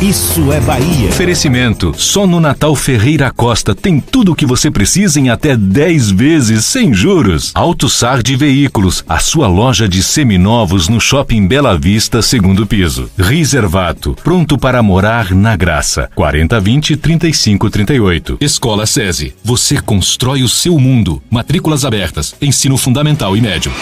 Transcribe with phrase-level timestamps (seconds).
[0.00, 1.08] Isso é Bahia.
[1.08, 1.92] Oferecimento.
[1.96, 6.64] Só no Natal Ferreira Costa tem tudo o que você precisa em até 10 vezes
[6.64, 7.52] sem juros.
[7.54, 13.10] Auto Sard Veículos, a sua loja de seminovos no Shopping Bela Vista, segundo piso.
[13.16, 16.10] Reservato, pronto para morar na graça.
[16.14, 18.38] 4020 3538.
[18.40, 19.34] Escola SESI.
[19.44, 21.22] Você constrói o seu mundo.
[21.30, 22.34] Matrículas abertas.
[22.40, 23.72] Ensino fundamental e médio.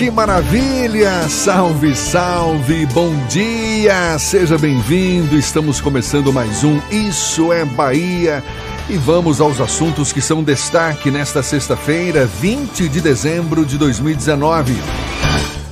[0.00, 1.28] Que maravilha!
[1.28, 2.86] Salve, salve!
[2.86, 4.18] Bom dia!
[4.18, 5.36] Seja bem-vindo!
[5.36, 8.42] Estamos começando mais um Isso é Bahia
[8.88, 14.74] e vamos aos assuntos que são destaque nesta sexta-feira, 20 de dezembro de 2019.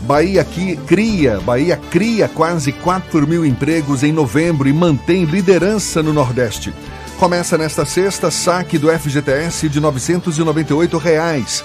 [0.02, 0.46] Bahia
[0.86, 6.70] cria, Bahia cria quase 4 mil empregos em novembro e mantém liderança no Nordeste.
[7.18, 11.64] Começa nesta sexta saque do FGTS de 998 reais.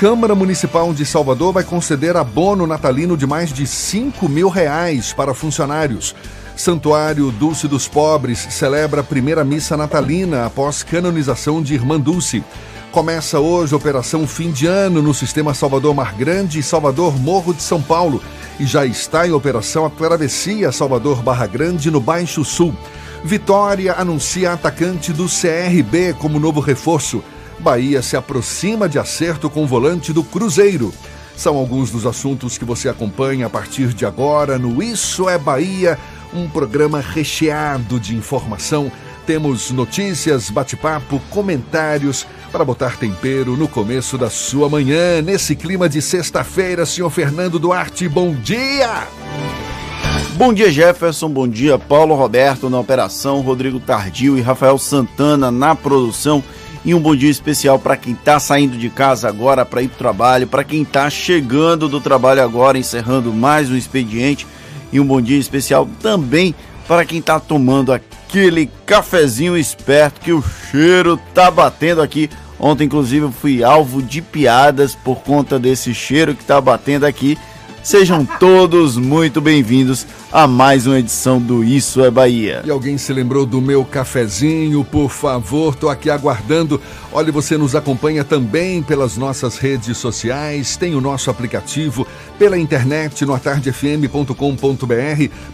[0.00, 5.34] Câmara Municipal de Salvador vai conceder abono natalino de mais de 5 mil reais para
[5.34, 6.16] funcionários.
[6.56, 12.42] Santuário Dulce dos Pobres celebra a primeira missa natalina após canonização de Irmã Dulce.
[12.90, 17.52] Começa hoje a Operação Fim de Ano no sistema Salvador Mar Grande e Salvador Morro
[17.52, 18.22] de São Paulo.
[18.58, 22.74] E já está em operação a Travessia Salvador Barra Grande no Baixo Sul.
[23.22, 27.22] Vitória anuncia atacante do CRB como novo reforço.
[27.60, 30.92] Bahia se aproxima de acerto com o volante do Cruzeiro.
[31.36, 35.98] São alguns dos assuntos que você acompanha a partir de agora no Isso é Bahia,
[36.34, 38.90] um programa recheado de informação.
[39.26, 46.00] Temos notícias, bate-papo, comentários para botar tempero no começo da sua manhã, nesse clima de
[46.00, 46.86] sexta-feira.
[46.86, 49.06] Senhor Fernando Duarte, bom dia!
[50.34, 51.28] Bom dia, Jefferson.
[51.28, 56.42] Bom dia, Paulo Roberto na operação, Rodrigo Tardio e Rafael Santana na produção.
[56.82, 59.94] E um bom dia especial para quem está saindo de casa agora para ir para
[59.96, 64.46] o trabalho, para quem está chegando do trabalho agora, encerrando mais um expediente.
[64.90, 66.54] E um bom dia especial também
[66.88, 72.30] para quem está tomando aquele cafezinho esperto que o cheiro tá batendo aqui.
[72.58, 77.38] Ontem, inclusive, fui alvo de piadas por conta desse cheiro que tá batendo aqui.
[77.82, 82.62] Sejam todos muito bem-vindos a mais uma edição do Isso é Bahia.
[82.64, 84.84] E alguém se lembrou do meu cafezinho?
[84.84, 86.80] Por favor, tô aqui aguardando.
[87.10, 92.06] Olha, você nos acompanha também pelas nossas redes sociais, tem o nosso aplicativo
[92.38, 94.34] pela internet no atardefm.com.br.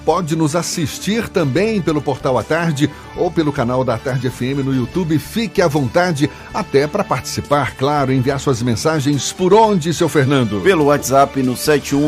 [0.05, 4.75] Pode nos assistir também pelo portal A Tarde ou pelo canal da Tarde FM no
[4.75, 5.19] YouTube.
[5.19, 10.61] Fique à vontade até para participar, claro, enviar suas mensagens por onde, seu Fernando?
[10.61, 11.57] Pelo WhatsApp no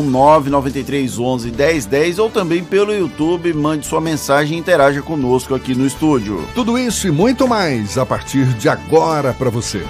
[0.09, 3.53] 71993111010 ou também pelo YouTube.
[3.53, 6.43] Mande sua mensagem e interaja conosco aqui no estúdio.
[6.53, 9.85] Tudo isso e muito mais a partir de agora para você.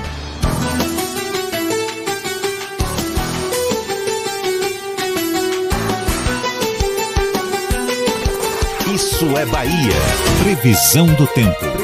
[8.94, 9.96] Isso é Bahia.
[10.44, 11.79] Previsão do tempo.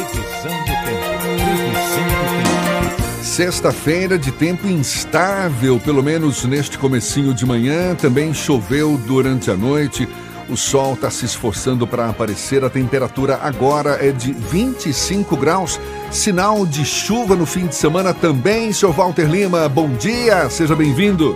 [3.36, 10.08] Sexta-feira de tempo instável, pelo menos neste comecinho de manhã, também choveu durante a noite.
[10.48, 12.64] O sol está se esforçando para aparecer.
[12.64, 15.78] A temperatura agora é de 25 graus.
[16.10, 18.72] Sinal de chuva no fim de semana também.
[18.72, 21.36] Seu Walter Lima, bom dia, seja bem-vindo.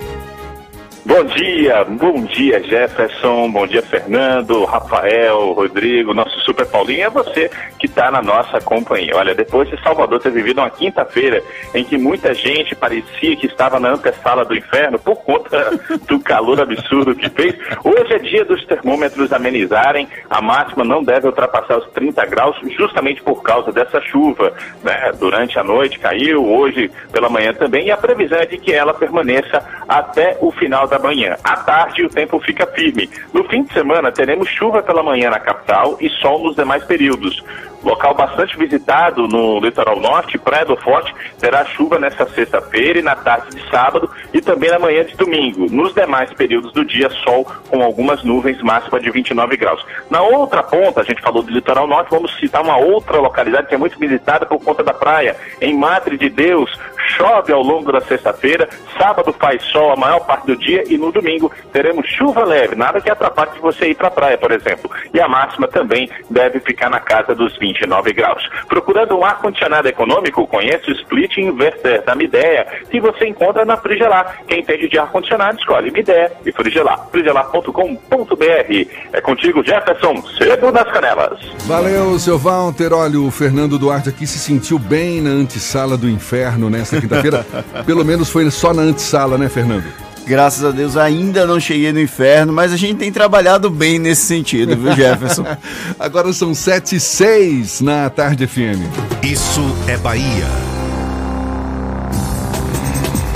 [1.06, 7.50] Bom dia, bom dia Jefferson, bom dia Fernando, Rafael, Rodrigo, nosso Super Paulinho, é você
[7.80, 9.16] que está na nossa companhia.
[9.16, 11.42] Olha, depois de Salvador ter vivido uma quinta-feira
[11.74, 15.72] em que muita gente parecia que estava na antessala do inferno por conta
[16.06, 21.28] do calor absurdo que fez, hoje é dia dos termômetros amenizarem, a máxima não deve
[21.28, 24.54] ultrapassar os 30 graus justamente por causa dessa chuva.
[24.84, 25.14] Né?
[25.18, 28.94] Durante a noite caiu, hoje pela manhã também, e a previsão é de que ela
[28.94, 31.36] permaneça até o final da manhã.
[31.44, 33.10] À tarde, o tempo fica firme.
[33.34, 37.44] No fim de semana, teremos chuva pela manhã na capital e sol nos demais períodos.
[37.84, 43.16] Local bastante visitado no litoral norte, Praia do Forte, terá chuva nesta sexta-feira e na
[43.16, 45.66] tarde de sábado e também na manhã de domingo.
[45.70, 49.86] Nos demais períodos do dia, sol com algumas nuvens, máxima de 29 graus.
[50.10, 53.76] Na outra ponta, a gente falou do litoral norte, vamos citar uma outra localidade que
[53.76, 55.38] é muito visitada por conta da praia.
[55.62, 56.78] Em Madre de Deus,
[57.10, 58.68] chove ao longo da sexta-feira,
[58.98, 63.02] sábado faz sol a maior parte do dia e no domingo teremos chuva leve, nada
[63.02, 64.90] que atrapalhe você ir para a praia, por exemplo.
[65.14, 68.48] E a máxima também deve ficar na casa dos 29 graus.
[68.68, 74.42] Procurando um ar-condicionado econômico, conheça o Split Inverter da Midea, que você encontra na Frigelar.
[74.48, 77.08] Quem entende de ar-condicionado, escolhe Midea e Frigelar.
[77.12, 78.88] frigelar.com.br.
[79.14, 81.40] É contigo, Jefferson, cedo nas canelas.
[81.66, 82.94] Valeu, seu Walter.
[82.94, 87.46] Olha, o Fernando Duarte aqui se sentiu bem na antessala do inferno quinta-feira.
[87.86, 89.86] Pelo menos foi só na antessala, né, Fernando?
[90.26, 94.28] Graças a Deus ainda não cheguei no inferno, mas a gente tem trabalhado bem nesse
[94.28, 95.44] sentido, viu, Jefferson?
[96.00, 98.86] Agora são 7 e 6 na Tarde FM.
[99.24, 100.46] Isso é Bahia.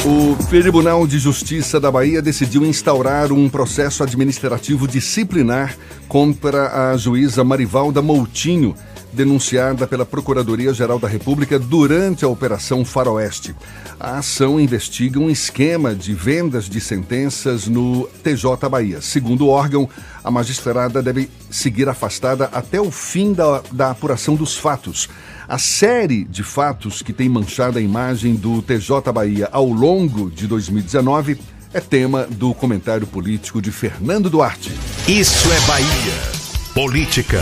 [0.06, 5.78] O Tribunal de Justiça da Bahia decidiu instaurar um processo administrativo disciplinar
[6.10, 8.76] contra a juíza Marivalda Moutinho,
[9.14, 13.56] denunciada pela Procuradoria-Geral da República durante a Operação Faroeste.
[14.00, 19.02] A ação investiga um esquema de vendas de sentenças no TJ Bahia.
[19.02, 19.88] Segundo o órgão,
[20.24, 25.08] a magistrada deve seguir afastada até o fim da, da apuração dos fatos.
[25.48, 30.48] A série de fatos que tem manchado a imagem do TJ Bahia ao longo de
[30.48, 31.38] 2019
[31.74, 34.72] é tema do comentário político de Fernando Duarte.
[35.08, 36.44] Isso é Bahia.
[36.74, 37.42] Política.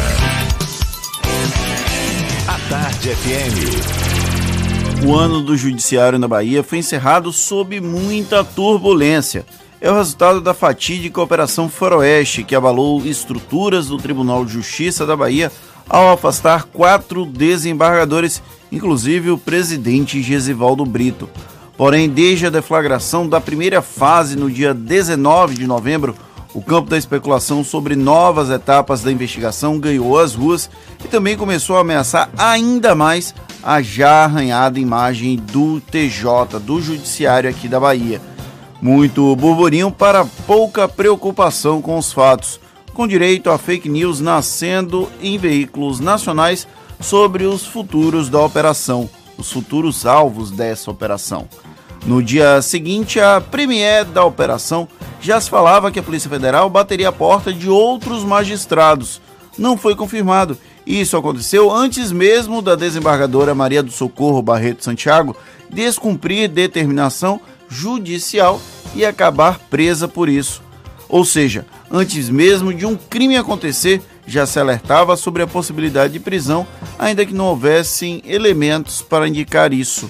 [2.71, 5.05] Tarde FM.
[5.05, 9.45] O ano do Judiciário na Bahia foi encerrado sob muita turbulência.
[9.81, 15.17] É o resultado da fatídica Operação Faroeste, que abalou estruturas do Tribunal de Justiça da
[15.17, 15.51] Bahia
[15.89, 18.41] ao afastar quatro desembargadores,
[18.71, 21.29] inclusive o presidente Gesivaldo Brito.
[21.75, 26.15] Porém, desde a deflagração da primeira fase no dia 19 de novembro,
[26.53, 30.69] o campo da especulação sobre novas etapas da investigação ganhou as ruas
[31.03, 33.33] e também começou a ameaçar ainda mais
[33.63, 38.21] a já arranhada imagem do TJ, do Judiciário aqui da Bahia.
[38.81, 42.59] Muito burburinho para pouca preocupação com os fatos,
[42.93, 46.67] com direito a fake news nascendo em veículos nacionais
[46.99, 51.47] sobre os futuros da operação, os futuros alvos dessa operação.
[52.05, 54.87] No dia seguinte, a premiere da operação
[55.21, 59.21] já se falava que a Polícia Federal bateria a porta de outros magistrados.
[59.57, 60.57] Não foi confirmado.
[60.85, 65.35] Isso aconteceu antes mesmo da desembargadora Maria do Socorro Barreto Santiago
[65.69, 67.39] descumprir determinação
[67.69, 68.59] judicial
[68.95, 70.61] e acabar presa por isso.
[71.07, 76.19] Ou seja, antes mesmo de um crime acontecer, já se alertava sobre a possibilidade de
[76.19, 76.65] prisão,
[76.97, 80.09] ainda que não houvessem elementos para indicar isso.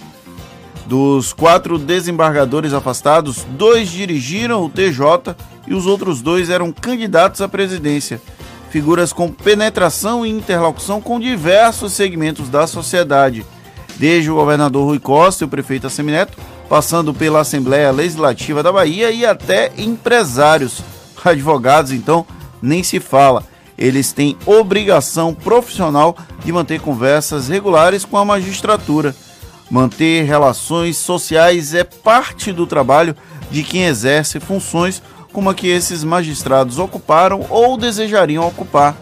[0.92, 5.34] Dos quatro desembargadores afastados, dois dirigiram o TJ
[5.66, 8.22] e os outros dois eram candidatos à presidência.
[8.70, 13.46] Figuras com penetração e interlocução com diversos segmentos da sociedade,
[13.96, 19.12] desde o governador Rui Costa e o prefeito Assemineto, passando pela Assembleia Legislativa da Bahia
[19.12, 20.82] e até empresários.
[21.24, 22.26] Advogados, então,
[22.62, 23.46] nem se fala.
[23.78, 29.16] Eles têm obrigação profissional de manter conversas regulares com a magistratura.
[29.72, 33.16] Manter relações sociais é parte do trabalho
[33.50, 35.02] de quem exerce funções
[35.32, 38.98] como a que esses magistrados ocuparam ou desejariam ocupar.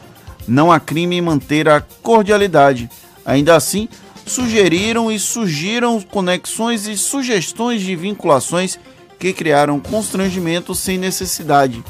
[0.48, 2.88] Não há crime em manter a cordialidade.
[3.26, 3.90] Ainda assim,
[4.28, 8.78] sugeriram e surgiram conexões e sugestões de vinculações
[9.18, 11.84] que criaram constrangimento sem necessidade.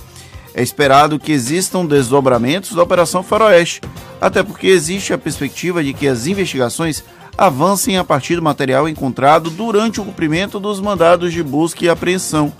[0.53, 3.81] É esperado que existam desdobramentos da Operação Faroeste,
[4.21, 7.03] até porque existe a perspectiva de que as investigações
[7.39, 12.51] avancem a partir do material encontrado durante o cumprimento dos mandados de busca e apreensão.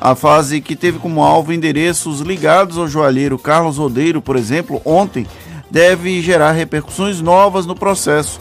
[0.00, 5.26] A fase que teve como alvo endereços ligados ao joalheiro Carlos Rodeiro, por exemplo, ontem,
[5.68, 8.40] deve gerar repercussões novas no processo,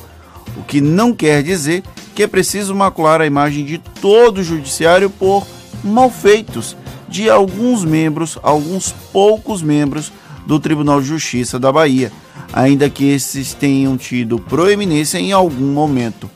[0.56, 1.82] o que não quer dizer
[2.14, 5.48] que é preciso macular a imagem de todo o judiciário por
[5.84, 6.78] malfeitos
[7.08, 10.12] de alguns membros, alguns poucos membros
[10.46, 12.12] do Tribunal de Justiça da Bahia
[12.52, 16.30] ainda que esses tenham tido proeminência em algum momento.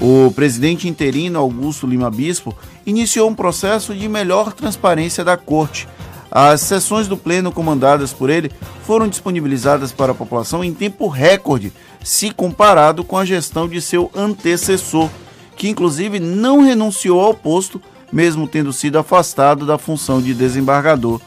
[0.00, 5.86] O presidente interino Augusto Lima Bispo iniciou um processo de melhor transparência da corte.
[6.30, 8.50] As sessões do pleno comandadas por ele
[8.84, 14.10] foram disponibilizadas para a população em tempo recorde, se comparado com a gestão de seu
[14.14, 15.10] antecessor,
[15.56, 21.20] que inclusive não renunciou ao posto, mesmo tendo sido afastado da função de desembargador.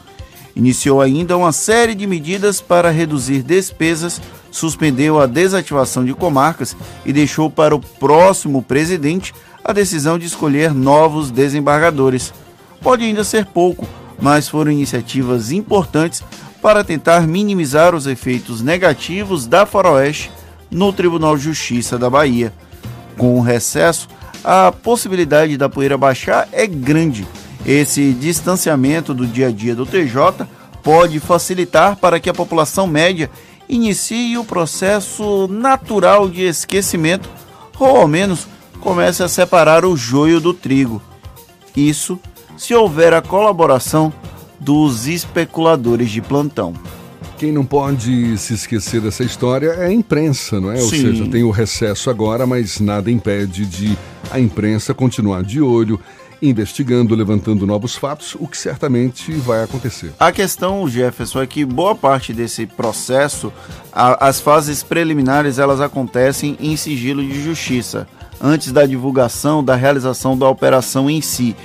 [0.56, 7.12] Iniciou ainda uma série de medidas para reduzir despesas, suspendeu a desativação de comarcas e
[7.12, 12.32] deixou para o próximo presidente a decisão de escolher novos desembargadores.
[12.80, 13.86] Pode ainda ser pouco,
[14.18, 16.22] mas foram iniciativas importantes
[16.62, 20.32] para tentar minimizar os efeitos negativos da Faroeste
[20.70, 22.50] no Tribunal de Justiça da Bahia.
[23.18, 24.08] Com o recesso,
[24.42, 27.26] a possibilidade da poeira baixar é grande.
[27.66, 30.46] Esse distanciamento do dia a dia do TJ
[30.84, 33.28] pode facilitar para que a população média
[33.68, 37.28] inicie o processo natural de esquecimento
[37.76, 38.46] ou ao menos
[38.80, 41.02] comece a separar o joio do trigo.
[41.76, 42.20] Isso
[42.56, 44.12] se houver a colaboração
[44.60, 46.72] dos especuladores de plantão.
[47.36, 50.76] Quem não pode se esquecer dessa história é a imprensa, não é?
[50.76, 50.84] Sim.
[50.84, 53.98] Ou seja, tem o recesso agora, mas nada impede de
[54.30, 56.00] a imprensa continuar de olho,
[56.40, 60.12] investigando, levantando novos fatos, o que certamente vai acontecer.
[60.18, 63.52] A questão, Jefferson, é que boa parte desse processo,
[63.92, 68.06] a, as fases preliminares, elas acontecem em sigilo de justiça,
[68.40, 71.56] antes da divulgação, da realização da operação em si.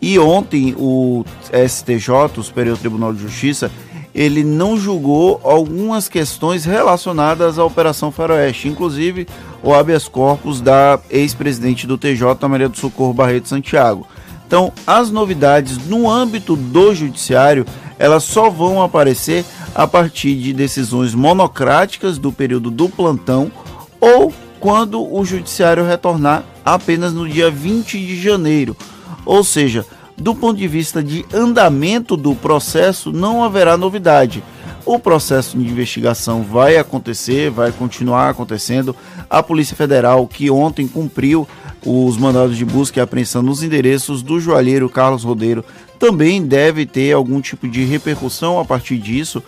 [0.00, 3.70] E ontem o STJ, o Superior Tribunal de Justiça,
[4.14, 9.26] ele não julgou algumas questões relacionadas à Operação Faroeste, inclusive
[9.62, 14.06] o habeas corpus da ex-presidente do TJ, Maria do Socorro Barreto Santiago.
[14.50, 17.64] Então, as novidades no âmbito do judiciário,
[17.96, 23.52] elas só vão aparecer a partir de decisões monocráticas do período do plantão
[24.00, 28.76] ou quando o judiciário retornar apenas no dia 20 de janeiro.
[29.24, 34.42] Ou seja, do ponto de vista de andamento do processo, não haverá novidade.
[34.84, 38.96] O processo de investigação vai acontecer, vai continuar acontecendo.
[39.30, 41.46] A Polícia Federal, que ontem cumpriu
[41.86, 45.64] os mandados de busca e apreensão nos endereços do joalheiro Carlos Rodeiro,
[46.00, 49.40] também deve ter algum tipo de repercussão a partir disso.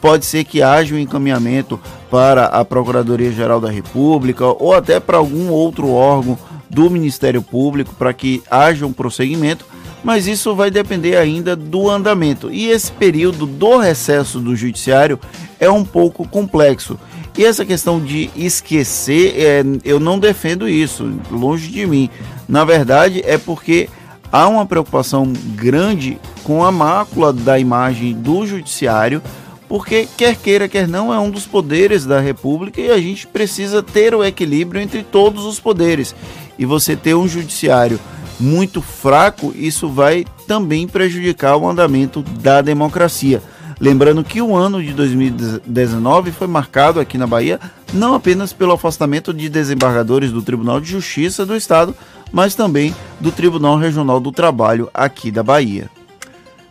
[0.00, 1.78] Pode ser que haja um encaminhamento
[2.10, 6.36] para a Procuradoria-Geral da República ou até para algum outro órgão
[6.68, 9.64] do Ministério Público para que haja um prosseguimento
[10.02, 12.50] mas isso vai depender ainda do andamento.
[12.50, 15.18] E esse período do recesso do judiciário
[15.58, 16.98] é um pouco complexo.
[17.38, 22.10] E essa questão de esquecer, é, eu não defendo isso, longe de mim.
[22.48, 23.88] Na verdade, é porque
[24.32, 29.22] há uma preocupação grande com a mácula da imagem do judiciário,
[29.68, 33.84] porque quer queira, quer não, é um dos poderes da República e a gente precisa
[33.84, 36.16] ter o equilíbrio entre todos os poderes.
[36.58, 38.00] E você ter um judiciário
[38.40, 43.40] muito fraco, isso vai também prejudicar o andamento da democracia.
[43.80, 47.60] Lembrando que o ano de 2019 foi marcado aqui na Bahia
[47.92, 51.94] não apenas pelo afastamento de desembargadores do Tribunal de Justiça do Estado,
[52.32, 55.88] mas também do Tribunal Regional do Trabalho aqui da Bahia.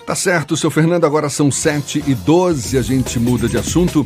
[0.06, 4.06] Tá certo, seu Fernando, agora são 7 e 12, a gente muda de assunto.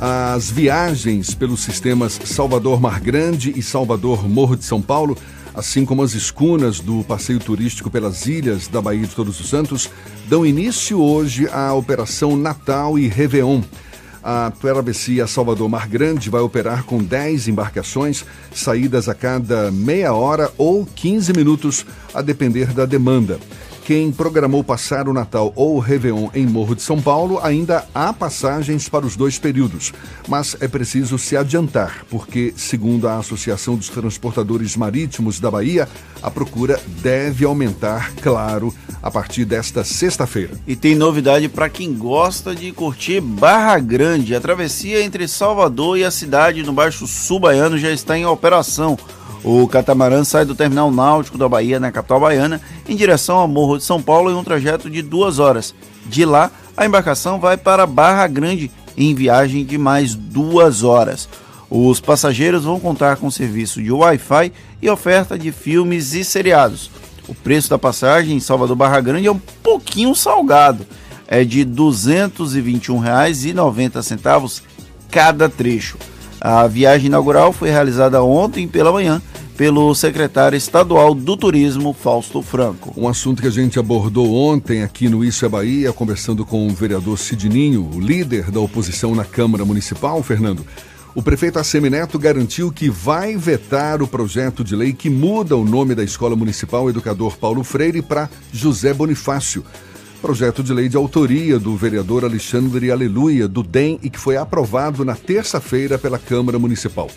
[0.00, 5.16] As viagens pelos sistemas Salvador Mar Grande e Salvador Morro de São Paulo
[5.54, 9.88] assim como as escunas do passeio turístico pelas ilhas da Baía de Todos os Santos,
[10.28, 13.62] dão início hoje à Operação Natal e Réveillon.
[14.22, 20.50] A travessia Salvador Mar Grande vai operar com 10 embarcações, saídas a cada meia hora
[20.56, 21.84] ou 15 minutos,
[22.14, 23.38] a depender da demanda.
[23.84, 28.14] Quem programou passar o Natal ou o Réveillon em Morro de São Paulo, ainda há
[28.14, 29.92] passagens para os dois períodos,
[30.26, 35.86] mas é preciso se adiantar, porque, segundo a Associação dos Transportadores Marítimos da Bahia,
[36.22, 40.52] a procura deve aumentar, claro, a partir desta sexta-feira.
[40.66, 44.34] E tem novidade para quem gosta de curtir Barra Grande.
[44.34, 48.96] A travessia entre Salvador e a cidade no Baixo Sul Baiano já está em operação.
[49.44, 53.76] O catamarã sai do terminal náutico da Bahia, na capital baiana, em direção ao Morro
[53.76, 55.74] de São Paulo em um trajeto de duas horas.
[56.06, 61.28] De lá, a embarcação vai para Barra Grande em viagem de mais duas horas.
[61.68, 66.90] Os passageiros vão contar com serviço de Wi-Fi e oferta de filmes e seriados.
[67.28, 70.86] O preço da passagem em Salvador Barra Grande é um pouquinho salgado,
[71.28, 74.62] é de R$ 221,90
[75.10, 75.98] cada trecho.
[76.44, 79.22] A viagem inaugural foi realizada ontem pela manhã
[79.56, 82.92] pelo secretário estadual do Turismo, Fausto Franco.
[82.98, 86.74] Um assunto que a gente abordou ontem aqui no Isso é Bahia, conversando com o
[86.74, 90.66] vereador Sidninho, o líder da oposição na Câmara Municipal, Fernando.
[91.14, 95.94] O prefeito Assemineto garantiu que vai vetar o projeto de lei que muda o nome
[95.94, 99.64] da Escola Municipal Educador Paulo Freire para José Bonifácio.
[100.24, 105.04] Projeto de lei de autoria do vereador Alexandre Aleluia, do DEM, e que foi aprovado
[105.04, 107.10] na terça-feira pela Câmara Municipal.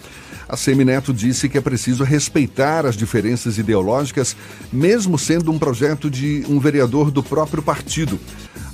[0.46, 4.36] A Semineto disse que é preciso respeitar as diferenças ideológicas,
[4.74, 8.20] mesmo sendo um projeto de um vereador do próprio partido.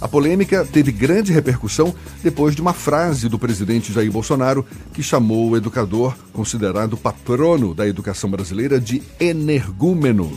[0.01, 5.51] A polêmica teve grande repercussão depois de uma frase do presidente Jair Bolsonaro que chamou
[5.51, 10.35] o educador, considerado patrono da educação brasileira, de energúmeno.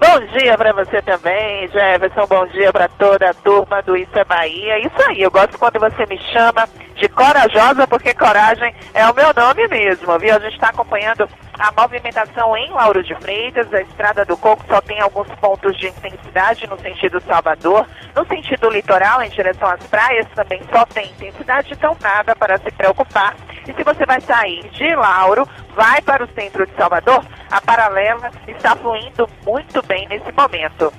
[0.01, 2.27] Bom dia para você também, Jefferson.
[2.27, 4.81] Bom dia para toda a turma do Isso é Bahia.
[4.81, 9.33] Isso aí, eu gosto quando você me chama de corajosa, porque coragem é o meu
[9.35, 10.35] nome mesmo, viu?
[10.35, 13.73] A gente está acompanhando a movimentação em Lauro de Freitas.
[13.73, 17.87] A Estrada do Coco só tem alguns pontos de intensidade no sentido Salvador.
[18.15, 22.71] No sentido litoral, em direção às praias, também só tem intensidade, então nada para se
[22.71, 23.35] preocupar.
[23.67, 28.31] E se você vai sair de Lauro, vai para o centro de Salvador, a paralela
[28.47, 30.93] está fluindo muito bem nesse momento.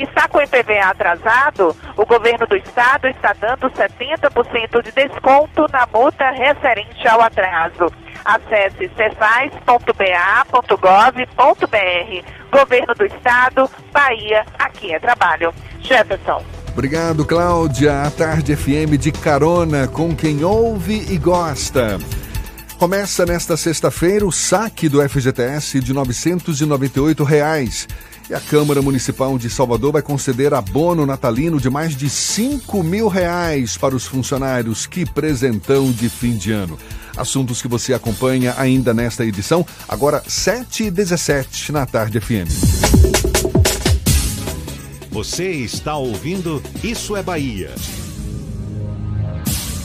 [0.00, 1.76] Está com o IPVA atrasado?
[1.94, 7.92] O governo do estado está dando 70% de desconto na multa referente ao atraso.
[8.24, 9.70] Acesse cefaz.ba.gov.br.
[12.50, 15.52] Governo do Estado, Bahia, aqui é trabalho.
[15.80, 16.42] Jefferson.
[16.72, 18.02] Obrigado, Cláudia.
[18.02, 21.98] A Tarde FM de carona com quem ouve e gosta.
[22.78, 27.86] Começa nesta sexta-feira o saque do FGTS de 998 reais.
[28.30, 33.08] E a Câmara Municipal de Salvador vai conceder abono natalino de mais de 5 mil
[33.08, 34.86] reais para os funcionários.
[34.86, 36.78] Que presentão de fim de ano.
[37.16, 42.46] Assuntos que você acompanha ainda nesta edição, agora 7 e 17 na Tarde FM.
[45.10, 47.74] Você está ouvindo Isso é Bahia.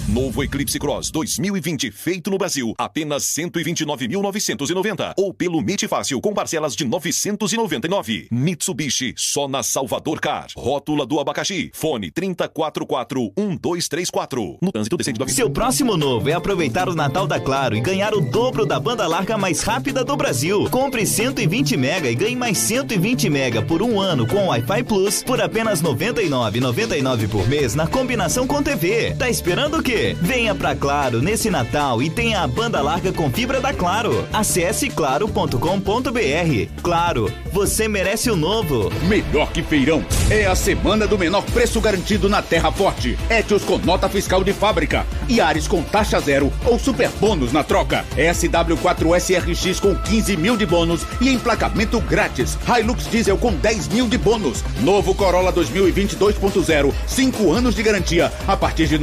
[0.08, 5.16] Novo Eclipse Cross 2020, feito no Brasil, apenas 129.990.
[5.18, 8.28] Ou pelo MIT Fácil, com parcelas de 999.
[8.30, 10.46] Mitsubishi, só na Salvador Car.
[10.56, 11.72] Rótula do abacaxi.
[11.74, 14.60] Fone 3044-1234.
[14.62, 18.14] No trânsito decente do Seu próximo novo é aproveitar o Natal da Claro e ganhar
[18.14, 20.70] o dobro da banda larga mais rápida do Brasil.
[20.70, 25.42] Compre 120 mega e ganhe mais 120 mega por um ano com Wi-Fi Plus por
[25.42, 29.16] apenas R$ 99,99 por mês na combinação com TV.
[29.16, 29.95] Tá esperando o quê?
[30.22, 34.28] Venha pra Claro nesse Natal e tenha a banda larga com fibra da Claro.
[34.34, 36.82] Acesse claro.com.br.
[36.82, 38.92] Claro, você merece o novo.
[39.08, 40.04] Melhor que feirão.
[40.30, 43.18] É a semana do menor preço garantido na Terra Forte.
[43.30, 45.06] Etios com nota fiscal de fábrica.
[45.30, 48.06] E Ares com taxa zero ou super bônus na troca.
[48.18, 52.58] SW4SRX com 15 mil de bônus e emplacamento grátis.
[52.68, 54.64] Hilux Diesel com 10 mil de bônus.
[54.82, 56.94] Novo Corolla 2020 2.0.
[57.08, 58.98] 5 anos de garantia a partir de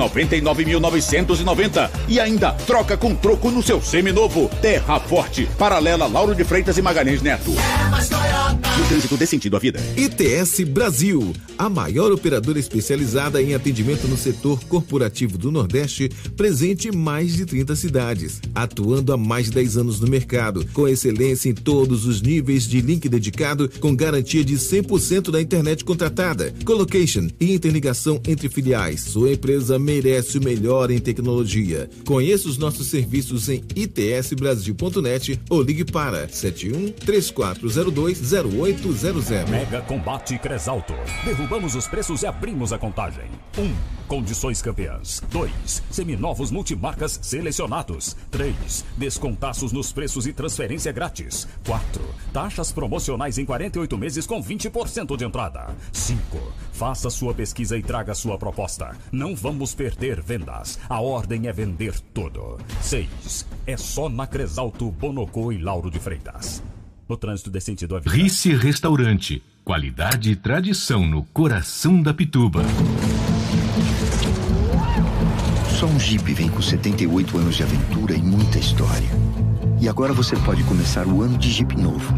[0.82, 4.50] 99.990 e ainda troca com troco no seu seminovo.
[4.60, 7.52] Terra Forte, paralela Lauro de Freitas e Magalhães Neto.
[8.78, 9.80] No trânsito dê sentido à vida.
[9.96, 16.92] ITS Brasil, a maior operadora especializada em atendimento no setor corporativo do Nordeste, presente em
[16.92, 21.54] mais de 30 cidades, atuando há mais de 10 anos no mercado, com excelência em
[21.54, 27.52] todos os níveis de link dedicado, com garantia de 100% da internet contratada, colocation e
[27.52, 29.02] interligação entre filiais.
[29.02, 31.90] Sua empresa merece o melhor melhor em tecnologia.
[32.06, 39.50] Conheça os nossos serviços em itsbrasil.net ou ligue para 71 3402 0800.
[39.50, 40.94] Mega Combate Cresalto.
[41.24, 43.26] Derrubamos os preços e abrimos a contagem.
[43.58, 43.62] 1.
[43.62, 43.74] Um,
[44.08, 45.22] condições campeãs.
[45.30, 45.82] 2.
[45.90, 48.16] Seminovos multimarcas selecionados.
[48.30, 48.84] 3.
[48.96, 51.46] Descontaços nos preços e transferência grátis.
[51.66, 52.02] 4.
[52.32, 55.74] Taxas promocionais em 48 meses com 20% de entrada.
[55.92, 56.20] 5.
[56.72, 58.96] Faça sua pesquisa e traga sua proposta.
[59.10, 60.61] Não vamos perder venda.
[60.88, 62.58] A ordem é vender tudo.
[62.80, 63.46] 6.
[63.66, 66.62] É só na Cresalto, Bonocô e Lauro de Freitas.
[67.08, 68.14] No trânsito de sentido avião.
[68.14, 69.42] Rice Restaurante.
[69.64, 72.62] Qualidade e tradição no coração da Pituba.
[75.78, 79.08] Só um Jeep vem com 78 anos de aventura e muita história.
[79.80, 82.14] E agora você pode começar o ano de Jeep novo.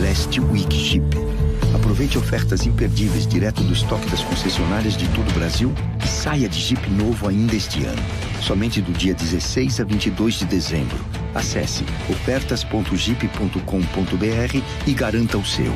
[0.00, 1.27] Last Week Jeep.
[1.74, 6.58] Aproveite ofertas imperdíveis direto do estoque das concessionárias de todo o Brasil e saia de
[6.58, 8.02] Jeep novo ainda este ano.
[8.42, 10.98] Somente do dia 16 a 22 de dezembro.
[11.34, 15.72] Acesse ofertas.jeep.com.br e garanta o seu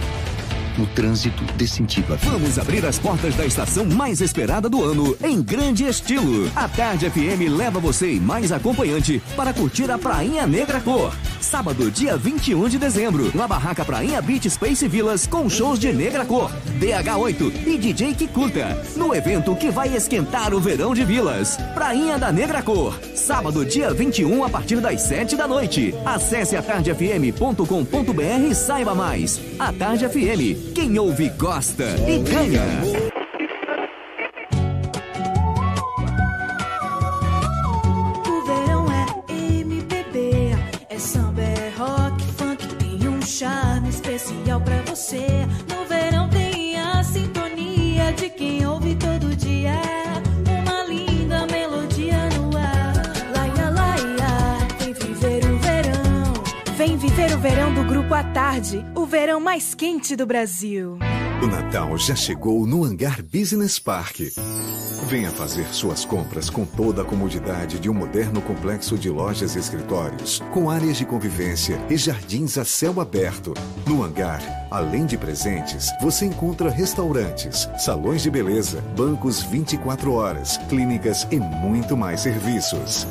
[0.79, 2.33] no trânsito de sentido a vida.
[2.33, 6.51] Vamos abrir as portas da estação mais esperada do ano, em grande estilo.
[6.55, 11.13] A Tarde FM leva você e mais acompanhante para curtir a Prainha Negra Cor.
[11.41, 16.25] sábado, dia 21 de dezembro, na barraca Prainha Beach Space Villas com shows de Negra
[16.25, 18.81] Cor, DH8 e DJ Kikuta.
[18.97, 21.57] No evento que vai esquentar o verão de Vilas.
[21.75, 25.95] Prainha da Negra Cor, sábado, dia 21 a partir das 7 da noite.
[26.05, 29.41] Acesse atardefm.com.br e saiba mais.
[29.59, 32.63] A Tarde FM, quem ouve gosta e ganha.
[38.27, 40.55] O verão é MPB,
[40.89, 45.27] é samba, é rock, funk, tem um charme especial pra você.
[45.69, 49.81] No verão tem a sintonia de quem ouve todo dia.
[50.47, 52.93] Uma linda melodia no ar.
[53.35, 56.33] Laia, laia, vem viver o verão.
[56.77, 60.97] Vem viver o verão do Grupo à Tarde, o verão mais quente do Brasil.
[61.43, 64.21] O Natal já chegou no Hangar Business Park.
[65.09, 69.59] Venha fazer suas compras com toda a comodidade de um moderno complexo de lojas e
[69.59, 73.55] escritórios, com áreas de convivência e jardins a céu aberto.
[73.89, 81.27] No hangar, além de presentes, você encontra restaurantes, salões de beleza, bancos 24 horas, clínicas
[81.33, 83.05] e muito mais serviços.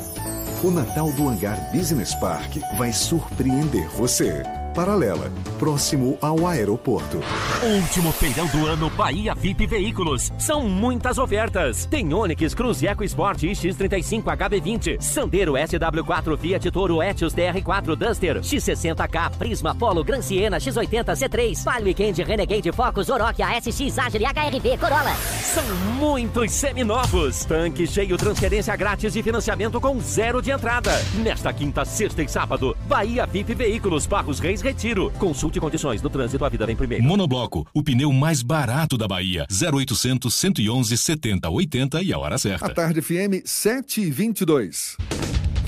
[0.64, 4.42] O Natal do Hangar Business Park vai surpreender você.
[4.74, 7.20] Paralela, próximo ao aeroporto.
[7.62, 10.32] Último feirão do ano Bahia VIP Veículos.
[10.38, 11.84] São muitas ofertas.
[11.84, 19.30] Tem Onix Cruz Eco Sport X35 HB20, Sandero SW4 Fiat Toro Etios TR4 Duster, X60K
[19.36, 25.14] Prisma Polo Gran Siena X80 C3, Palio Weekend Renegade Focus Oroch ASX Agile HRV Corolla.
[25.14, 25.64] São
[25.98, 27.44] muitos seminovos.
[27.44, 30.92] Tanque cheio, transferência grátis e financiamento com zero de entrada.
[31.22, 35.10] Nesta quinta, sexta e sábado, Bahia VIP Veículos Barros Reis Retiro.
[35.18, 37.04] Consulte condições no trânsito, a vida vem primeiro.
[37.04, 39.46] Monobloco, o pneu mais barato da Bahia.
[39.50, 42.66] 0800 111 70 80 e a hora certa.
[42.66, 44.96] A tarde FM 722.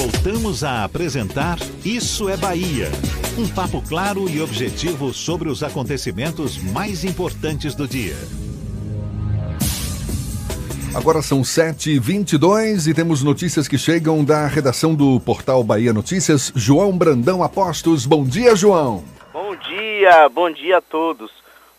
[0.00, 2.88] Voltamos a apresentar Isso é Bahia.
[3.36, 8.16] Um papo claro e objetivo sobre os acontecimentos mais importantes do dia.
[10.94, 16.50] Agora são 7h22 e temos notícias que chegam da redação do portal Bahia Notícias.
[16.56, 18.06] João Brandão Apostos.
[18.06, 19.04] Bom dia, João.
[19.34, 21.30] Bom dia, bom dia a todos.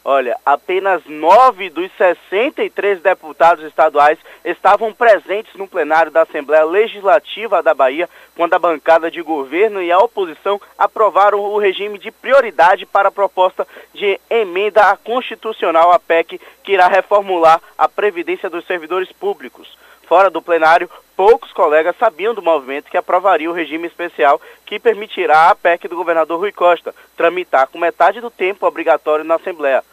[0.03, 7.75] Olha, apenas nove dos 63 deputados estaduais estavam presentes no plenário da Assembleia Legislativa da
[7.75, 13.09] Bahia quando a bancada de governo e a oposição aprovaram o regime de prioridade para
[13.09, 19.77] a proposta de emenda constitucional à PEC que irá reformular a Previdência dos Servidores Públicos.
[20.07, 25.51] Fora do plenário, poucos colegas sabiam do movimento que aprovaria o regime especial que permitirá
[25.51, 29.83] à PEC do governador Rui Costa tramitar com metade do tempo obrigatório na Assembleia.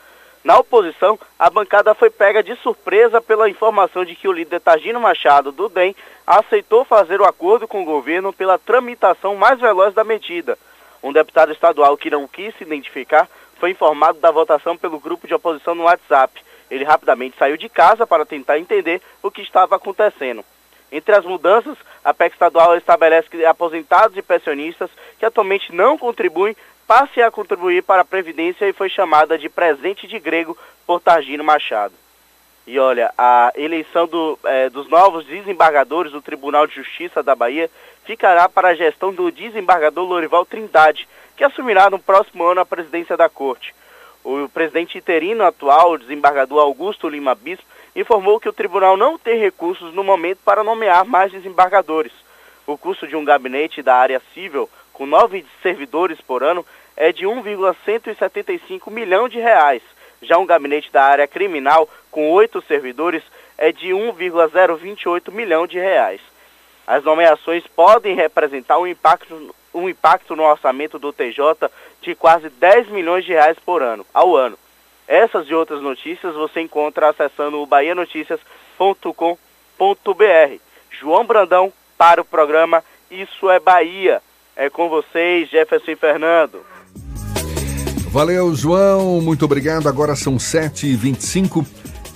[0.44, 5.01] Na oposição, a bancada foi pega de surpresa pela informação de que o líder Tagino
[5.01, 5.94] Machado, do DEM,
[6.27, 10.57] aceitou fazer o acordo com o governo pela tramitação mais veloz da medida.
[11.03, 15.35] Um deputado estadual que não quis se identificar foi informado da votação pelo grupo de
[15.35, 16.40] oposição no WhatsApp.
[16.70, 20.44] Ele rapidamente saiu de casa para tentar entender o que estava acontecendo.
[20.90, 26.57] Entre as mudanças, a PEC estadual estabelece que aposentados e pensionistas que atualmente não contribuem
[26.88, 31.44] passe a contribuir para a Previdência e foi chamada de presente de grego por Targino
[31.44, 31.92] Machado.
[32.66, 37.70] E olha, a eleição do, eh, dos novos desembargadores do Tribunal de Justiça da Bahia
[38.05, 43.18] ficará para a gestão do desembargador Lorival Trindade, que assumirá no próximo ano a presidência
[43.18, 43.74] da Corte.
[44.24, 49.38] O presidente interino atual, o desembargador Augusto Lima Bispo, informou que o tribunal não tem
[49.38, 52.12] recursos no momento para nomear mais desembargadores.
[52.66, 56.66] O custo de um gabinete da área civil, com nove servidores por ano,
[56.99, 59.83] é de 1,175 milhão de reais.
[60.21, 63.23] Já um gabinete da área criminal, com oito servidores,
[63.57, 66.21] é de 1,028 milhão de reais.
[66.85, 71.71] As nomeações podem representar um impacto, um impacto no orçamento do TJ
[72.03, 74.59] de quase 10 milhões de reais por ano, ao ano.
[75.07, 80.61] Essas e outras notícias você encontra acessando o bahianoticias.com.br.
[80.91, 84.21] João Brandão para o programa Isso é Bahia.
[84.57, 86.67] É com vocês, Jefferson Fernando.
[88.11, 89.21] Valeu, João.
[89.21, 89.87] Muito obrigado.
[89.87, 91.64] Agora são 7h25.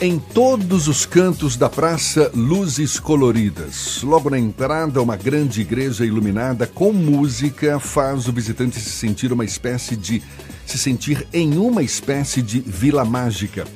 [0.01, 4.03] Em todos os cantos da praça, luzes coloridas.
[4.03, 9.45] Logo na entrada, uma grande igreja iluminada com música faz o visitante se sentir uma
[9.45, 10.23] espécie de
[10.65, 13.67] se sentir em uma espécie de vila mágica.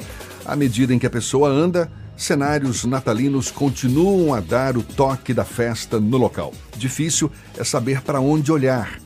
[0.44, 5.44] À medida em que a pessoa anda, cenários natalinos continuam a dar o toque da
[5.44, 6.54] festa no local.
[6.78, 9.05] Difícil é saber para onde olhar.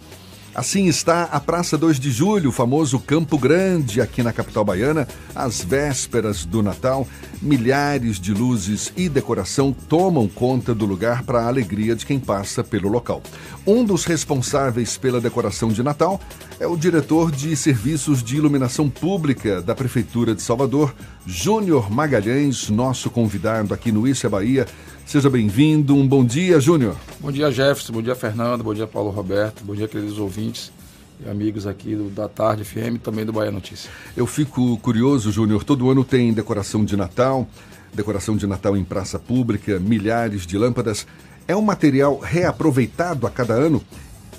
[0.53, 5.07] Assim está a Praça 2 de Julho, o famoso Campo Grande, aqui na capital baiana,
[5.33, 7.07] às vésperas do Natal.
[7.41, 12.65] Milhares de luzes e decoração tomam conta do lugar para a alegria de quem passa
[12.65, 13.23] pelo local.
[13.65, 16.21] Um dos responsáveis pela decoração de Natal
[16.59, 20.93] é o diretor de Serviços de Iluminação Pública da Prefeitura de Salvador,
[21.25, 24.67] Júnior Magalhães, nosso convidado aqui no Isso é Bahia.
[25.11, 25.97] Seja bem-vindo.
[25.97, 26.95] Um bom dia, Júnior.
[27.19, 27.93] Bom dia, Jefferson.
[27.93, 28.63] Bom dia, Fernando.
[28.63, 29.65] Bom dia, Paulo Roberto.
[29.65, 30.71] Bom dia, queridos ouvintes
[31.19, 33.91] e amigos aqui do, da Tarde FM e também do Bahia Notícia.
[34.17, 35.65] Eu fico curioso, Júnior.
[35.65, 37.45] Todo ano tem decoração de Natal,
[37.93, 41.05] decoração de Natal em praça pública, milhares de lâmpadas.
[41.49, 43.83] É um material reaproveitado a cada ano?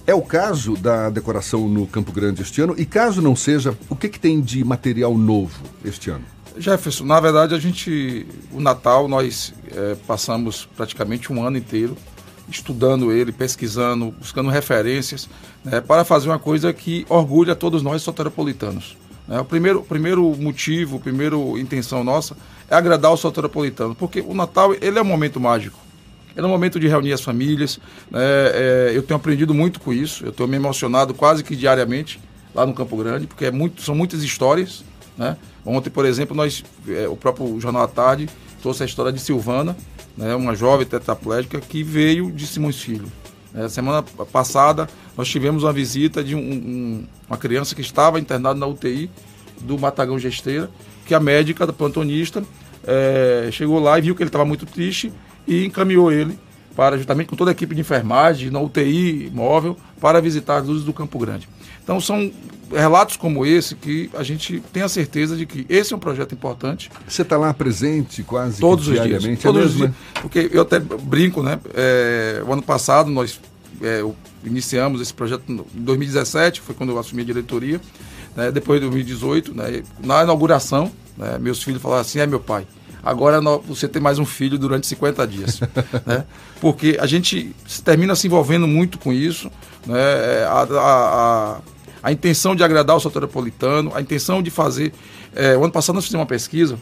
[0.08, 2.76] É o caso da decoração no Campo Grande este ano?
[2.78, 6.24] E caso não seja, o que, que tem de material novo este ano?
[6.58, 11.96] Jefferson, na verdade a gente, o Natal, nós é, passamos praticamente um ano inteiro
[12.50, 15.30] estudando ele, pesquisando, buscando referências,
[15.64, 18.98] né, para fazer uma coisa que orgulha todos nós soteropolitanos.
[19.28, 19.40] Né?
[19.40, 22.36] O primeiro, primeiro motivo, a primeira intenção nossa
[22.70, 25.80] é agradar os soteropolitanos, porque o Natal ele é um momento mágico.
[26.36, 27.80] Ele é um momento de reunir as famílias.
[28.10, 30.26] Né, é, eu tenho aprendido muito com isso.
[30.26, 32.20] Eu tenho me emocionado quase que diariamente
[32.56, 34.84] lá no Campo Grande, porque é muito, são muitas histórias.
[35.18, 35.36] Né?
[35.66, 38.28] Ontem, por exemplo, nós, é, o próprio Jornal à Tarde
[38.62, 39.76] trouxe a história de Silvana,
[40.18, 43.12] né, uma jovem tetraplégica que veio de Simões Filho.
[43.54, 48.58] É, semana passada nós tivemos uma visita de um, um, uma criança que estava internada
[48.58, 49.10] na UTI
[49.62, 50.70] do Matagão Gesteira,
[51.06, 52.44] que a médica da plantonista
[52.86, 55.12] é, chegou lá e viu que ele estava muito triste
[55.48, 56.38] e encaminhou ele
[56.76, 60.86] para, justamente com toda a equipe de enfermagem, na UTI móvel, para visitar as luzes
[60.86, 61.48] do Campo Grande.
[61.84, 62.32] Então são
[62.72, 66.34] relatos como esse que a gente tem a certeza de que esse é um projeto
[66.34, 66.90] importante.
[67.08, 69.96] Você está lá presente quase todos os diariamente, dias, todos é mesmo, os dias, né?
[70.22, 71.60] porque eu até brinco, né?
[71.74, 73.40] É, o ano passado nós
[73.82, 74.04] é,
[74.46, 77.82] iniciamos esse projeto em 2017, foi quando eu assumi a diretoria.
[78.36, 78.52] Né?
[78.52, 79.84] Depois de 2018, né?
[80.02, 81.38] na inauguração, né?
[81.40, 82.66] meus filhos falaram assim: é meu pai
[83.04, 85.60] agora você tem mais um filho durante 50 dias.
[86.06, 86.24] né?
[86.60, 89.52] Porque a gente termina se envolvendo muito com isso.
[89.86, 90.00] Né?
[90.00, 91.62] É, a, a, a,
[92.04, 94.94] a intenção de agradar o soteropolitano, a intenção de fazer.
[95.36, 96.78] É, o ano passado nós fizemos uma pesquisa,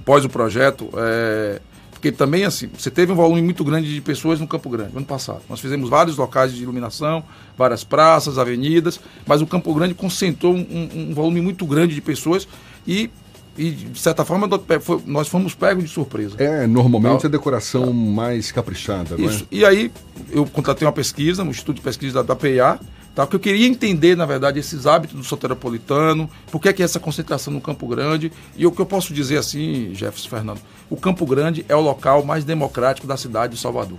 [0.00, 4.40] após o projeto, é, porque também assim, você teve um volume muito grande de pessoas
[4.40, 5.42] no Campo Grande, ano passado.
[5.48, 7.22] Nós fizemos vários locais de iluminação,
[7.56, 12.48] várias praças, avenidas, mas o Campo Grande concentrou um, um volume muito grande de pessoas
[12.86, 13.10] e
[13.56, 14.48] e, de certa forma,
[15.06, 16.36] nós fomos pegos de surpresa.
[16.38, 17.28] É, normalmente tá?
[17.28, 17.92] a decoração tá.
[17.92, 19.20] mais caprichada, Isso.
[19.20, 19.46] não é?
[19.50, 19.92] E aí,
[20.30, 22.80] eu contratei uma pesquisa, um estudo de pesquisa da, da PIA,
[23.14, 23.26] tá?
[23.26, 27.00] que eu queria entender, na verdade, esses hábitos do soteropolitano, por que, é que essa
[27.00, 31.24] concentração no Campo Grande, e o que eu posso dizer assim, Jefferson Fernando, o Campo
[31.26, 33.98] Grande é o local mais democrático da cidade de Salvador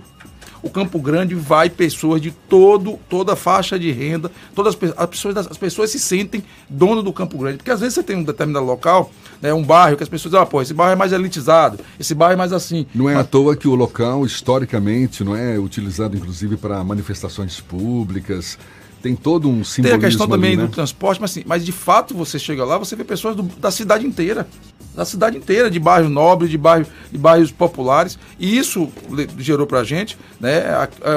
[0.64, 5.58] o Campo Grande vai pessoas de todo, toda faixa de renda, todas as pessoas, as
[5.58, 7.58] pessoas se sentem dono do Campo Grande.
[7.58, 10.42] Porque às vezes você tem um determinado local, né, um bairro, que as pessoas dizem,
[10.42, 12.86] ah, pô, esse bairro é mais elitizado, esse bairro é mais assim.
[12.94, 13.24] Não é Mas...
[13.24, 18.58] à toa que o local, historicamente, não é utilizado inclusive para manifestações públicas,
[19.04, 20.62] tem todo um simbolismo Tem a questão ali, também né?
[20.62, 23.70] do transporte, mas, assim, mas de fato você chega lá, você vê pessoas do, da
[23.70, 24.48] cidade inteira.
[24.94, 28.18] Da cidade inteira, de bairro nobre, de, bairro, de bairros populares.
[28.38, 28.90] E isso
[29.38, 30.62] gerou pra gente, né,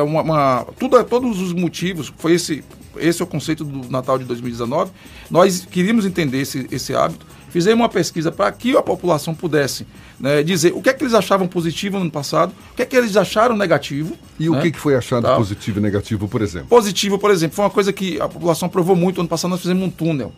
[0.05, 2.61] uma, uma, tudo, todos os motivos, foi esse,
[2.97, 4.91] esse é o conceito do Natal de 2019.
[5.31, 9.87] Nós queríamos entender esse, esse hábito Fizemos uma pesquisa para que a população pudesse
[10.19, 12.85] né, dizer o que é que eles achavam positivo no ano passado, o que é
[12.85, 14.17] que eles acharam negativo.
[14.39, 15.37] E né, o que, que foi achado tal.
[15.37, 16.67] positivo e negativo, por exemplo?
[16.67, 19.21] Positivo, por exemplo, foi uma coisa que a população aprovou muito.
[19.21, 20.33] Ano passado nós fizemos um túnel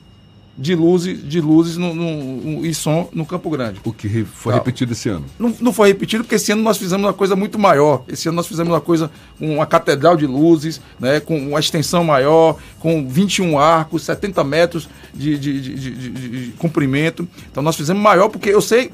[0.60, 3.80] de luzes, de luzes no, no, e som no Campo Grande.
[3.86, 4.60] O que foi Tal.
[4.60, 5.26] repetido esse ano?
[5.40, 8.04] Não, não foi repetido porque esse ano nós fizemos uma coisa muito maior.
[8.10, 12.58] Esse ano nós fizemos uma coisa, uma catedral de luzes, né, com uma extensão maior,
[12.78, 17.26] com 21 arcos, 70 metros de, de, de, de, de comprimento.
[17.50, 18.92] Então nós fizemos maior porque eu sei,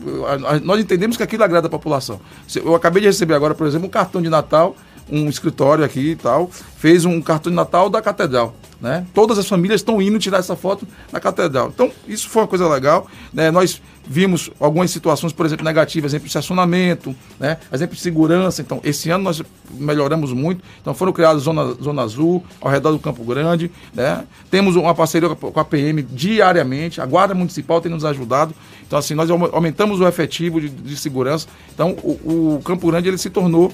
[0.64, 2.22] nós entendemos que aquilo agrada a população.
[2.56, 4.76] Eu acabei de receber agora, por exemplo, um cartão de Natal
[5.10, 8.56] um escritório aqui e tal, fez um cartão de Natal da Catedral.
[8.80, 9.06] Né?
[9.14, 11.72] Todas as famílias estão indo tirar essa foto na catedral.
[11.74, 13.08] Então, isso foi uma coisa legal.
[13.34, 13.50] Né?
[13.50, 17.58] Nós vimos algumas situações, por exemplo, negativas, exemplo de estacionamento, né?
[17.72, 18.62] exemplo de segurança.
[18.62, 19.42] Então, esse ano nós
[19.72, 20.64] melhoramos muito.
[20.82, 23.72] Então, foram criadas zona, zona azul ao redor do Campo Grande.
[23.94, 24.24] Né?
[24.52, 27.00] Temos uma parceria com a PM diariamente.
[27.00, 28.54] A Guarda Municipal tem nos ajudado.
[28.86, 31.48] Então, assim, nós aumentamos o efetivo de, de segurança.
[31.74, 33.74] Então, o, o Campo Grande ele se tornou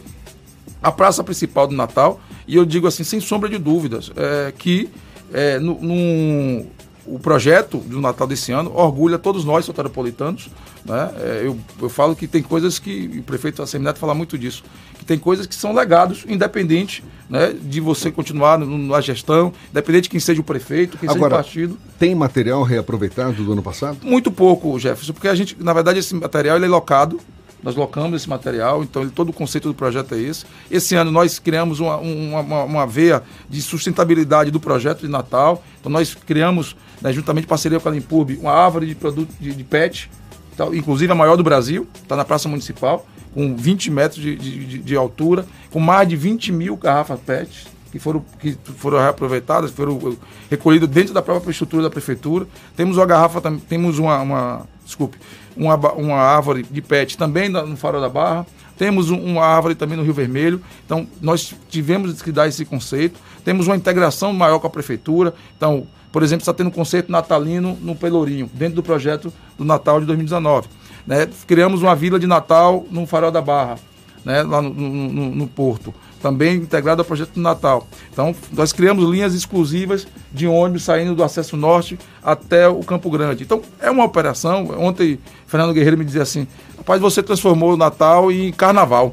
[0.82, 2.20] a praça principal do Natal.
[2.48, 4.90] E eu digo assim, sem sombra de dúvidas, é, que
[5.34, 6.66] é, no, no,
[7.06, 10.50] o projeto do Natal desse ano orgulha todos nós, soteropolitanos.
[10.86, 11.12] Né?
[11.18, 14.64] É, eu, eu falo que tem coisas que, o prefeito Assemineto fala muito disso,
[14.98, 20.10] que tem coisas que são legados, independente né, de você continuar na gestão, independente de
[20.10, 21.78] quem seja o prefeito, quem Agora, seja o partido.
[22.00, 24.00] Tem material reaproveitado do ano passado?
[24.02, 27.20] Muito pouco, Jefferson, porque a gente, na verdade, esse material ele é locado
[27.64, 30.46] nós locamos esse material, então ele, todo o conceito do projeto é esse.
[30.70, 35.64] Esse ano nós criamos uma, uma, uma veia de sustentabilidade do projeto de Natal.
[35.80, 39.64] Então nós criamos, né, juntamente parceria com a Limpurb, uma árvore de produto de, de
[39.64, 40.10] PET,
[40.58, 44.78] tal, inclusive a maior do Brasil, está na Praça Municipal, com 20 metros de, de,
[44.80, 50.18] de, altura, com mais de 20 mil garrafas PET que foram, que foram reaproveitadas, foram
[50.50, 52.48] recolhidas dentro da própria estrutura da prefeitura.
[52.76, 55.18] Temos uma garrafa, temos uma, uma desculpe,
[55.56, 58.46] uma, uma árvore de PET também no Farol da Barra,
[58.78, 60.62] temos uma árvore também no Rio Vermelho.
[60.86, 63.20] Então, nós tivemos que dar esse conceito.
[63.46, 65.36] Temos uma integração maior com a prefeitura.
[65.56, 70.00] Então, por exemplo, está tendo um conceito natalino no Pelourinho, dentro do projeto do Natal
[70.00, 70.68] de 2019.
[71.06, 71.28] Né?
[71.46, 73.78] Criamos uma vila de Natal no Farol da Barra,
[74.26, 74.42] né?
[74.42, 77.88] lá no, no, no Porto também integrado ao projeto do Natal.
[78.12, 83.44] Então, nós criamos linhas exclusivas de ônibus saindo do acesso norte até o Campo Grande.
[83.44, 84.70] Então, é uma operação.
[84.78, 89.12] Ontem, Fernando Guerreiro me dizia assim: rapaz, você transformou o Natal em carnaval.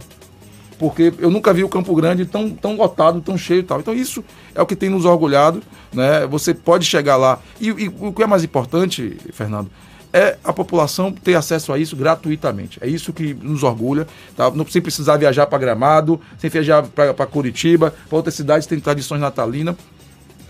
[0.79, 3.81] Porque eu nunca vi o Campo Grande tão, tão lotado, tão cheio e tal.
[3.81, 4.23] Então, isso
[4.55, 5.61] é o que tem nos orgulhado.
[5.93, 6.25] Né?
[6.27, 7.41] Você pode chegar lá.
[7.61, 9.69] E, e o que é mais importante, Fernando,
[10.13, 12.79] é a população ter acesso a isso gratuitamente.
[12.83, 14.07] É isso que nos orgulha.
[14.37, 14.51] Tá?
[14.51, 19.21] Não sem precisar viajar para Gramado, sem viajar para Curitiba, para outras cidades têm tradições
[19.21, 19.77] natalinas.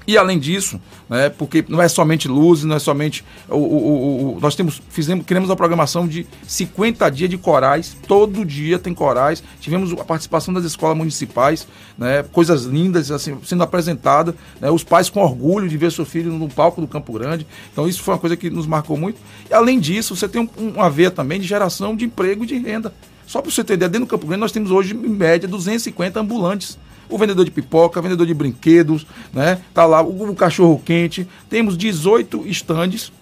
[0.08, 3.22] E além disso, né, porque não é somente luzes, não é somente.
[3.46, 8.42] O, o, o, nós temos, fizemos, criamos uma programação de 50 dias de corais, todo
[8.42, 9.44] dia tem corais.
[9.60, 11.68] Tivemos a participação das escolas municipais,
[11.98, 16.32] né, coisas lindas assim, sendo apresentadas, né, os pais com orgulho de ver seu filho
[16.32, 17.46] no palco do Campo Grande.
[17.70, 19.20] Então isso foi uma coisa que nos marcou muito.
[19.50, 22.56] E além disso, você tem um, uma veia também de geração de emprego e de
[22.56, 22.94] renda.
[23.26, 26.78] Só para você ideia, dentro do Campo Grande nós temos hoje, em média, 250 ambulantes
[27.08, 29.60] o vendedor de pipoca, vendedor de brinquedos, né?
[29.72, 31.26] Tá lá o, o cachorro quente.
[31.48, 33.12] Temos 18 estandes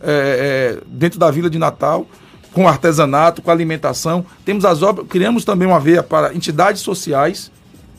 [0.00, 2.06] é, é, dentro da Vila de Natal
[2.54, 4.24] com artesanato, com alimentação.
[4.44, 7.50] Temos as obras, criamos também uma veia para entidades sociais,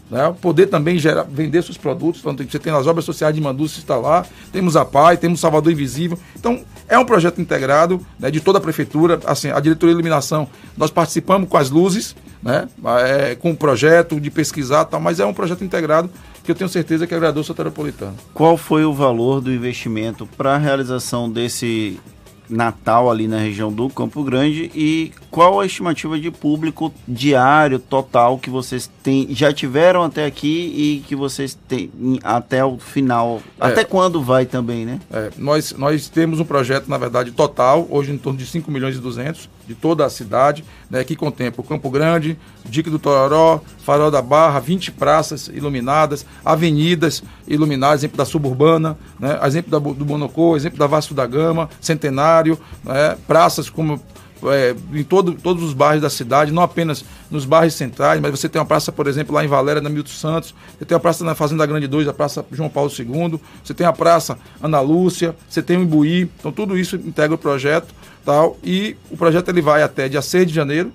[0.09, 0.33] né?
[0.41, 2.21] poder também gerar, vender seus produtos.
[2.21, 5.73] Então, você tem as obras sociais de Manduça está lá, temos a PAI, temos Salvador
[5.73, 6.17] Invisível.
[6.35, 10.47] Então, é um projeto integrado né, de toda a prefeitura, assim, a diretoria de iluminação,
[10.77, 12.69] nós participamos com as luzes, né?
[12.99, 16.11] É, com o projeto de pesquisar tal, mas é um projeto integrado
[16.43, 18.15] que eu tenho certeza que agradou o soteropolitano.
[18.35, 21.99] Qual foi o valor do investimento para a realização desse
[22.47, 28.37] Natal ali na região do Campo Grande e qual a estimativa de público diário total
[28.37, 31.89] que vocês têm, já tiveram até aqui e que vocês têm
[32.23, 33.41] até o final?
[33.59, 34.99] É, até quando vai também, né?
[35.11, 38.95] É, nós, nós temos um projeto, na verdade, total, hoje em torno de 5 milhões
[38.95, 43.61] e 200 de toda a cidade, né, que contempla o Campo Grande, Dique do Tororó,
[43.79, 50.05] Farol da Barra, 20 praças iluminadas, avenidas iluminadas, exemplo da Suburbana, né, exemplo da, do
[50.05, 53.99] Bonocô, exemplo da Vasco da Gama, Centenário, né, praças como
[54.43, 58.49] é, em todo, todos os bairros da cidade, não apenas nos bairros centrais, mas você
[58.49, 61.23] tem uma praça, por exemplo, lá em Valéria, na Milton Santos, você tem a praça
[61.23, 65.35] na Fazenda Grande 2, a Praça João Paulo II, você tem a Praça Ana Lúcia,
[65.49, 67.93] você tem o Imbuí, então tudo isso integra o projeto
[68.23, 70.91] tal, e o projeto ele vai até dia 6 de janeiro,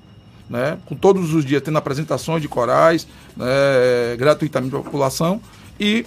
[0.48, 5.40] né, com todos os dias tendo apresentações de corais, né, gratuitamente para a população,
[5.78, 6.04] e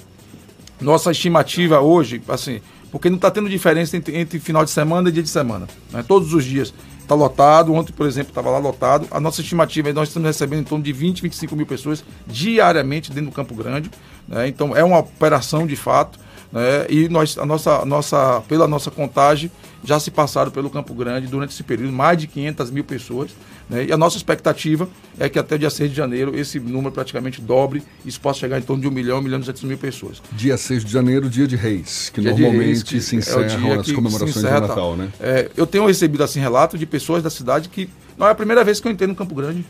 [0.81, 2.59] nossa estimativa hoje, assim,
[2.91, 5.67] porque não está tendo diferença entre, entre, final de semana e dia de semana.
[5.91, 6.03] Né?
[6.07, 6.71] Todos os dias
[7.03, 7.73] está lotado.
[7.73, 9.07] Ontem, por exemplo, estava lá lotado.
[9.11, 13.11] A nossa estimativa é nós estamos recebendo em torno de 20, 25 mil pessoas diariamente
[13.11, 13.91] dentro do Campo Grande.
[14.27, 14.47] Né?
[14.47, 16.19] Então é uma operação de fato.
[16.53, 16.85] Né?
[16.87, 19.51] E nós, a nossa, nossa, pela nossa contagem,
[19.83, 23.31] já se passaram pelo Campo Grande durante esse período mais de 500 mil pessoas.
[23.67, 23.85] Né?
[23.85, 24.87] E a nossa expectativa
[25.19, 28.59] é que até dia 6 de janeiro esse número praticamente dobre e isso possa chegar
[28.59, 30.21] em torno de 1 milhão, 1 milhão e 200 mil pessoas.
[30.31, 33.79] Dia 6 de janeiro, dia de Reis, que dia normalmente Reis, que se encerram é
[33.79, 35.09] as comemorações encerra, do Natal, né?
[35.19, 38.63] É, eu tenho recebido assim relato de pessoas da cidade que não é a primeira
[38.63, 39.65] vez que eu entrei no Campo Grande.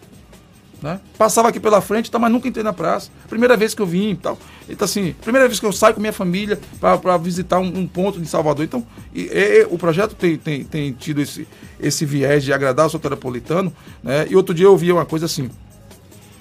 [0.83, 0.99] Né?
[1.17, 3.09] Passava aqui pela frente, tá, mas nunca entrei na praça.
[3.29, 4.37] Primeira vez que eu vim tal.
[4.67, 8.19] Então, assim, primeira vez que eu saio com minha família para visitar um, um, ponto
[8.19, 8.65] de Salvador.
[8.65, 11.47] Então, e, e, o projeto tem, tem, tem tido esse,
[11.79, 13.73] esse viés de agradar o soteropolitano.
[14.03, 14.27] Né?
[14.29, 15.49] E outro dia eu ouvi uma coisa assim,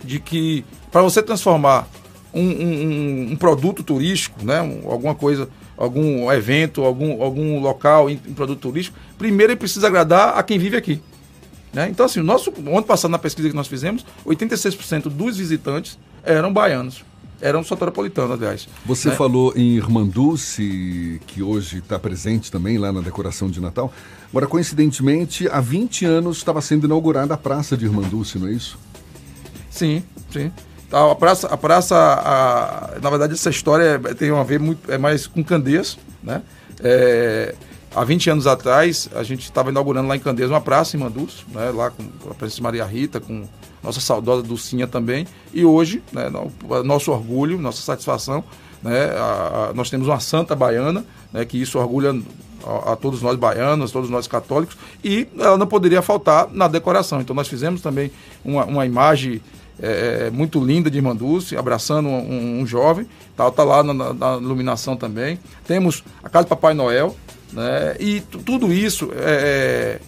[0.02, 1.86] de que para você transformar
[2.34, 4.58] um, um, um, produto turístico, né?
[4.86, 10.36] alguma coisa, algum evento, algum, algum local em, em produto turístico, primeiro ele precisa agradar
[10.36, 11.00] a quem vive aqui.
[11.72, 11.88] Né?
[11.88, 16.52] Então, assim, o nosso, ano passado, na pesquisa que nós fizemos, 86% dos visitantes eram
[16.52, 17.04] baianos.
[17.40, 18.68] Eram soteropolitanos, aliás.
[18.86, 19.16] Você né?
[19.16, 23.92] falou em Irmanduce, que hoje está presente também lá na decoração de Natal.
[24.30, 28.78] Agora, coincidentemente, há 20 anos estava sendo inaugurada a Praça de Irmanduce, não é isso?
[29.68, 30.52] Sim, sim.
[30.88, 34.92] Tá, a praça, a praça a, na verdade, essa história é, tem a ver muito,
[34.92, 36.42] é mais com Candeias, né?
[36.80, 37.54] É,
[37.94, 41.44] há 20 anos atrás, a gente estava inaugurando lá em Candeias uma praça em Mandus,
[41.48, 43.46] né, lá com a Princesa Maria Rita, com
[43.82, 45.26] nossa saudosa Dulcinha também.
[45.52, 46.30] E hoje, né,
[46.84, 48.44] nosso orgulho, nossa satisfação,
[48.82, 52.14] né, a, a, nós temos uma santa baiana, né, que isso orgulha
[52.64, 57.20] a, a, todos nós baianos, todos nós católicos, e ela não poderia faltar na decoração.
[57.20, 58.10] Então nós fizemos também
[58.44, 59.40] uma, uma imagem
[59.80, 64.36] é, é muito linda de Manduce, abraçando um, um jovem, tá, tá lá na, na,
[64.36, 65.38] iluminação também.
[65.66, 67.16] Temos a casa do Papai Noel,
[67.52, 67.96] né?
[68.00, 70.00] E tudo isso, é, é,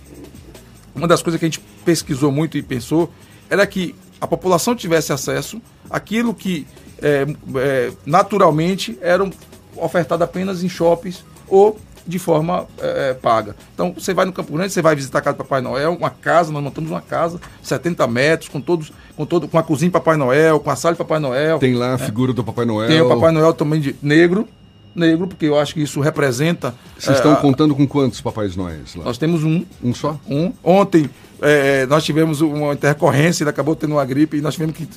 [0.94, 3.10] uma das coisas que a gente pesquisou muito e pensou
[3.50, 6.66] era que a população tivesse acesso àquilo que
[7.02, 7.26] é,
[7.56, 9.30] é, naturalmente eram
[9.76, 13.56] ofertado apenas em shoppings ou de forma é, é, paga.
[13.74, 16.10] Então você vai no Campo Grande, você vai visitar a casa do Papai Noel, uma
[16.10, 19.92] casa, nós montamos uma casa, 70 metros, com todos, com todo, com a cozinha do
[19.92, 21.58] Papai Noel, com a sala do Papai Noel.
[21.58, 22.88] Tem lá a figura do Papai Noel.
[22.88, 24.46] Tem o Papai Noel também de negro,
[24.94, 26.74] negro, porque eu acho que isso representa.
[26.98, 29.04] Vocês é, estão contando com quantos Papais Noéis lá?
[29.04, 29.64] Nós temos um.
[29.82, 30.18] Um só?
[30.28, 30.52] Um.
[30.62, 31.08] Ontem
[31.40, 34.88] é, nós tivemos uma intercorrência, ele acabou tendo uma gripe e nós tivemos que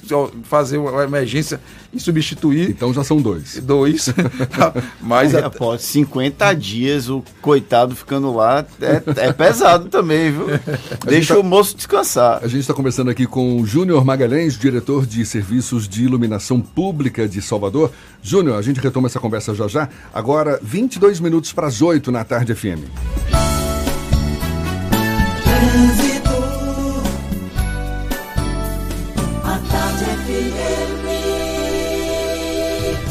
[0.44, 1.60] fazer uma emergência
[1.94, 2.70] e substituir.
[2.70, 3.60] Então já são dois.
[3.62, 4.10] Dois.
[5.02, 10.48] Mas é, pô, 50 dias o coitado ficando lá é, é pesado também, viu?
[11.06, 12.40] Deixa tá, o moço descansar.
[12.44, 17.28] A gente está conversando aqui com o Júnior Magalhães, diretor de Serviços de Iluminação Pública
[17.28, 17.92] de Salvador.
[18.22, 19.90] Júnior, a gente retoma essa conversa já já.
[20.14, 23.67] Agora, 22 minutos para as 8 na tarde FM.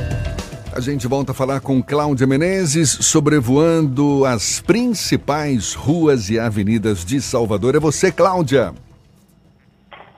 [0.73, 7.19] A gente volta a falar com Cláudia Menezes, sobrevoando as principais ruas e avenidas de
[7.19, 7.75] Salvador.
[7.75, 8.73] É você, Cláudia.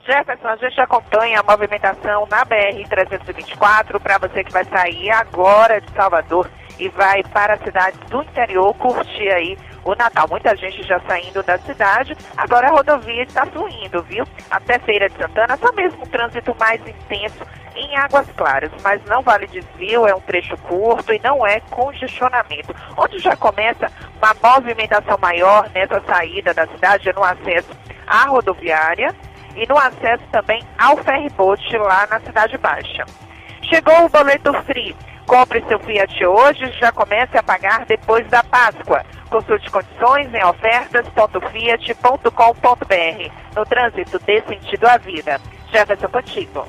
[0.06, 5.90] Jefferson, a gente acompanha a movimentação na BR-324 para você que vai sair agora de
[5.92, 6.48] Salvador
[6.78, 10.26] e vai para a cidade do interior curtir aí o Natal.
[10.28, 14.24] Muita gente já saindo da cidade, agora a rodovia está fluindo, viu?
[14.50, 17.44] Até Feira de Santana, só mesmo um trânsito mais intenso
[17.76, 22.74] em Águas Claras, mas não vale desvio, é um trecho curto e não é congestionamento.
[22.96, 27.70] Onde já começa uma movimentação maior nessa saída da cidade, no acesso
[28.06, 29.14] à rodoviária
[29.56, 33.04] e no acesso também ao ferryboat lá na Cidade Baixa.
[33.62, 34.94] Chegou o boleto free.
[35.26, 39.02] Compre seu Fiat hoje e já comece a pagar depois da Páscoa.
[39.30, 43.32] Consulte condições em ofertas.fiat.com.br.
[43.56, 45.40] No trânsito, dê sentido à vida.
[45.72, 46.66] Jefferson contigo.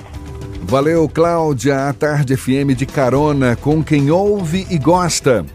[0.62, 1.88] Valeu, Cláudia.
[1.88, 5.46] A Tarde FM de carona com quem ouve e gosta.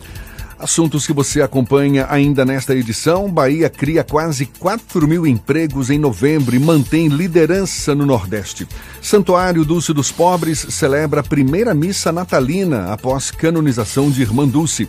[0.61, 3.27] Assuntos que você acompanha ainda nesta edição.
[3.31, 8.67] Bahia cria quase 4 mil empregos em novembro e mantém liderança no Nordeste.
[9.01, 14.87] Santuário Dulce dos Pobres celebra a primeira missa natalina após canonização de Irmã Dulce.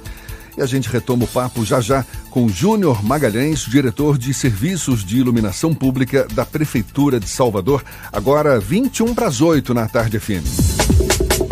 [0.58, 5.16] E a gente retoma o papo já já com Júnior Magalhães, diretor de Serviços de
[5.16, 11.51] Iluminação Pública da Prefeitura de Salvador, agora 21 para as 8 na tarde FM.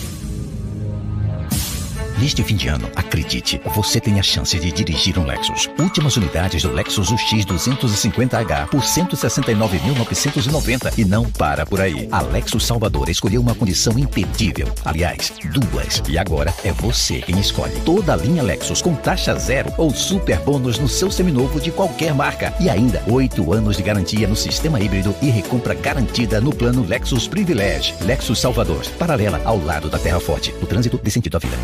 [2.21, 5.67] Neste fim de ano, acredite, você tem a chance de dirigir um Lexus.
[5.79, 12.07] Últimas unidades do Lexus UX 250H por 169.990 e não para por aí.
[12.11, 14.67] A Lexus Salvador escolheu uma condição imperdível.
[14.85, 16.03] Aliás, duas.
[16.07, 17.73] E agora é você quem escolhe.
[17.83, 22.13] Toda a linha Lexus com taxa zero ou super bônus no seu seminovo de qualquer
[22.13, 22.53] marca.
[22.59, 27.27] E ainda, oito anos de garantia no sistema híbrido e recompra garantida no plano Lexus
[27.27, 27.95] Privilege.
[28.01, 30.53] Lexus Salvador, paralela ao lado da Terra Forte.
[30.61, 31.57] O trânsito dê sentido à vida.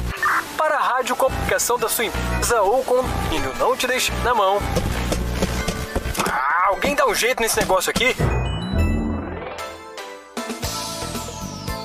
[1.07, 4.57] Rádio comunicação da sua empresa ou condomínio, não te deixe na mão.
[6.29, 8.13] Ah, alguém dá um jeito nesse negócio aqui?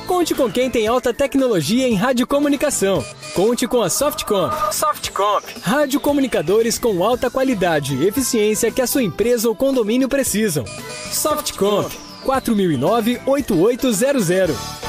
[0.09, 3.05] Conte com quem tem alta tecnologia em radiocomunicação.
[3.33, 4.53] Conte com a Softcomp.
[4.75, 5.45] Softcomp.
[5.63, 10.65] Radiocomunicadores com alta qualidade e eficiência que a sua empresa ou condomínio precisam.
[11.13, 11.97] Softcomp.
[12.27, 14.83] 4009-8800.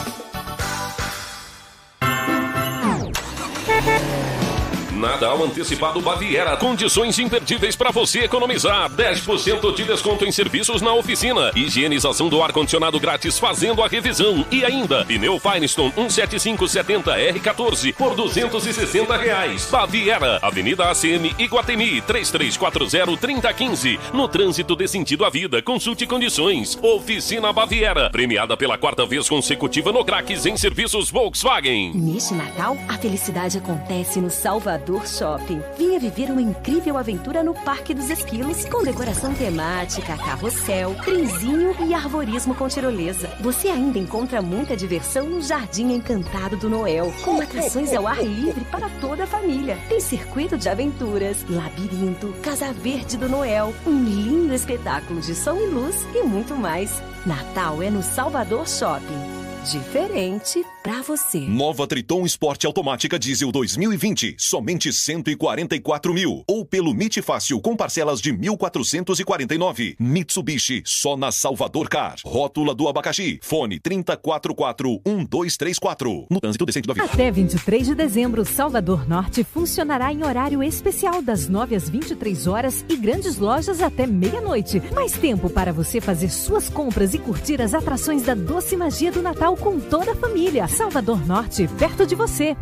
[5.04, 6.56] Natal antecipado Baviera.
[6.56, 8.90] Condições imperdíveis para você economizar.
[8.90, 11.52] 10% de desconto em serviços na oficina.
[11.54, 14.46] Higienização do ar-condicionado grátis fazendo a revisão.
[14.50, 19.68] E ainda, pneu Firestone 17570R14 por 260 reais.
[19.70, 24.00] Baviera, Avenida ACM Iguatemi 3340-3015.
[24.14, 25.62] No trânsito de sentido à vida.
[25.62, 26.80] Consulte condições.
[26.82, 28.10] Oficina Baviera.
[28.10, 31.92] Premiada pela quarta vez consecutiva no Craques em serviços Volkswagen.
[31.94, 35.62] Neste Natal, a felicidade acontece no Salvador Shopping.
[35.78, 41.94] Vinha viver uma incrível aventura no Parque dos Esquilos, com decoração temática, carrossel, trenzinho e
[41.94, 43.30] arborismo com tirolesa.
[43.40, 48.64] Você ainda encontra muita diversão no Jardim Encantado do Noel, com atrações ao ar livre
[48.66, 49.78] para toda a família.
[49.90, 55.68] Tem circuito de aventuras, labirinto, Casa Verde do Noel, um lindo espetáculo de som e
[55.68, 57.02] luz e muito mais.
[57.26, 59.33] Natal é no Salvador Shopping.
[59.72, 61.40] Diferente pra você.
[61.40, 66.44] Nova Triton Sport Automática Diesel 2020, somente 144 mil.
[66.46, 69.96] Ou pelo MIT Fácil com parcelas de 1.449.
[69.98, 72.18] Mitsubishi, só na Salvador Car.
[72.26, 73.40] Rótula do abacaxi.
[73.42, 76.26] Fone 3044-1234.
[76.30, 77.06] No trânsito decente da vida.
[77.06, 82.84] Até 23 de dezembro, Salvador Norte funcionará em horário especial das 9 às 23 horas
[82.90, 84.84] e grandes lojas até meia-noite.
[84.94, 89.22] Mais tempo para você fazer suas compras e curtir as atrações da doce magia do
[89.22, 90.68] Natal com toda a família.
[90.68, 92.58] Salvador Norte, perto de você.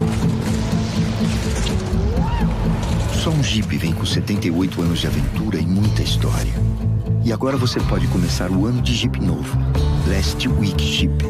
[3.23, 6.53] Só um Jeep vem com 78 anos de aventura e muita história.
[7.23, 9.57] E agora você pode começar o ano de Jeep novo.
[10.07, 11.23] Last Week Jeep.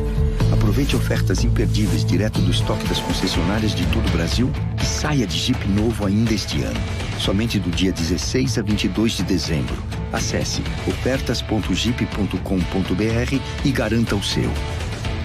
[0.53, 4.49] Aproveite ofertas imperdíveis direto do estoque das concessionárias de todo o Brasil
[4.81, 6.79] e saia de Jeep novo ainda este ano.
[7.19, 9.75] Somente do dia 16 a 22 de dezembro.
[10.13, 14.49] Acesse ofertas.jeep.com.br e garanta o seu.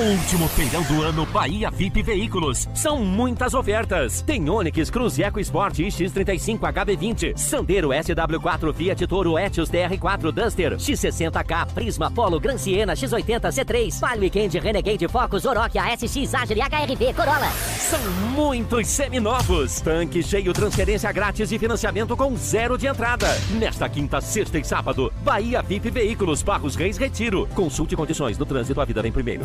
[0.00, 2.66] Último feirão do ano Bahia VIP Veículos.
[2.74, 4.22] São muitas ofertas.
[4.22, 11.66] Tem Onix Cruze Eco Sport X35 HB20, Sandero SW4 Fiat Toro Etios TR4 Duster, X60K
[11.74, 17.50] Prisma Polo Gran Siena X80 C3, Palio Weekend Renegade Focus Oroch ASX Agile HRV Corolla.
[17.50, 18.00] São
[18.34, 19.82] muitos seminovos.
[19.82, 23.26] Tanque cheio, transferência grátis e financiamento com zero de entrada.
[23.58, 27.46] Nesta quinta, sexta e sábado, Bahia VIP Veículos Barros Reis Retiro.
[27.54, 29.44] Consulte condições no trânsito, a vida vem primeiro.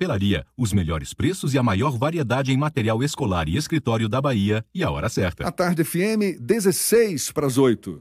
[0.01, 4.65] Papelaria, os melhores preços e a maior variedade em material escolar e escritório da Bahia
[4.73, 5.47] e a hora certa.
[5.47, 7.99] A tarde FM, 16 para as 8.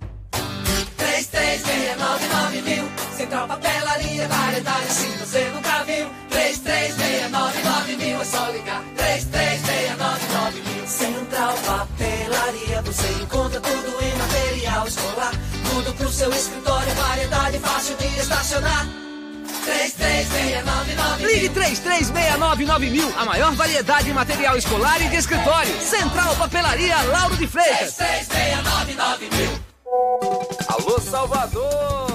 [0.96, 2.84] 3369 mil.
[3.14, 4.86] Central Papelaria, variedade
[5.20, 6.07] você nunca viu.
[6.30, 8.82] 3369 mil, é só ligar.
[8.96, 10.86] 3369 mil.
[10.86, 15.32] Central Papelaria, você encontra tudo em material escolar.
[15.68, 19.10] Tudo pro seu escritório, variedade fácil de estacionar.
[19.61, 25.81] 3369 Ligue 33699000, a maior variedade de material escolar e de escritório.
[25.81, 27.97] Central Papelaria Lauro de Freitas.
[27.99, 29.71] 33699000.
[30.69, 32.10] Alô, Salvador!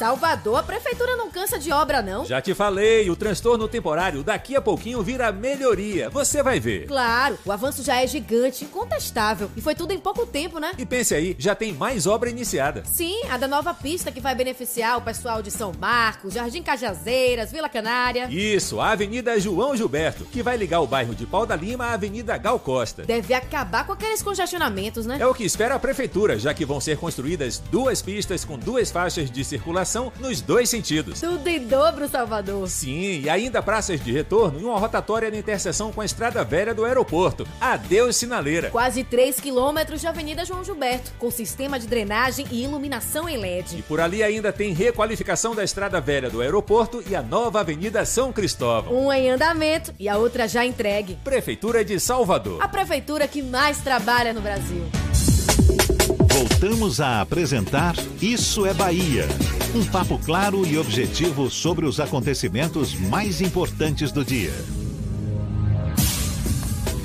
[0.00, 2.24] Salvador, a prefeitura não cansa de obra, não?
[2.24, 6.08] Já te falei, o transtorno temporário daqui a pouquinho vira melhoria.
[6.08, 6.86] Você vai ver.
[6.86, 9.50] Claro, o avanço já é gigante, incontestável.
[9.54, 10.72] E foi tudo em pouco tempo, né?
[10.78, 12.82] E pense aí, já tem mais obra iniciada.
[12.86, 17.52] Sim, a da nova pista que vai beneficiar o pessoal de São Marcos, Jardim Cajazeiras,
[17.52, 18.26] Vila Canária.
[18.30, 21.92] Isso, a Avenida João Gilberto, que vai ligar o bairro de Pau da Lima à
[21.92, 23.02] Avenida Gal Costa.
[23.02, 25.18] Deve acabar com aqueles congestionamentos, né?
[25.20, 28.90] É o que espera a prefeitura, já que vão ser construídas duas pistas com duas
[28.90, 29.89] faixas de circulação
[30.20, 31.20] nos dois sentidos.
[31.20, 32.68] Tudo em dobro, Salvador.
[32.68, 36.74] Sim, e ainda praças de retorno e uma rotatória na interseção com a estrada velha
[36.74, 37.46] do aeroporto.
[37.60, 38.70] Adeus, sinaleira.
[38.70, 43.78] Quase 3 quilômetros de Avenida João Gilberto, com sistema de drenagem e iluminação em LED.
[43.78, 48.04] E por ali ainda tem requalificação da estrada velha do aeroporto e a nova Avenida
[48.04, 48.92] São Cristóvão.
[48.92, 51.18] Uma em andamento e a outra já entregue.
[51.24, 52.62] Prefeitura de Salvador.
[52.62, 54.84] A prefeitura que mais trabalha no Brasil.
[56.40, 59.28] Voltamos a apresentar Isso é Bahia.
[59.74, 64.50] Um papo claro e objetivo sobre os acontecimentos mais importantes do dia.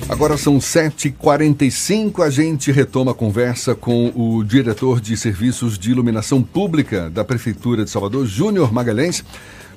[0.07, 6.41] Agora são 7h45, a gente retoma a conversa com o diretor de Serviços de Iluminação
[6.41, 9.21] Pública da Prefeitura de Salvador, Júnior Magalhães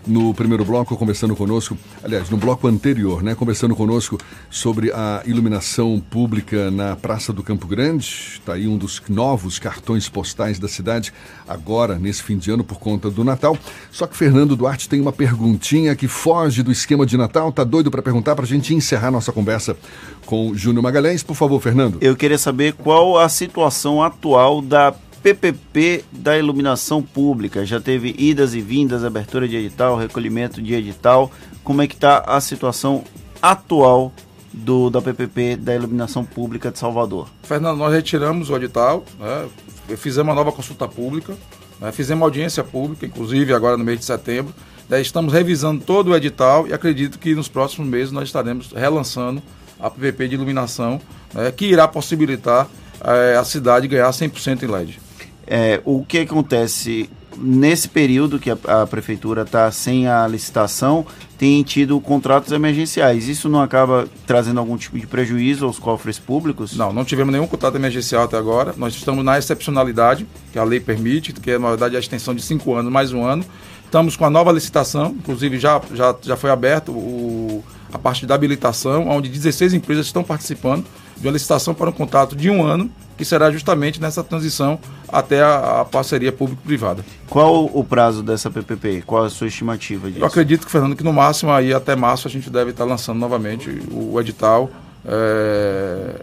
[0.09, 4.19] no primeiro bloco, conversando conosco, aliás, no bloco anterior, né, conversando conosco
[4.51, 8.07] sobre a iluminação pública na Praça do Campo Grande.
[8.35, 11.13] Está aí um dos novos cartões postais da cidade,
[11.47, 13.57] agora, nesse fim de ano, por conta do Natal.
[13.93, 17.53] Só que Fernando Duarte tem uma perguntinha que foge do esquema de Natal.
[17.53, 19.77] Tá doido para perguntar para a gente encerrar nossa conversa
[20.25, 21.23] com Júnior Magalhães?
[21.23, 21.99] Por favor, Fernando.
[22.01, 24.95] Eu queria saber qual a situação atual da
[25.35, 27.66] PPP da iluminação pública.
[27.66, 31.31] Já teve idas e vindas, abertura de edital, recolhimento de edital.
[31.62, 33.05] Como é que está a situação
[33.43, 34.12] atual
[34.53, 37.29] do, da PPP da iluminação pública de Salvador?
[37.43, 39.49] Fernando, nós retiramos o edital, né?
[39.97, 41.37] fizemos uma nova consulta pública,
[41.79, 41.93] né?
[41.93, 44.55] fizemos audiência pública, inclusive agora no mês de setembro.
[44.89, 45.01] Né?
[45.01, 49.43] Estamos revisando todo o edital e acredito que nos próximos meses nós estaremos relançando
[49.79, 50.99] a PPP de iluminação,
[51.35, 51.53] né?
[51.53, 52.66] que irá possibilitar
[53.05, 55.08] é, a cidade ganhar 100% em LED.
[55.51, 57.09] É, o que acontece
[57.40, 61.07] nesse período que a, a prefeitura está sem a licitação,
[61.38, 63.28] tem tido contratos emergenciais.
[63.28, 66.76] Isso não acaba trazendo algum tipo de prejuízo aos cofres públicos?
[66.76, 68.74] Não, não tivemos nenhum contrato emergencial até agora.
[68.76, 72.42] Nós estamos na excepcionalidade, que a lei permite, que é, na verdade, a extensão de
[72.42, 73.44] cinco anos, mais um ano.
[73.84, 78.34] Estamos com a nova licitação, inclusive já, já, já foi aberto o, a parte da
[78.34, 80.84] habilitação, onde 16 empresas estão participando
[81.21, 85.43] de uma licitação para um contrato de um ano, que será justamente nessa transição até
[85.43, 87.05] a, a parceria público-privada.
[87.29, 89.03] Qual o prazo dessa PPP?
[89.05, 90.21] Qual a sua estimativa disso?
[90.21, 93.19] Eu acredito, que, Fernando, que no máximo aí até março a gente deve estar lançando
[93.19, 94.71] novamente o, o edital
[95.05, 96.21] é,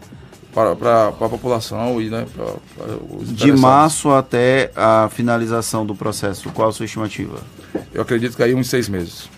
[0.54, 2.46] para, a população e né, para,
[2.78, 7.40] para De março até a finalização do processo, qual a sua estimativa?
[7.94, 9.30] Eu acredito que aí uns seis meses.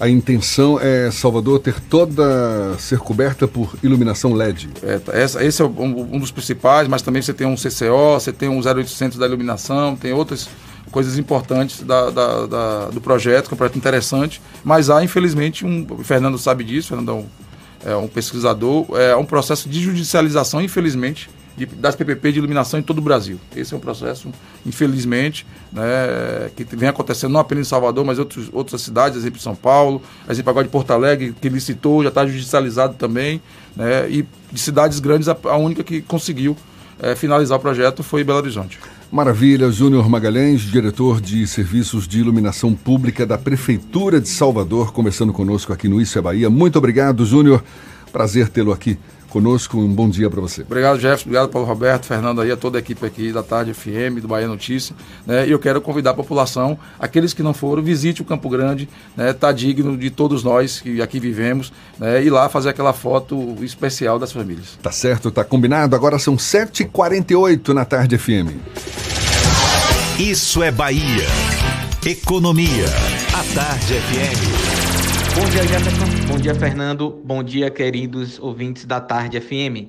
[0.00, 4.68] A intenção é Salvador ter toda ser coberta por iluminação LED.
[4.82, 8.32] É, essa, esse é um, um, dos principais, mas também você tem um CCO, você
[8.32, 10.48] tem um 0800 da iluminação, tem outras
[10.90, 14.42] coisas importantes da, da, da, do projeto, que é um projeto interessante.
[14.64, 18.86] Mas há, infelizmente, um, o Fernando sabe disso, o Fernando é um, é um pesquisador,
[18.94, 23.38] é um processo de judicialização, infelizmente, de, das PPP de iluminação em todo o Brasil.
[23.54, 24.30] Esse é um processo,
[24.64, 29.40] infelizmente, né, que vem acontecendo não apenas em Salvador, mas em outros, outras cidades, exemplo
[29.40, 33.40] São Paulo, exemplo agora de Porto Alegre, que licitou, já está judicializado também,
[33.76, 36.56] né, e de cidades grandes, a, a única que conseguiu
[37.00, 38.78] é, finalizar o projeto foi Belo Horizonte.
[39.10, 45.70] Maravilha, Júnior Magalhães, diretor de Serviços de Iluminação Pública da Prefeitura de Salvador, conversando conosco
[45.70, 46.48] aqui no Isso é Bahia.
[46.48, 47.62] Muito obrigado, Júnior.
[48.10, 48.98] Prazer tê-lo aqui
[49.32, 49.78] conosco.
[49.78, 50.60] Um bom dia para você.
[50.62, 51.24] Obrigado, Jefferson.
[51.24, 54.46] Obrigado, Paulo Roberto, Fernando aí, a toda a equipe aqui da Tarde FM, do Bahia
[54.46, 54.94] Notícia.
[55.26, 55.48] Né?
[55.48, 59.32] E eu quero convidar a população, aqueles que não foram, visite o Campo Grande, né?
[59.32, 62.22] Tá digno de todos nós que aqui vivemos, né?
[62.22, 64.78] Ir lá fazer aquela foto especial das famílias.
[64.82, 65.96] Tá certo, tá combinado.
[65.96, 68.50] Agora são 7h48 na Tarde FM.
[70.18, 71.26] Isso é Bahia.
[72.04, 72.86] Economia.
[73.32, 74.91] A Tarde FM.
[75.34, 76.04] Bom dia, Jefferson.
[76.28, 77.10] Bom dia, Fernando.
[77.24, 79.88] Bom dia, queridos ouvintes da Tarde FM.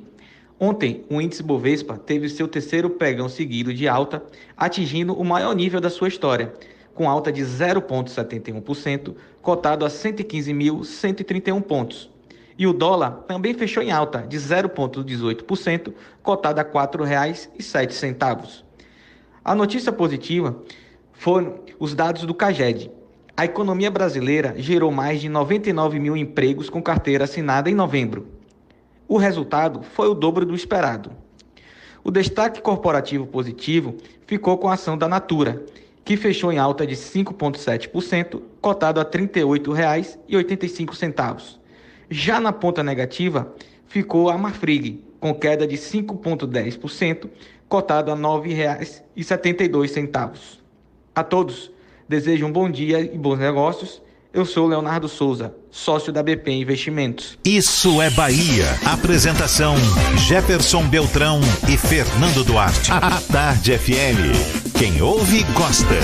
[0.57, 4.23] Ontem, o índice Bovespa teve seu terceiro pregão seguido de alta,
[4.55, 6.53] atingindo o maior nível da sua história,
[6.93, 12.09] com alta de 0,71%, cotado a 115.131 pontos.
[12.57, 18.63] E o dólar também fechou em alta, de 0,18%, cotado a R$ 4,07.
[19.43, 20.55] A notícia positiva
[21.11, 22.89] foram os dados do CAGED,
[23.35, 28.27] A economia brasileira gerou mais de 99 mil empregos com carteira assinada em novembro.
[29.07, 31.09] O resultado foi o dobro do esperado.
[32.03, 35.65] O destaque corporativo positivo ficou com a ação da Natura,
[36.05, 41.57] que fechou em alta de 5,7%, cotado a R$ 38,85.
[42.11, 43.51] Já na ponta negativa,
[43.87, 47.27] ficou a Marfrig, com queda de 5,10%,
[47.67, 50.59] cotado a R$ 9,72.
[51.15, 51.72] A todos,
[52.07, 54.01] desejo um bom dia e bons negócios.
[54.33, 57.37] Eu sou Leonardo Souza, sócio da BP Investimentos.
[57.45, 58.65] Isso é Bahia.
[58.83, 59.75] Apresentação:
[60.27, 61.39] Jefferson Beltrão
[61.71, 62.91] e Fernando Duarte.
[62.91, 64.73] A Tarde FM.
[64.77, 65.99] Quem ouve, gosta.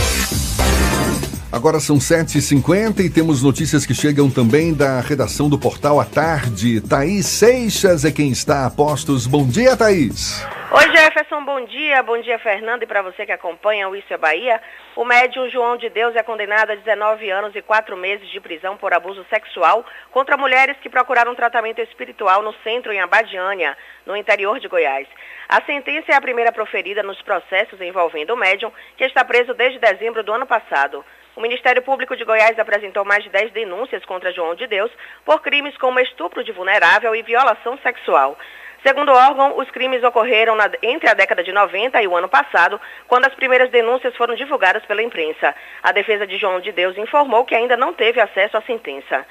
[1.52, 6.80] Agora são 7h50 e temos notícias que chegam também da redação do Portal à Tarde.
[6.82, 9.26] Thaís Seixas é quem está a postos.
[9.26, 10.40] Bom dia, Thaís.
[10.72, 12.04] Oi, Jefferson, bom dia.
[12.04, 12.84] Bom dia, Fernando.
[12.84, 14.62] E para você que acompanha o Isso é Bahia,
[14.96, 18.78] o médium João de Deus é condenado a 19 anos e 4 meses de prisão
[18.78, 24.60] por abuso sexual contra mulheres que procuraram tratamento espiritual no centro em Abadiânia, no interior
[24.60, 25.08] de Goiás.
[25.48, 29.80] A sentença é a primeira proferida nos processos envolvendo o médium, que está preso desde
[29.80, 31.04] dezembro do ano passado.
[31.36, 34.92] O Ministério Público de Goiás apresentou mais de 10 denúncias contra João de Deus
[35.26, 38.38] por crimes como estupro de vulnerável e violação sexual.
[38.84, 42.30] Segundo o órgão, os crimes ocorreram na, entre a década de 90 e o ano
[42.30, 45.54] passado, quando as primeiras denúncias foram divulgadas pela imprensa.
[45.84, 49.26] A defesa de João de Deus informou que ainda não teve acesso à sentença.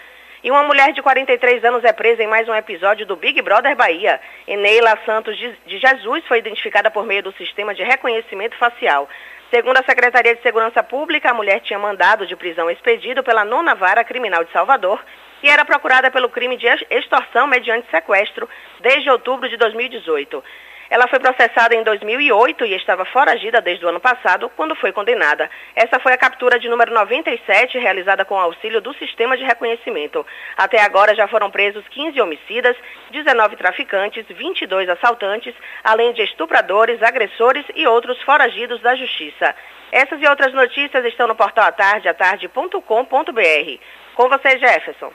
[0.45, 3.75] E uma mulher de 43 anos é presa em mais um episódio do Big Brother
[3.75, 4.21] Bahia.
[4.47, 9.09] Eneila Santos de Jesus foi identificada por meio do sistema de reconhecimento facial.
[9.51, 13.75] Segundo a Secretaria de Segurança Pública, a mulher tinha mandado de prisão expedido pela nona
[13.75, 15.03] vara criminal de Salvador
[15.43, 18.49] e era procurada pelo crime de extorsão mediante sequestro
[18.81, 20.43] desde outubro de 2018.
[20.91, 25.51] Ela foi processada em 2008 e estava foragida desde o ano passado, quando foi condenada.
[25.77, 30.25] Essa foi a captura de número 97, realizada com auxílio do sistema de reconhecimento.
[30.57, 32.75] Até agora já foram presos 15 homicidas,
[33.11, 39.55] 19 traficantes, 22 assaltantes, além de estupradores, agressores e outros foragidos da justiça.
[39.93, 43.81] Essas e outras notícias estão no portal atardeatarde.com.br.
[44.15, 45.13] Com você, Jefferson.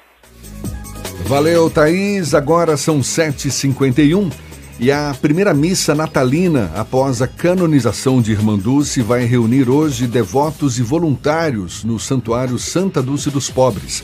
[1.25, 2.33] Valeu, Thaís.
[2.33, 4.31] Agora são 7h51
[4.79, 10.77] e a primeira missa natalina após a canonização de Irmã Dulce vai reunir hoje devotos
[10.77, 14.03] e voluntários no Santuário Santa Dulce dos Pobres.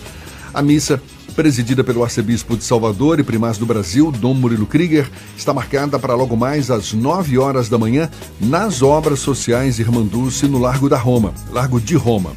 [0.53, 1.01] A missa,
[1.36, 6.15] presidida pelo arcebispo de Salvador e primaz do Brasil, Dom Murilo Krieger, está marcada para
[6.15, 8.09] logo mais às 9 horas da manhã
[8.39, 12.32] nas obras sociais Irmã Dulce no Largo da Roma, Largo de Roma.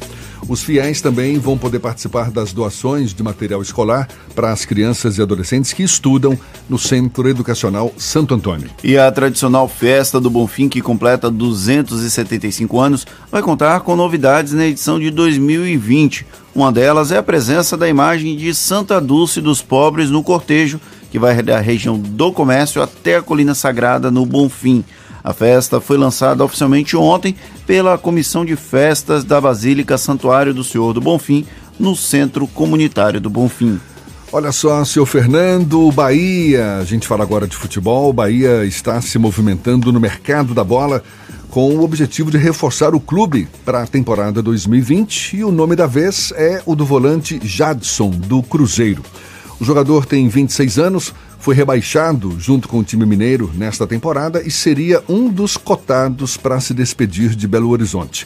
[0.47, 5.21] Os fiéis também vão poder participar das doações de material escolar para as crianças e
[5.21, 6.37] adolescentes que estudam
[6.69, 8.69] no Centro Educacional Santo Antônio.
[8.83, 14.65] E a tradicional festa do Bonfim, que completa 275 anos, vai contar com novidades na
[14.65, 16.25] edição de 2020.
[16.53, 20.79] Uma delas é a presença da imagem de Santa Dulce dos Pobres no cortejo,
[21.09, 24.83] que vai da região do comércio até a Colina Sagrada no Bonfim.
[25.23, 30.93] A festa foi lançada oficialmente ontem pela Comissão de Festas da Basílica Santuário do Senhor
[30.93, 31.45] do Bonfim,
[31.79, 33.79] no Centro Comunitário do Bonfim.
[34.31, 38.11] Olha só, seu Fernando, Bahia, a gente fala agora de futebol.
[38.11, 41.03] Bahia está se movimentando no mercado da bola
[41.49, 45.85] com o objetivo de reforçar o clube para a temporada 2020 e o nome da
[45.85, 49.03] vez é o do volante Jadson, do Cruzeiro.
[49.59, 51.13] O jogador tem 26 anos,
[51.43, 56.57] foi rebaixado junto com o time mineiro nesta temporada e seria um dos cotados para
[56.61, 58.25] se despedir de Belo Horizonte.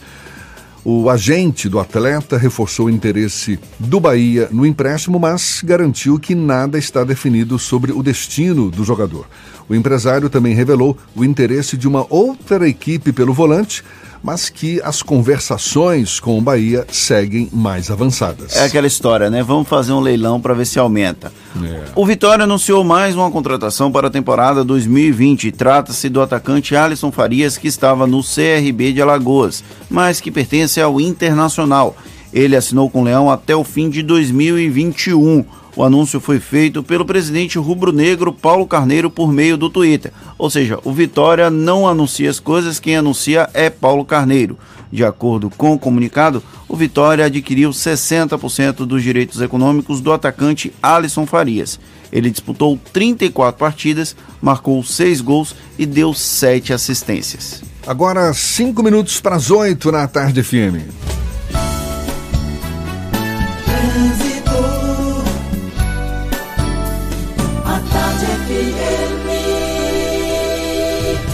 [0.85, 6.77] O agente do atleta reforçou o interesse do Bahia no empréstimo, mas garantiu que nada
[6.77, 9.25] está definido sobre o destino do jogador.
[9.67, 13.83] O empresário também revelou o interesse de uma outra equipe pelo volante,
[14.23, 18.55] mas que as conversações com o Bahia seguem mais avançadas.
[18.55, 19.43] É aquela história, né?
[19.43, 21.31] Vamos fazer um leilão para ver se aumenta.
[21.63, 21.83] É.
[21.95, 25.51] O Vitória anunciou mais uma contratação para a temporada 2020.
[25.51, 30.99] Trata-se do atacante Alisson Farias, que estava no CRB de Alagoas, mas que pertence ao
[30.99, 31.95] Internacional.
[32.33, 35.45] Ele assinou com o Leão até o fim de 2021.
[35.77, 40.11] O anúncio foi feito pelo presidente rubro-negro Paulo Carneiro por meio do Twitter.
[40.35, 44.57] Ou seja, o Vitória não anuncia as coisas, quem anuncia é Paulo Carneiro.
[44.91, 51.27] De acordo com o comunicado, o Vitória adquiriu 60% dos direitos econômicos do atacante Alisson
[51.27, 51.79] Farias.
[52.11, 57.61] Ele disputou 34 partidas, marcou 6 gols e deu 7 assistências.
[57.85, 61.26] Agora, 5 minutos para as 8 na tarde FM.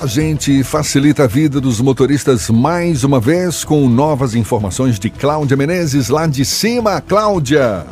[0.00, 5.56] A gente facilita a vida dos motoristas mais uma vez com novas informações de Cláudia
[5.56, 7.00] Menezes lá de cima.
[7.00, 7.86] Cláudia!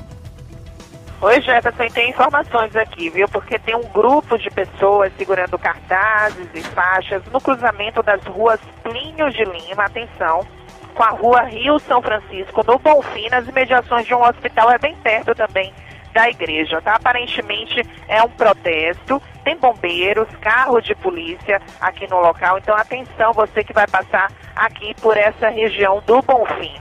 [1.22, 3.28] Oi, Jefferson, tem informações aqui, viu?
[3.28, 9.30] Porque tem um grupo de pessoas segurando cartazes e faixas no cruzamento das ruas Plínio
[9.30, 10.44] de Lima, atenção,
[10.94, 14.94] com a rua Rio São Francisco, no Bonfim, nas imediações de um hospital, é bem
[14.96, 15.72] perto também
[16.12, 16.94] da igreja, tá?
[16.94, 23.64] Aparentemente é um protesto, tem bombeiros, carro de polícia aqui no local, então atenção você
[23.64, 26.74] que vai passar aqui por essa região do Bonfim.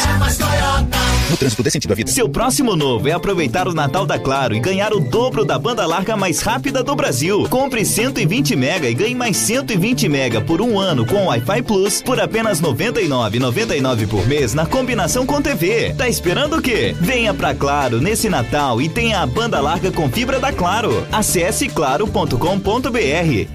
[1.29, 2.09] No trânsito desse sentido da vida.
[2.09, 5.85] Seu próximo novo é aproveitar o Natal da Claro e ganhar o dobro da banda
[5.85, 7.47] larga mais rápida do Brasil.
[7.49, 12.19] Compre 120 mega e ganhe mais 120 mega por um ano com Wi-Fi Plus por
[12.19, 15.95] apenas R$ 99,99 por mês na combinação com TV.
[15.95, 16.95] Tá esperando o quê?
[17.01, 21.07] Venha pra Claro nesse Natal e tenha a banda larga com fibra da Claro.
[21.11, 22.37] Acesse claro.com.br.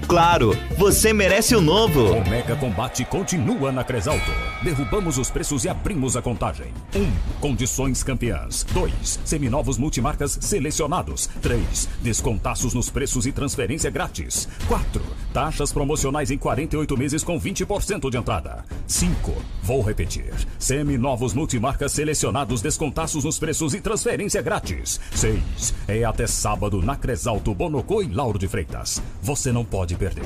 [0.09, 2.11] Claro, você merece o novo.
[2.11, 4.29] O Mega Combate continua na Cresalto.
[4.61, 6.67] Derrubamos os preços e abrimos a contagem.
[6.93, 6.99] 1.
[6.99, 8.65] Um, condições campeãs.
[8.73, 9.21] 2.
[9.23, 11.29] Seminovos multimarcas selecionados.
[11.41, 11.87] 3.
[12.01, 14.32] Descontaços nos preços e transferência grátis.
[14.67, 15.01] 4.
[15.33, 18.63] Taxas promocionais em 48 meses com 20% de entrada.
[18.87, 19.33] 5.
[19.63, 20.33] Vou repetir.
[20.59, 24.99] Seminovos multimarcas selecionados, descontaços nos preços e transferência grátis.
[25.13, 25.73] 6.
[25.87, 29.01] É até sábado na Cresalto, Bonocô e Lauro de Freitas.
[29.21, 30.23] Você não pode perder.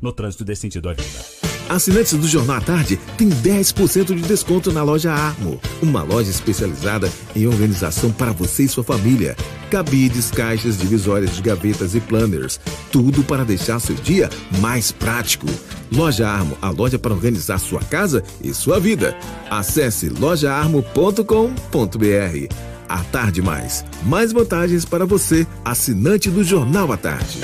[0.00, 1.53] No trânsito desse sentido à vida.
[1.68, 7.10] Assinantes do Jornal à Tarde têm 10% de desconto na loja Armo, uma loja especializada
[7.34, 9.34] em organização para você e sua família.
[9.70, 12.60] Cabides, caixas, divisórias de gavetas e planners,
[12.92, 14.28] tudo para deixar seu dia
[14.60, 15.46] mais prático.
[15.90, 19.16] Loja Armo, a loja para organizar sua casa e sua vida.
[19.50, 22.54] Acesse lojaarmo.com.br.
[22.86, 27.40] À Tarde Mais, mais vantagens para você, assinante do Jornal à Tarde.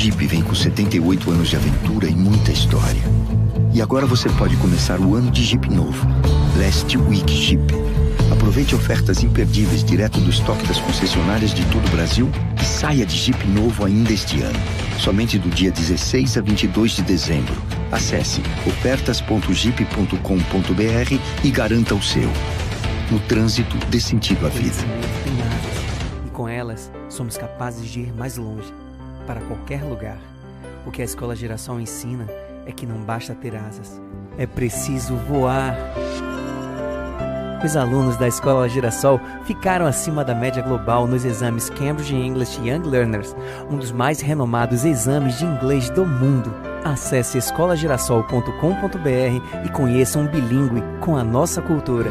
[0.00, 3.02] Jeep vem com 78 anos de aventura e muita história.
[3.74, 6.06] E agora você pode começar o ano de Jeep novo.
[6.56, 7.62] Last Week Jeep.
[8.32, 13.14] Aproveite ofertas imperdíveis direto do estoque das concessionárias de todo o Brasil e saia de
[13.14, 14.58] Jeep novo ainda este ano.
[14.98, 17.62] Somente do dia 16 a 22 de dezembro.
[17.92, 22.30] Acesse ofertas.jeep.com.br e garanta o seu.
[23.10, 24.76] No trânsito, dê sentido à vida.
[27.10, 28.72] somos capazes de ir mais longe,
[29.30, 30.18] para qualquer lugar.
[30.84, 32.26] O que a Escola Girassol ensina
[32.66, 34.02] é que não basta ter asas,
[34.36, 35.76] é preciso voar.
[37.64, 42.88] Os alunos da Escola Girassol ficaram acima da média global nos exames Cambridge English Young
[42.88, 43.36] Learners,
[43.70, 46.52] um dos mais renomados exames de inglês do mundo.
[46.84, 52.10] Acesse escolagirassol.com.br e conheça um bilíngue com a nossa cultura.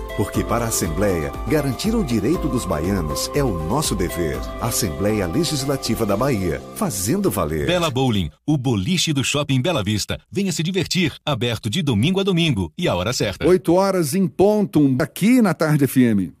[0.17, 4.37] Porque para a Assembleia, garantir o direito dos baianos é o nosso dever.
[4.59, 7.65] Assembleia Legislativa da Bahia, fazendo valer.
[7.67, 10.19] Bela Bowling, o boliche do Shopping Bela Vista.
[10.31, 13.47] Venha se divertir, aberto de domingo a domingo e a hora certa.
[13.47, 16.40] 8 horas em ponto, aqui na Tarde FM.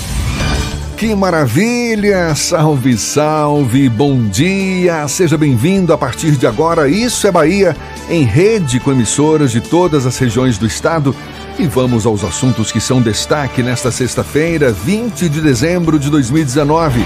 [1.01, 2.35] Que maravilha!
[2.35, 3.89] Salve, salve!
[3.89, 5.07] Bom dia!
[5.07, 6.87] Seja bem-vindo a partir de agora.
[6.87, 7.75] Isso é Bahia,
[8.07, 11.15] em rede com emissoras de todas as regiões do estado.
[11.57, 17.03] E vamos aos assuntos que são destaque nesta sexta-feira, 20 de dezembro de 2019.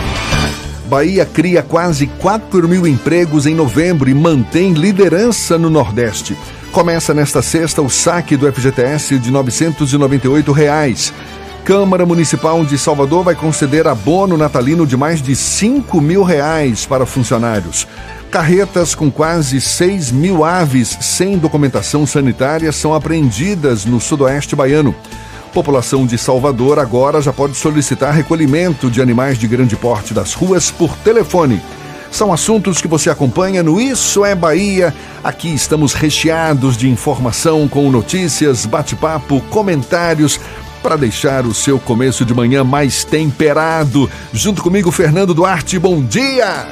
[0.90, 6.38] Bahia cria quase 4 mil empregos em novembro e mantém liderança no Nordeste.
[6.74, 11.14] Começa nesta sexta o saque do FGTS de 998 reais.
[11.66, 17.08] Câmara Municipal de Salvador vai conceder abono natalino de mais de 5 mil reais para
[17.08, 17.88] funcionários.
[18.30, 24.94] Carretas com quase 6 mil aves sem documentação sanitária são apreendidas no sudoeste baiano.
[25.56, 30.70] População de Salvador agora já pode solicitar recolhimento de animais de grande porte das ruas
[30.70, 31.60] por telefone.
[32.12, 34.94] São assuntos que você acompanha no Isso é Bahia.
[35.24, 40.40] Aqui estamos recheados de informação com notícias, bate-papo, comentários
[40.86, 44.08] para deixar o seu começo de manhã mais temperado.
[44.32, 45.80] Junto comigo, Fernando Duarte.
[45.80, 46.68] Bom dia!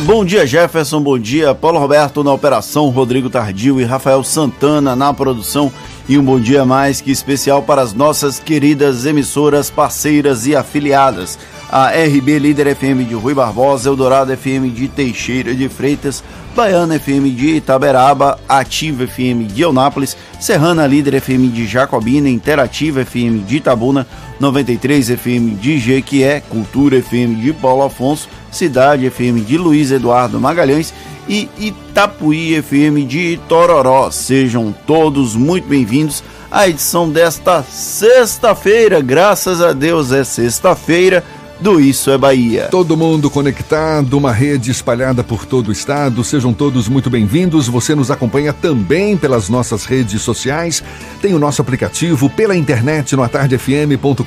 [0.00, 1.00] Bom dia, Jefferson.
[1.00, 5.72] Bom dia, Paulo Roberto na operação, Rodrigo Tardio e Rafael Santana na produção.
[6.06, 11.38] E um bom dia mais que especial para as nossas queridas emissoras, parceiras e afiliadas.
[11.70, 16.22] A RB Líder FM de Rui Barbosa, Eldorado FM de Teixeira de Freitas,
[16.58, 23.44] Baiana FM de Itaberaba, Ativa FM de Eunápolis, Serrana Líder FM de Jacobina, Interativa FM
[23.46, 24.04] de Itabuna,
[24.40, 30.92] 93 FM de Jequié, Cultura FM de Paulo Afonso, Cidade FM de Luiz Eduardo Magalhães
[31.28, 34.10] e Itapuí FM de Itororó.
[34.10, 39.00] Sejam todos muito bem-vindos à edição desta sexta-feira.
[39.00, 41.22] Graças a Deus é sexta-feira
[41.60, 42.68] do Isso é Bahia.
[42.70, 46.22] Todo mundo conectado, uma rede espalhada por todo o estado.
[46.22, 47.68] Sejam todos muito bem-vindos.
[47.68, 50.82] Você nos acompanha também pelas nossas redes sociais.
[51.20, 54.24] Tem o nosso aplicativo pela internet no atardefm.com.br.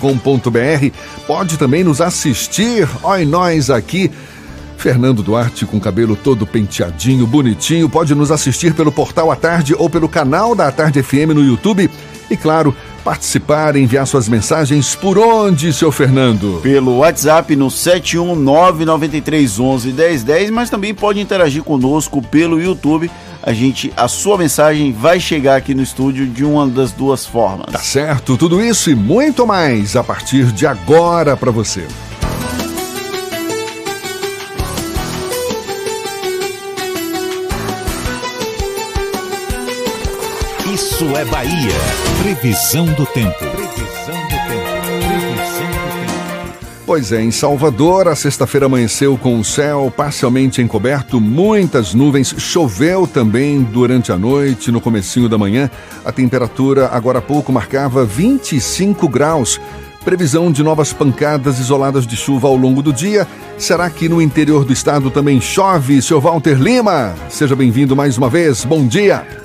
[1.26, 2.88] Pode também nos assistir.
[3.04, 4.12] Oi, nós aqui.
[4.78, 9.88] Fernando Duarte com cabelo todo penteadinho, bonitinho, pode nos assistir pelo portal à tarde ou
[9.88, 11.88] pelo canal da Tarde FM no YouTube.
[12.32, 16.60] E claro, participar, enviar suas mensagens por onde, seu Fernando?
[16.62, 23.10] Pelo WhatsApp no 71993111010, mas também pode interagir conosco pelo YouTube.
[23.44, 27.72] A gente, a sua mensagem vai chegar aqui no estúdio de uma das duas formas.
[27.72, 31.88] Tá certo, tudo isso e muito mais a partir de agora para você.
[40.74, 41.74] Isso é Bahia.
[42.24, 43.38] Previsão do tempo.
[43.40, 44.70] Previsão do tempo.
[44.88, 46.84] Previsão do tempo.
[46.86, 53.06] Pois é, em Salvador, a sexta-feira amanheceu com o céu parcialmente encoberto, muitas nuvens, choveu
[53.06, 55.70] também durante a noite, no comecinho da manhã.
[56.06, 59.60] A temperatura agora há pouco marcava 25 graus.
[60.06, 63.28] Previsão de novas pancadas isoladas de chuva ao longo do dia.
[63.58, 67.14] Será que no interior do estado também chove, seu Walter Lima?
[67.28, 68.64] Seja bem-vindo mais uma vez.
[68.64, 69.42] Bom dia.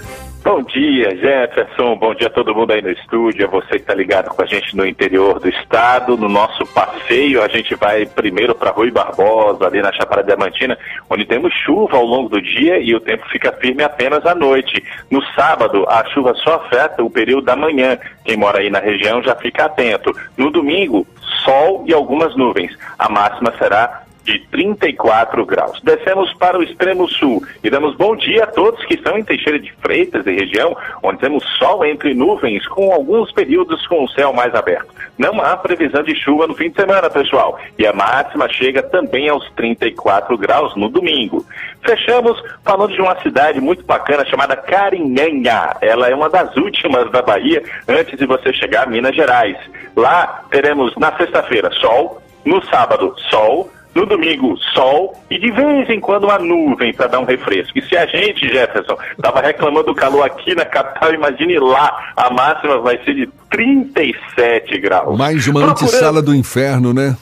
[0.47, 1.97] Bom dia, Jefferson.
[1.97, 3.49] Bom dia a todo mundo aí no estúdio.
[3.49, 6.17] A você que está ligado com a gente no interior do estado.
[6.17, 10.79] No nosso passeio, a gente vai primeiro para Rui Barbosa, ali na Chapada Diamantina,
[11.11, 14.85] onde temos chuva ao longo do dia e o tempo fica firme apenas à noite.
[15.11, 17.99] No sábado, a chuva só afeta o período da manhã.
[18.25, 20.17] Quem mora aí na região já fica atento.
[20.37, 21.05] No domingo,
[21.45, 22.71] sol e algumas nuvens.
[22.97, 25.81] A máxima será de 34 graus.
[25.83, 29.59] Descemos para o extremo sul e damos bom dia a todos que estão em Teixeira
[29.59, 34.33] de Freitas e região, onde temos sol entre nuvens, com alguns períodos com o céu
[34.33, 34.93] mais aberto.
[35.17, 39.29] Não há previsão de chuva no fim de semana, pessoal, e a máxima chega também
[39.29, 41.47] aos 34 graus no domingo.
[41.85, 45.77] Fechamos falando de uma cidade muito bacana chamada Carinhanha.
[45.81, 49.57] Ela é uma das últimas da Bahia antes de você chegar a Minas Gerais.
[49.95, 55.99] Lá teremos na sexta-feira sol, no sábado sol, no domingo, sol e de vez em
[55.99, 57.79] quando uma nuvem para dar um refresco.
[57.79, 62.31] E se a gente, Jefferson, estava reclamando do calor aqui na capital, imagine lá, a
[62.31, 65.17] máxima vai ser de 37 graus.
[65.19, 67.17] Mais uma Procurando- antessala do inferno, né?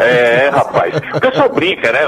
[0.00, 0.94] É, rapaz.
[1.14, 2.00] O pessoal brinca, né?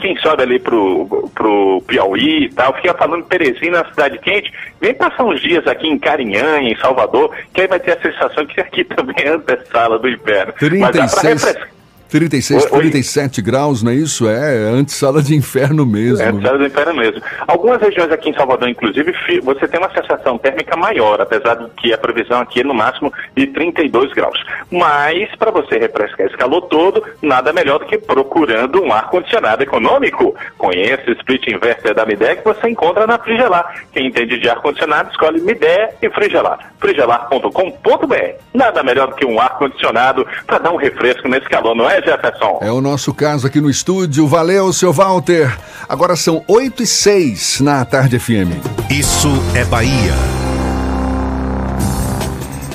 [0.00, 4.50] Quem sobe ali pro, pro Piauí e tal, fica falando Teresina, na cidade quente,
[4.80, 8.46] vem passar uns dias aqui em Carinhanha, em Salvador, que aí vai ter a sensação
[8.46, 10.54] que aqui também é antessala do inferno.
[10.58, 11.68] Mas dá pra 36, refrescar.
[12.12, 12.78] 36 Oi, oi.
[12.80, 14.28] 37 graus, não é isso?
[14.28, 16.22] É, antessala de inferno mesmo.
[16.22, 17.22] É, Cidade do Inferno mesmo.
[17.48, 21.92] Algumas regiões aqui em Salvador, inclusive, você tem uma sensação térmica maior, apesar de que
[21.92, 24.38] a previsão aqui é no máximo de 32 graus.
[24.70, 30.34] Mas, para você refrescar esse calor todo, nada melhor do que procurando um ar-condicionado econômico.
[30.58, 33.84] Conheça o split inverter da Midea que você encontra na Frigelar.
[33.90, 36.72] Quem entende de ar-condicionado, escolhe Midea e Frigelar.
[36.78, 38.14] frigelar.com.br.
[38.52, 42.58] Nada melhor do que um ar-condicionado para dar um refresco nesse calor, não é, Jefferson?
[42.60, 44.26] É o nosso caso aqui no estúdio.
[44.26, 45.56] Valeu, seu Walter.
[45.88, 48.50] Agora são 8 e 6 na Tarde FM.
[48.90, 50.14] Isso é Bahia.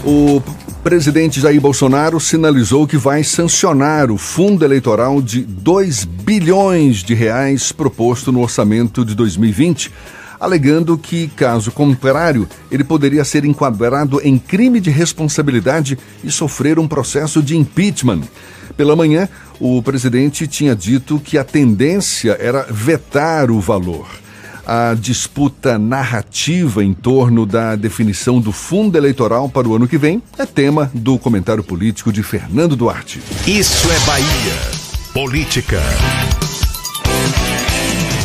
[0.05, 0.41] O
[0.84, 7.73] presidente Jair Bolsonaro sinalizou que vai sancionar o fundo eleitoral de 2 bilhões de reais
[7.73, 9.91] proposto no orçamento de 2020,
[10.39, 16.88] alegando que, caso contrário, ele poderia ser enquadrado em crime de responsabilidade e sofrer um
[16.88, 18.21] processo de impeachment.
[18.78, 19.28] Pela manhã,
[19.59, 24.07] o presidente tinha dito que a tendência era vetar o valor.
[24.63, 30.21] A disputa narrativa em torno da definição do fundo eleitoral para o ano que vem
[30.38, 33.19] é tema do comentário político de Fernando Duarte.
[33.47, 34.53] Isso é Bahia.
[35.11, 35.82] Política.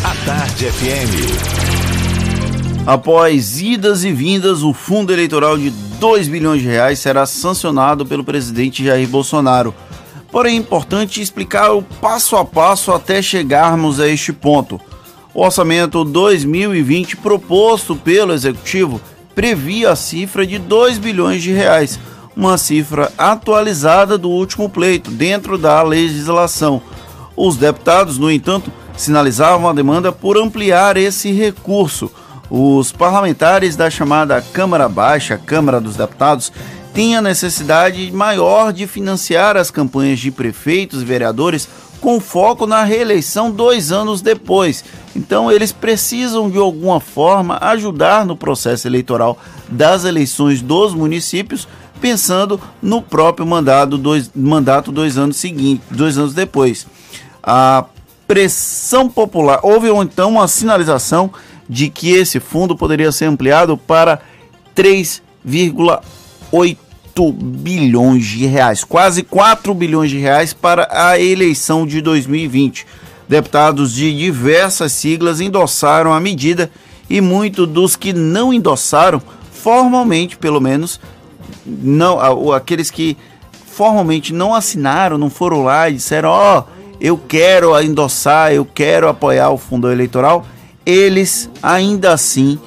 [0.05, 1.63] A Tarde FM.
[2.85, 8.25] Após idas e vindas, o fundo eleitoral de 2 bilhões de reais será sancionado pelo
[8.25, 9.73] presidente Jair Bolsonaro.
[10.33, 14.81] Porém, é importante explicar o passo a passo até chegarmos a este ponto.
[15.35, 18.99] O orçamento 2020 proposto pelo executivo
[19.35, 22.01] previa a cifra de 2 bilhões de reais,
[22.35, 26.81] uma cifra atualizada do último pleito dentro da legislação.
[27.37, 32.11] Os deputados, no entanto, sinalizavam a demanda por ampliar esse recurso.
[32.49, 36.53] Os parlamentares da chamada Câmara Baixa, Câmara dos Deputados,
[36.93, 41.69] têm a necessidade maior de financiar as campanhas de prefeitos e vereadores
[42.01, 44.85] com foco na reeleição dois anos depois.
[45.15, 49.39] Então, eles precisam de alguma forma ajudar no processo eleitoral
[49.69, 51.69] das eleições dos municípios,
[52.01, 56.87] pensando no próprio mandato dois, mandato dois anos seguintes, dois anos depois.
[57.41, 57.85] A
[58.27, 61.31] pressão popular houve então uma sinalização
[61.69, 64.19] de que esse fundo poderia ser ampliado para
[64.75, 66.77] 3,8
[67.21, 72.87] bilhões de reais, quase 4 bilhões de reais para a eleição de 2020.
[73.29, 76.71] Deputados de diversas siglas endossaram a medida
[77.09, 79.21] e muitos dos que não endossaram,
[79.53, 81.01] formalmente pelo menos,
[81.67, 83.17] não, aqueles que
[83.67, 86.65] formalmente não assinaram, não foram lá e disseram: Ó, oh,
[87.01, 90.47] eu quero endossar, eu quero apoiar o fundo eleitoral,
[90.85, 92.59] eles ainda assim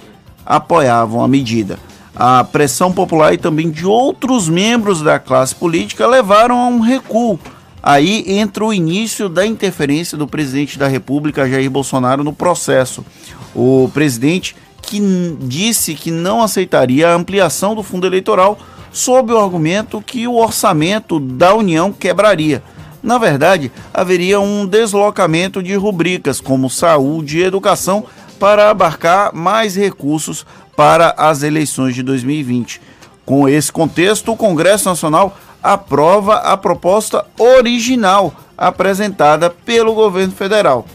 [0.45, 1.79] apoiavam a medida.
[2.15, 7.37] A pressão popular e também de outros membros da classe política levaram a um recuo.
[7.83, 13.05] Aí entra o início da interferência do presidente da República, Jair Bolsonaro, no processo.
[13.53, 14.99] O presidente que
[15.41, 18.57] disse que não aceitaria a ampliação do fundo eleitoral
[18.91, 22.63] sob o argumento que o orçamento da União quebraria.
[23.03, 28.05] Na verdade, haveria um deslocamento de rubricas como saúde e educação
[28.39, 32.81] para abarcar mais recursos para as eleições de 2020.
[33.25, 40.85] Com esse contexto, o Congresso Nacional aprova a proposta original apresentada pelo governo federal.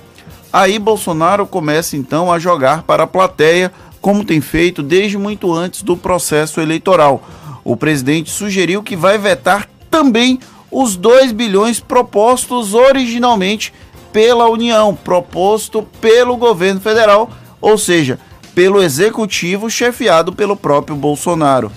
[0.52, 5.82] Aí Bolsonaro começa então a jogar para a plateia, como tem feito desde muito antes
[5.82, 7.23] do processo eleitoral.
[7.65, 10.39] O presidente sugeriu que vai vetar também
[10.70, 13.73] os 2 bilhões propostos originalmente
[14.12, 17.31] pela União, proposto pelo governo federal,
[17.61, 18.19] ou seja,
[18.61, 21.73] pelo executivo chefiado pelo próprio Bolsonaro.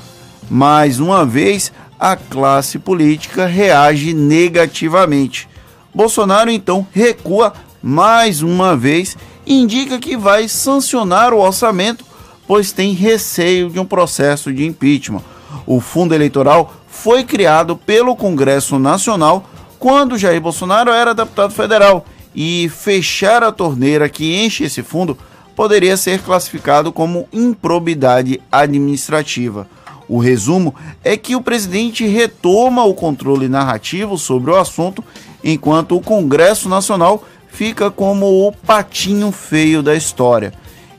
[0.49, 5.47] Mais uma vez, a classe política reage negativamente.
[5.95, 9.15] Bolsonaro então recua mais uma vez
[9.45, 12.03] e indica que vai sancionar o orçamento,
[12.45, 15.21] pois tem receio de um processo de impeachment.
[15.65, 19.49] O fundo eleitoral foi criado pelo Congresso Nacional
[19.79, 22.05] quando Jair Bolsonaro era deputado federal
[22.35, 25.17] e fechar a torneira que enche esse fundo
[25.55, 29.67] poderia ser classificado como improbidade administrativa.
[30.07, 35.03] O resumo é que o presidente retoma o controle narrativo sobre o assunto,
[35.43, 40.53] enquanto o Congresso Nacional fica como o patinho feio da história.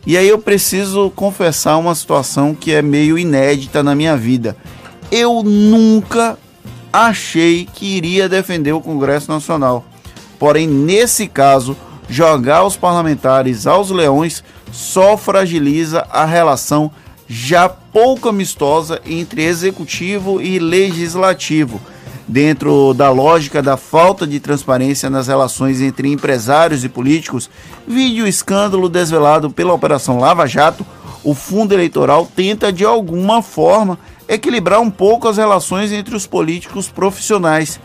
[0.06, 4.56] E aí eu preciso confessar uma situação que é meio inédita na minha vida.
[5.10, 6.38] Eu nunca
[6.92, 9.84] achei que iria defender o Congresso Nacional.
[10.38, 11.76] Porém, nesse caso,
[12.08, 16.90] jogar os parlamentares aos leões só fragiliza a relação
[17.26, 21.80] já pouco amistosa entre executivo e legislativo,
[22.26, 27.48] dentro da lógica da falta de transparência nas relações entre empresários e políticos,
[27.86, 30.84] vídeo escândalo desvelado pela Operação Lava Jato,
[31.22, 33.98] o fundo eleitoral tenta de alguma forma
[34.28, 37.80] equilibrar um pouco as relações entre os políticos profissionais.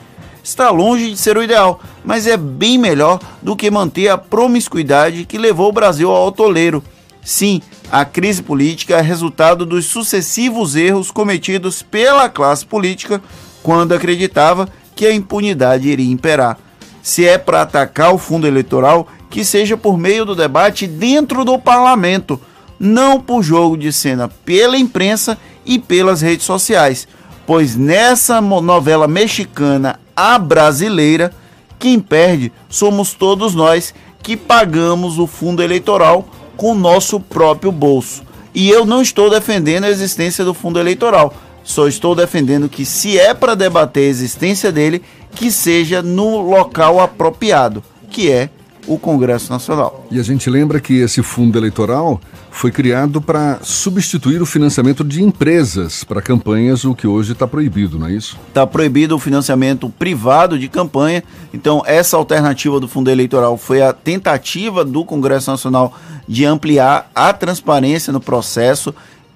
[0.50, 5.24] Está longe de ser o ideal, mas é bem melhor do que manter a promiscuidade
[5.24, 6.84] que levou o Brasil ao toleiro.
[7.24, 7.62] Sim,
[7.92, 13.22] a crise política é resultado dos sucessivos erros cometidos pela classe política
[13.62, 16.58] quando acreditava que a impunidade iria imperar.
[17.04, 21.60] Se é para atacar o fundo eleitoral, que seja por meio do debate dentro do
[21.60, 22.42] parlamento,
[22.80, 27.08] não por jogo de cena pela imprensa e pelas redes sociais,
[27.50, 31.32] pois nessa novela mexicana a brasileira,
[31.80, 38.22] quem perde somos todos nós que pagamos o fundo eleitoral com nosso próprio bolso.
[38.54, 43.18] E eu não estou defendendo a existência do fundo eleitoral, só estou defendendo que, se
[43.18, 45.02] é para debater a existência dele,
[45.34, 48.52] que seja no local apropriado, que é
[48.90, 50.06] o Congresso Nacional.
[50.10, 55.24] E a gente lembra que esse fundo eleitoral foi criado para substituir o financiamento de
[55.24, 58.36] empresas para campanhas, o que hoje está proibido, não é isso?
[58.48, 61.24] Está proibido o financiamento privado de campanha.
[61.54, 65.94] Então, essa alternativa do fundo eleitoral foi a tentativa do Congresso Nacional
[66.28, 68.94] de ampliar a transparência no processo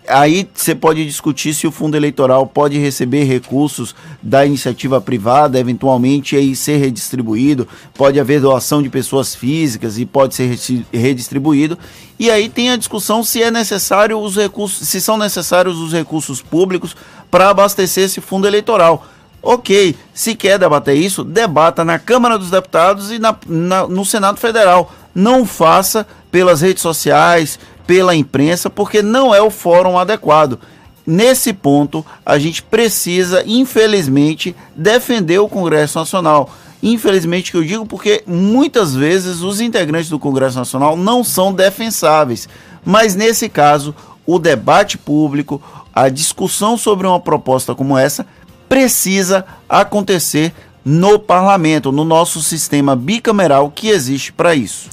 [0.08, 6.36] Aí você pode discutir se o fundo eleitoral pode receber recursos da iniciativa privada, eventualmente
[6.36, 10.58] aí ser redistribuído, pode haver doação de pessoas físicas e pode ser
[10.92, 11.78] redistribuído.
[12.20, 16.42] E aí tem a discussão se é necessário os recursos, se são necessários os recursos
[16.42, 16.96] públicos
[17.32, 19.06] para abastecer esse fundo eleitoral.
[19.42, 24.38] Ok, se quer debater isso, debata na Câmara dos Deputados e na, na, no Senado
[24.38, 24.94] Federal.
[25.14, 30.60] Não faça pelas redes sociais, pela imprensa, porque não é o fórum adequado.
[31.06, 36.50] Nesse ponto, a gente precisa, infelizmente, defender o Congresso Nacional.
[36.82, 42.50] Infelizmente que eu digo porque muitas vezes os integrantes do Congresso Nacional não são defensáveis.
[42.84, 43.96] Mas nesse caso,
[44.26, 45.62] o debate público,
[45.94, 48.26] a discussão sobre uma proposta como essa
[48.68, 50.54] precisa acontecer
[50.84, 54.90] no parlamento, no nosso sistema bicameral que existe para isso.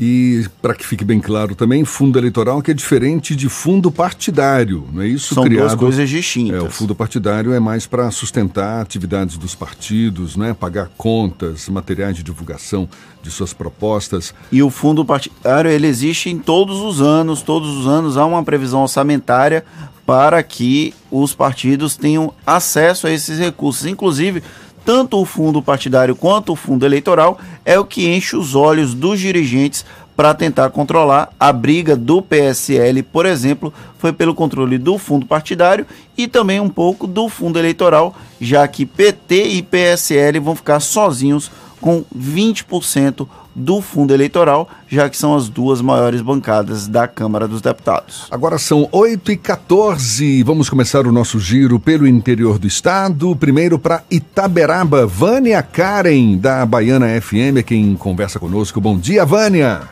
[0.00, 4.88] E, para que fique bem claro também, fundo eleitoral que é diferente de fundo partidário,
[4.90, 5.34] não é isso?
[5.34, 6.58] São Criado, duas coisas distintas.
[6.58, 10.56] É, o fundo partidário é mais para sustentar atividades dos partidos, né?
[10.58, 12.88] pagar contas, materiais de divulgação
[13.22, 14.32] de suas propostas.
[14.50, 18.42] E o fundo partidário, ele existe em todos os anos, todos os anos há uma
[18.42, 19.66] previsão orçamentária
[20.06, 23.86] para que os partidos tenham acesso a esses recursos.
[23.86, 24.42] Inclusive,
[24.84, 29.20] tanto o fundo partidário quanto o fundo eleitoral é o que enche os olhos dos
[29.20, 29.84] dirigentes
[30.16, 31.32] para tentar controlar.
[31.40, 35.86] A briga do PSL, por exemplo, foi pelo controle do fundo partidário
[36.16, 41.50] e também um pouco do fundo eleitoral, já que PT e PSL vão ficar sozinhos
[41.80, 43.26] com 20%
[43.60, 48.26] do fundo eleitoral, já que são as duas maiores bancadas da Câmara dos Deputados.
[48.30, 53.36] Agora são 8 e 14 Vamos começar o nosso giro pelo interior do estado.
[53.36, 55.06] Primeiro para Itaberaba.
[55.06, 58.80] Vânia Karen, da Baiana FM, é quem conversa conosco.
[58.80, 59.82] Bom dia, Vânia.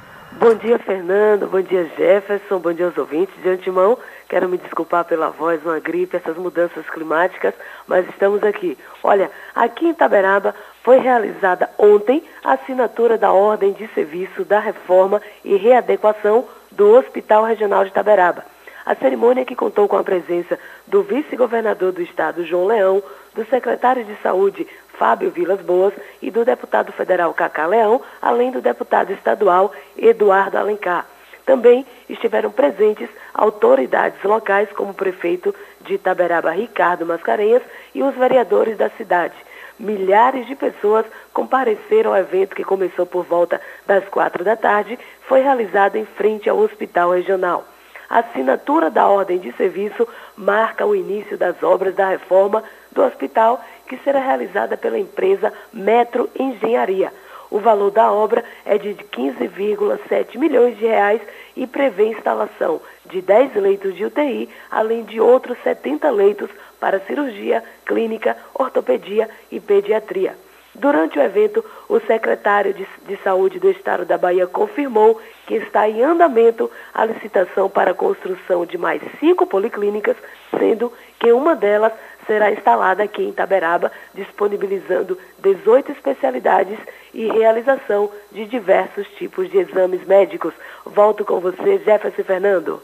[0.41, 1.49] Bom dia, Fernando.
[1.49, 2.59] Bom dia, Jefferson.
[2.59, 3.35] Bom dia aos ouvintes.
[3.43, 3.99] De antemão,
[4.29, 7.55] quero me desculpar pela voz, uma gripe, essas mudanças climáticas,
[7.87, 8.77] mas estamos aqui.
[9.03, 15.23] Olha, aqui em Itaberaba foi realizada ontem a assinatura da Ordem de Serviço da Reforma
[15.45, 18.45] e Readequação do Hospital Regional de Itaberaba.
[18.85, 23.03] A cerimônia que contou com a presença do vice-governador do estado, João Leão,
[23.35, 24.67] do secretário de Saúde,
[24.99, 25.93] Fábio Vilas Boas,
[26.23, 31.07] e do deputado federal Cacá Leão, além do deputado estadual Eduardo Alencar.
[31.49, 37.63] Também estiveram presentes autoridades locais, como o prefeito de Itaberaba, Ricardo Mascarenhas,
[37.95, 39.33] e os vereadores da cidade.
[39.81, 45.41] Milhares de pessoas compareceram ao evento que começou por volta das quatro da tarde, foi
[45.41, 47.65] realizado em frente ao Hospital Regional.
[48.11, 50.07] A assinatura da ordem de serviço
[50.37, 52.63] marca o início das obras da reforma
[52.93, 57.11] do hospital, que será realizada pela empresa Metro Engenharia.
[57.51, 61.21] O valor da obra é de 15,7 milhões de reais
[61.57, 67.65] e prevê instalação de 10 leitos de UTI, além de outros 70 leitos para cirurgia,
[67.87, 70.37] clínica, ortopedia e pediatria.
[70.75, 75.89] Durante o evento, o secretário de, de, Saúde do Estado da Bahia confirmou que está
[75.89, 80.17] em andamento a licitação para a construção de mais cinco policlínicas,
[80.57, 81.93] sendo que uma delas
[82.29, 86.79] será instalada aqui em Itaberaba, disponibilizando 18 especialidades
[87.15, 90.53] e realização de diversos tipos de exames médicos.
[90.85, 92.83] Volto com você, Jefferson Fernando.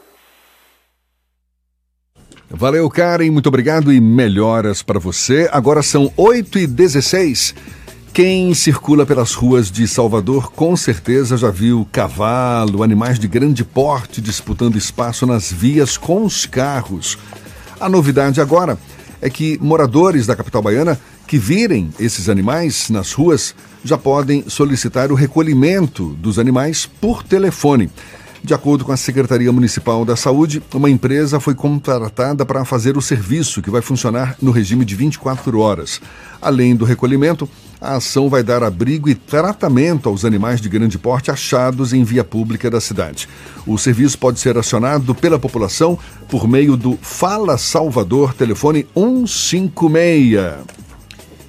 [2.51, 5.49] Valeu, Karen, muito obrigado e melhoras para você.
[5.51, 7.55] Agora são 8 e 16
[8.15, 14.21] quem circula pelas ruas de Salvador com certeza já viu cavalo, animais de grande porte
[14.21, 17.19] disputando espaço nas vias com os carros.
[17.81, 18.79] A novidade agora
[19.21, 20.97] é que moradores da capital baiana
[21.27, 27.91] que virem esses animais nas ruas já podem solicitar o recolhimento dos animais por telefone.
[28.45, 33.01] De acordo com a Secretaria Municipal da Saúde, uma empresa foi contratada para fazer o
[33.01, 35.99] serviço, que vai funcionar no regime de 24 horas.
[36.43, 37.49] Além do recolhimento,
[37.81, 42.23] a ação vai dar abrigo e tratamento aos animais de grande porte achados em via
[42.23, 43.29] pública da cidade.
[43.67, 45.99] O serviço pode ser acionado pela população
[46.29, 50.84] por meio do Fala Salvador, telefone 156.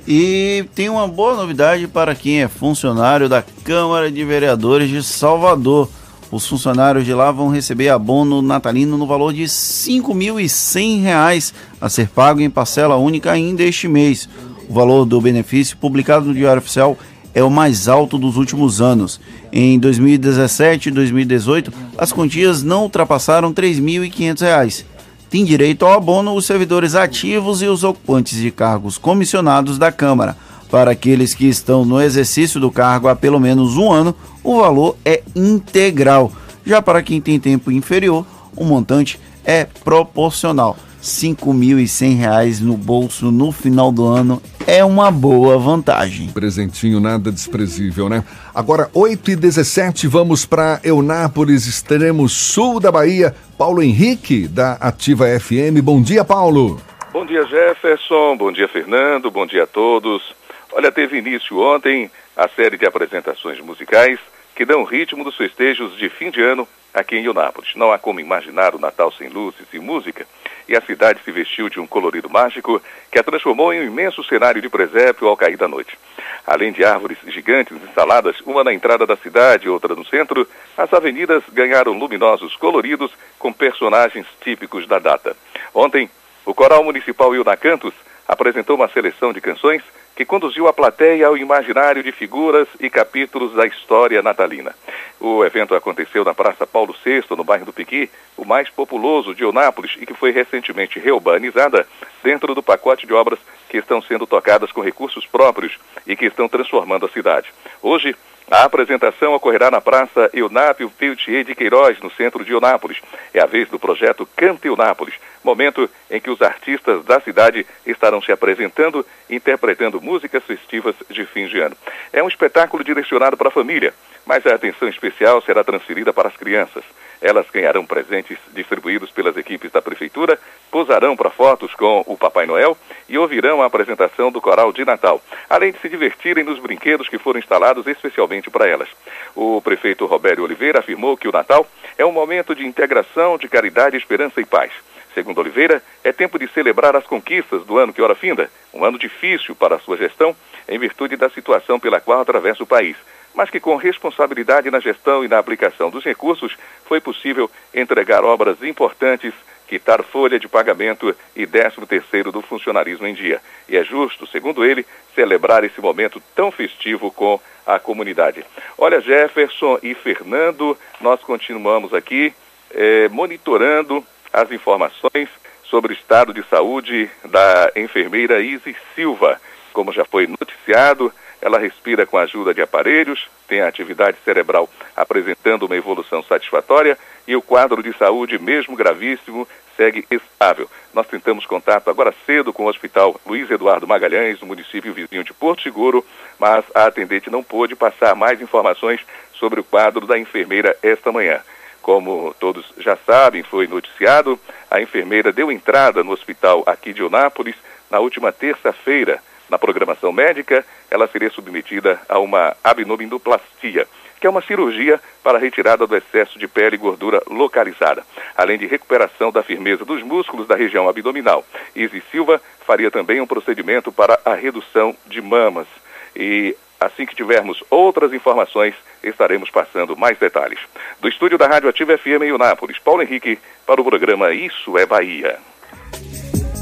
[0.08, 5.90] E tem uma boa novidade para quem é funcionário da Câmara de Vereadores de Salvador.
[6.32, 12.08] Os funcionários de lá vão receber abono natalino no valor de R$ 5.100 a ser
[12.10, 14.30] pago em parcela única ainda este mês.
[14.70, 16.96] O valor do benefício, publicado no Diário Oficial,
[17.34, 19.20] é o mais alto dos últimos anos.
[19.52, 24.86] Em 2017 e 2018, as quantias não ultrapassaram R$ 3.500.
[25.30, 30.38] Tem direito ao abono os servidores ativos e os ocupantes de cargos comissionados da Câmara.
[30.70, 34.96] Para aqueles que estão no exercício do cargo há pelo menos um ano, o valor
[35.04, 36.32] é integral.
[36.66, 38.26] Já para quem tem tempo inferior,
[38.56, 40.78] o montante é proporcional.
[41.06, 46.30] R$ 5.100 no bolso no final do ano é uma boa vantagem.
[46.30, 48.24] Presentinho nada desprezível, né?
[48.56, 53.36] Agora, 8 e 17 vamos para Eunápolis, extremo sul da Bahia.
[53.56, 55.80] Paulo Henrique, da Ativa FM.
[55.84, 56.82] Bom dia, Paulo.
[57.14, 58.36] Bom dia, Jefferson.
[58.36, 59.30] Bom dia, Fernando.
[59.30, 60.34] Bom dia a todos.
[60.74, 64.20] Olha, teve início ontem a série de apresentações musicais
[64.56, 67.76] que dão ritmo dos festejos de fim de ano aqui em Eunápolis.
[67.76, 70.26] Não há como imaginar o Natal sem luzes e música,
[70.68, 72.82] e a cidade se vestiu de um colorido mágico
[73.12, 75.98] que a transformou em um imenso cenário de presépio ao cair da noite.
[76.46, 80.48] Além de árvores gigantes instaladas, uma na entrada da cidade e outra no centro,
[80.78, 85.36] as avenidas ganharam luminosos coloridos com personagens típicos da data.
[85.74, 86.10] Ontem,
[86.46, 87.94] o Coral Municipal Ilnacantos
[88.28, 89.82] apresentou uma seleção de canções
[90.16, 94.74] que conduziu a plateia ao imaginário de figuras e capítulos da história natalina.
[95.20, 99.44] O evento aconteceu na Praça Paulo VI, no bairro do Piqui, o mais populoso de
[99.44, 101.86] Onápolis e que foi recentemente reurbanizada
[102.24, 103.40] dentro do pacote de obras
[103.70, 105.78] que estão sendo tocadas com recursos próprios
[106.08, 107.52] e que estão transformando a cidade.
[107.82, 108.16] Hoje,
[108.50, 113.02] a apresentação ocorrerá na Praça Eunápio Peltier de Queiroz, no centro de Eunápolis.
[113.34, 115.16] É a vez do projeto Cante Eunápolis,
[115.46, 121.48] momento em que os artistas da cidade estarão se apresentando, interpretando músicas festivas de fim
[121.48, 121.78] de ano.
[122.12, 123.94] É um espetáculo direcionado para a família,
[124.26, 126.84] mas a atenção especial será transferida para as crianças.
[127.22, 130.40] Elas ganharão presentes distribuídos pelas equipes da prefeitura,
[130.70, 132.78] posarão para fotos com o Papai Noel
[133.08, 137.18] e ouvirão a apresentação do coral de Natal, além de se divertirem nos brinquedos que
[137.18, 138.90] foram instalados especialmente para elas.
[139.36, 141.66] O prefeito Robério Oliveira afirmou que o Natal
[141.98, 144.72] é um momento de integração, de caridade, esperança e paz.
[145.16, 149.00] Segundo Oliveira, é tempo de celebrar as conquistas do ano que ora finda, um ano
[149.00, 150.36] difícil para a sua gestão,
[150.68, 152.98] em virtude da situação pela qual atravessa o país,
[153.34, 158.62] mas que com responsabilidade na gestão e na aplicação dos recursos foi possível entregar obras
[158.62, 159.34] importantes,
[159.66, 163.42] quitar folha de pagamento e décimo terceiro do funcionarismo em dia.
[163.70, 164.86] E é justo, segundo ele,
[165.16, 168.46] celebrar esse momento tão festivo com a comunidade.
[168.78, 172.34] Olha, Jefferson e Fernando, nós continuamos aqui
[172.72, 174.06] eh, monitorando
[174.36, 175.30] as informações
[175.64, 179.40] sobre o estado de saúde da enfermeira Isis Silva.
[179.72, 184.70] Como já foi noticiado, ela respira com a ajuda de aparelhos, tem a atividade cerebral
[184.96, 189.48] apresentando uma evolução satisfatória e o quadro de saúde, mesmo gravíssimo,
[189.78, 190.70] segue estável.
[190.94, 195.34] Nós tentamos contato agora cedo com o Hospital Luiz Eduardo Magalhães, no município vizinho de
[195.34, 196.06] Porto Seguro,
[196.38, 199.00] mas a atendente não pôde passar mais informações
[199.34, 201.42] sobre o quadro da enfermeira esta manhã.
[201.86, 204.40] Como todos já sabem, foi noticiado,
[204.72, 207.56] a enfermeira deu entrada no hospital aqui de Onápolis
[207.92, 209.22] na última terça-feira.
[209.48, 213.88] Na programação médica, ela seria submetida a uma abdominoplastia,
[214.20, 218.04] que é uma cirurgia para a retirada do excesso de pele e gordura localizada,
[218.36, 221.46] além de recuperação da firmeza dos músculos da região abdominal.
[221.76, 225.68] Izzy Silva faria também um procedimento para a redução de mamas.
[226.16, 228.74] E assim que tivermos outras informações,
[229.10, 230.60] estaremos passando mais detalhes.
[231.02, 234.86] Do estúdio da Rádio Ativa FM em Unápolis, Paulo Henrique, para o programa Isso é
[234.86, 235.38] Bahia.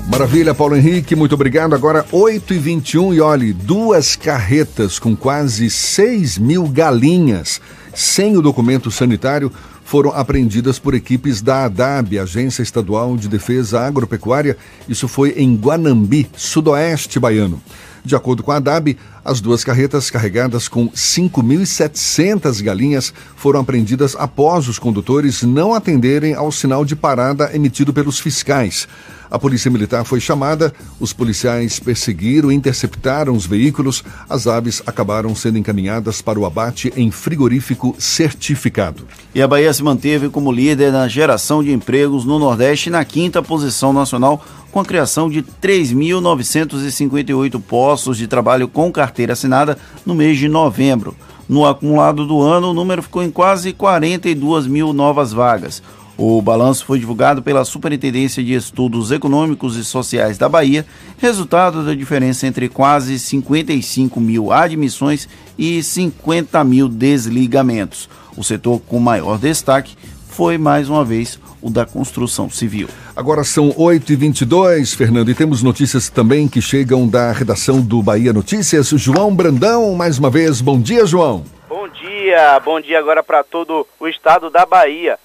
[0.10, 1.74] Maravilha, Paulo Henrique, muito obrigado.
[1.74, 7.62] Agora 8h21 e olhe, duas carretas com quase 6 mil galinhas
[7.94, 9.52] sem o documento sanitário
[9.84, 14.58] foram apreendidas por equipes da ADAB, Agência Estadual de Defesa Agropecuária.
[14.90, 17.62] Isso foi em Guanambi, sudoeste baiano.
[18.06, 24.68] De acordo com a ADAB, as duas carretas carregadas com 5.700 galinhas foram apreendidas após
[24.68, 28.88] os condutores não atenderem ao sinal de parada emitido pelos fiscais.
[29.34, 34.04] A polícia militar foi chamada, os policiais perseguiram e interceptaram os veículos.
[34.30, 39.08] As aves acabaram sendo encaminhadas para o abate em frigorífico certificado.
[39.34, 43.42] E a Bahia se manteve como líder na geração de empregos no Nordeste na quinta
[43.42, 50.40] posição nacional, com a criação de 3.958 postos de trabalho com carteira assinada no mês
[50.40, 51.16] de novembro.
[51.48, 55.84] No acumulado do ano, o número ficou em quase 42 mil novas vagas.
[56.18, 60.88] O balanço foi divulgado pela Superintendência de Estudos Econômicos e Sociais da Bahia,
[61.20, 68.10] resultado da diferença entre quase 55 mil admissões e 50 mil desligamentos.
[68.36, 69.96] O setor com maior destaque
[70.34, 72.90] foi, mais uma vez, o da construção civil.
[73.16, 78.90] Agora são 8h22, Fernando, e temos notícias também que chegam da redação do Bahia Notícias.
[78.90, 81.46] João Brandão, mais uma vez, bom dia, João.
[81.70, 85.20] Bom dia, bom dia agora para todo o estado da Bahia.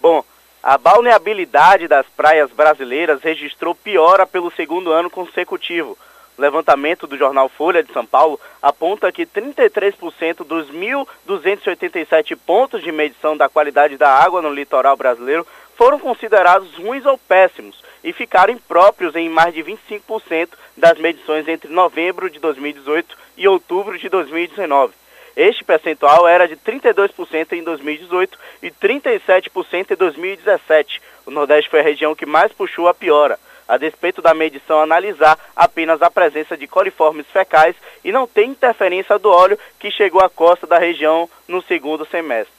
[0.00, 0.24] Bom,
[0.62, 5.98] a balneabilidade das praias brasileiras registrou piora pelo segundo ano consecutivo.
[6.38, 13.36] Levantamento do jornal Folha de São Paulo aponta que 33% dos 1.287 pontos de medição
[13.36, 15.46] da qualidade da água no litoral brasileiro
[15.76, 21.72] foram considerados ruins ou péssimos e ficaram impróprios em mais de 25% das medições entre
[21.72, 24.94] novembro de 2018 e outubro de 2019.
[25.36, 31.00] Este percentual era de 32% em 2018 e 37% em 2017.
[31.24, 33.38] O Nordeste foi a região que mais puxou a piora,
[33.72, 37.74] a despeito da medição analisar apenas a presença de coliformes fecais
[38.04, 42.52] e não tem interferência do óleo que chegou à costa da região no segundo semestre.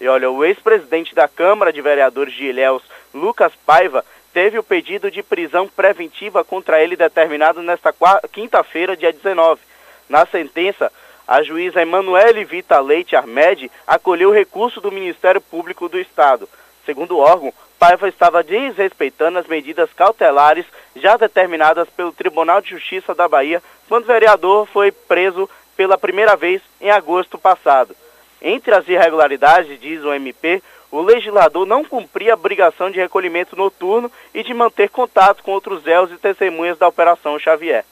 [0.00, 5.10] E olha, o ex-presidente da Câmara de Vereadores de Ilhéus, Lucas Paiva, teve o pedido
[5.10, 7.92] de prisão preventiva contra ele determinado nesta
[8.30, 9.60] quinta-feira, dia 19.
[10.08, 10.92] Na sentença,
[11.26, 16.48] a juíza Emanuele Vita Leite Armed acolheu o recurso do Ministério Público do Estado.
[16.84, 23.14] Segundo o órgão, Paiva estava desrespeitando as medidas cautelares já determinadas pelo Tribunal de Justiça
[23.14, 27.94] da Bahia quando o vereador foi preso pela primeira vez em agosto passado.
[28.40, 34.10] Entre as irregularidades, diz o MP, o legislador não cumpria a obrigação de recolhimento noturno
[34.32, 37.84] e de manter contato com outros réus e testemunhas da Operação Xavier.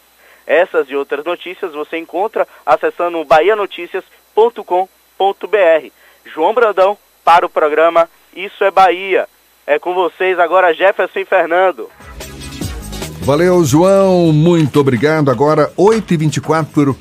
[0.47, 5.91] Essas e outras notícias você encontra acessando bahianoticias.com.br.
[6.25, 9.29] João Brandão para o programa Isso é Bahia.
[9.67, 11.89] É com vocês agora Jefferson e Fernando.
[13.21, 14.33] Valeu, João.
[14.33, 15.31] Muito obrigado.
[15.31, 16.95] Agora 8h24.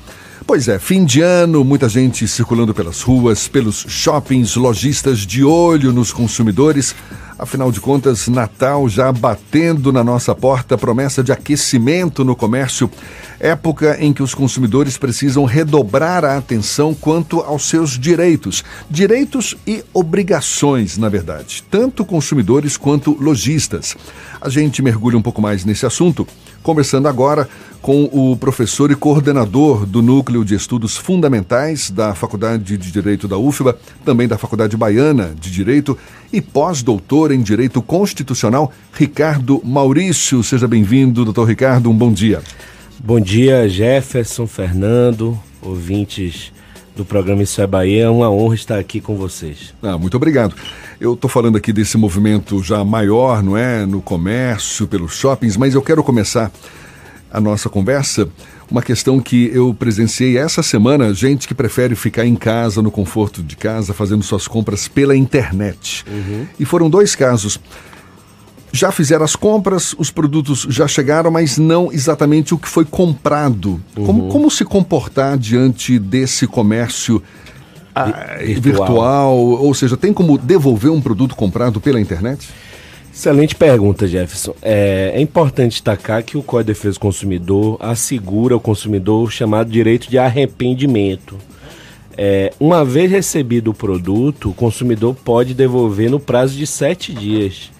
[0.46, 5.92] Pois é, fim de ano, muita gente circulando pelas ruas, pelos shoppings, lojistas de olho
[5.92, 6.94] nos consumidores.
[7.36, 12.88] Afinal de contas, Natal já batendo na nossa porta, promessa de aquecimento no comércio,
[13.40, 18.62] época em que os consumidores precisam redobrar a atenção quanto aos seus direitos.
[18.88, 23.96] Direitos e obrigações, na verdade, tanto consumidores quanto lojistas.
[24.40, 26.26] A gente mergulha um pouco mais nesse assunto,
[26.64, 27.46] conversando agora
[27.82, 33.36] com o professor e coordenador do Núcleo de Estudos Fundamentais da Faculdade de Direito da
[33.36, 35.96] UFBA, também da Faculdade Baiana de Direito
[36.32, 40.42] e pós-doutor em Direito Constitucional, Ricardo Maurício.
[40.42, 42.40] Seja bem-vindo, doutor Ricardo, um bom dia.
[42.98, 46.50] Bom dia, Jefferson, Fernando, ouvintes
[46.96, 48.04] do programa Isso é Bahia.
[48.04, 49.74] É uma honra estar aqui com vocês.
[49.82, 50.54] Ah, muito obrigado.
[51.00, 53.84] Eu estou falando aqui desse movimento já maior, não é?
[53.84, 56.50] No comércio, pelos shoppings, mas eu quero começar
[57.34, 58.28] a nossa conversa,
[58.70, 63.42] uma questão que eu presenciei essa semana, gente que prefere ficar em casa, no conforto
[63.42, 66.04] de casa, fazendo suas compras pela internet.
[66.08, 66.46] Uhum.
[66.60, 67.58] E foram dois casos.
[68.72, 73.80] Já fizeram as compras, os produtos já chegaram, mas não exatamente o que foi comprado.
[73.96, 74.06] Uhum.
[74.06, 77.20] Como, como se comportar diante desse comércio
[77.94, 78.86] ah, virtual.
[78.86, 79.36] virtual?
[79.36, 82.48] Ou seja, tem como devolver um produto comprado pela internet?
[83.14, 84.56] Excelente pergunta, Jefferson.
[84.60, 89.30] É, é, importante destacar que o Código de Defesa do Consumidor assegura ao consumidor o
[89.30, 91.38] chamado direito de arrependimento.
[92.16, 97.70] É, uma vez recebido o produto, o consumidor pode devolver no prazo de sete dias.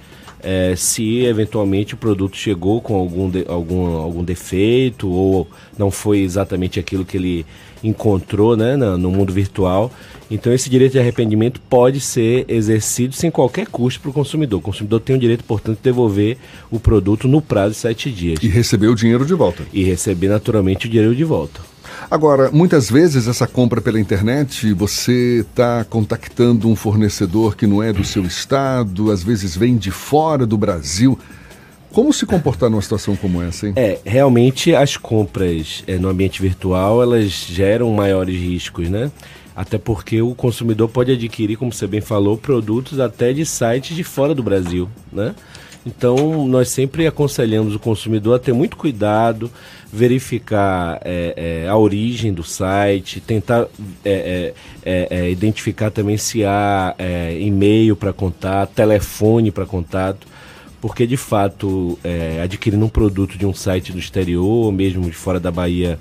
[0.47, 5.49] É, se eventualmente o produto chegou com algum, de, algum, algum defeito ou
[5.79, 7.47] não foi exatamente aquilo que ele
[7.83, 9.91] encontrou né, no, no mundo virtual.
[10.31, 14.59] Então, esse direito de arrependimento pode ser exercido sem qualquer custo para o consumidor.
[14.59, 16.39] O consumidor tem o direito, portanto, de devolver
[16.71, 18.39] o produto no prazo de sete dias.
[18.43, 19.63] E receber o dinheiro de volta.
[19.73, 21.74] E receber, naturalmente, o dinheiro de volta.
[22.11, 27.93] Agora, muitas vezes essa compra pela internet, você está contactando um fornecedor que não é
[27.93, 31.19] do seu estado, às vezes vem de fora do Brasil.
[31.91, 33.73] Como se comportar numa situação como essa, hein?
[33.77, 39.13] É, realmente as compras é, no ambiente virtual, elas geram maiores riscos, né?
[39.55, 44.03] Até porque o consumidor pode adquirir, como você bem falou, produtos até de sites de
[44.03, 45.35] fora do Brasil, né?
[45.87, 49.51] Então, nós sempre aconselhamos o consumidor a ter muito cuidado,
[49.95, 53.69] verificar é, é, a origem do site, tentar
[54.05, 54.55] é, é,
[54.85, 56.97] é, é identificar também se há
[57.39, 60.27] e-mail para contato, telefone para contato,
[60.81, 61.97] porque de fato,
[62.43, 65.99] adquirindo um produto de um site do exterior, ou mesmo de fora da Bahia,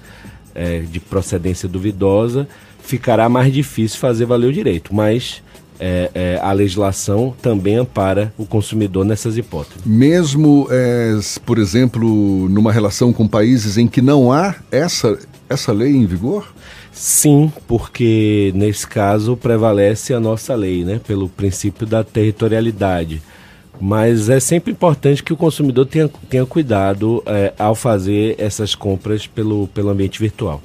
[0.89, 2.47] de procedência duvidosa,
[2.81, 4.93] ficará mais difícil fazer valer o direito.
[4.93, 5.42] Mas
[5.79, 9.81] é, é, a legislação também ampara o consumidor nessas hipóteses.
[9.85, 15.17] Mesmo, é, por exemplo, numa relação com países em que não há essa,
[15.49, 16.53] essa lei em vigor?
[16.91, 23.21] Sim, porque nesse caso prevalece a nossa lei, né, pelo princípio da territorialidade.
[23.81, 29.25] Mas é sempre importante que o consumidor tenha, tenha cuidado é, ao fazer essas compras
[29.25, 30.61] pelo, pelo ambiente virtual.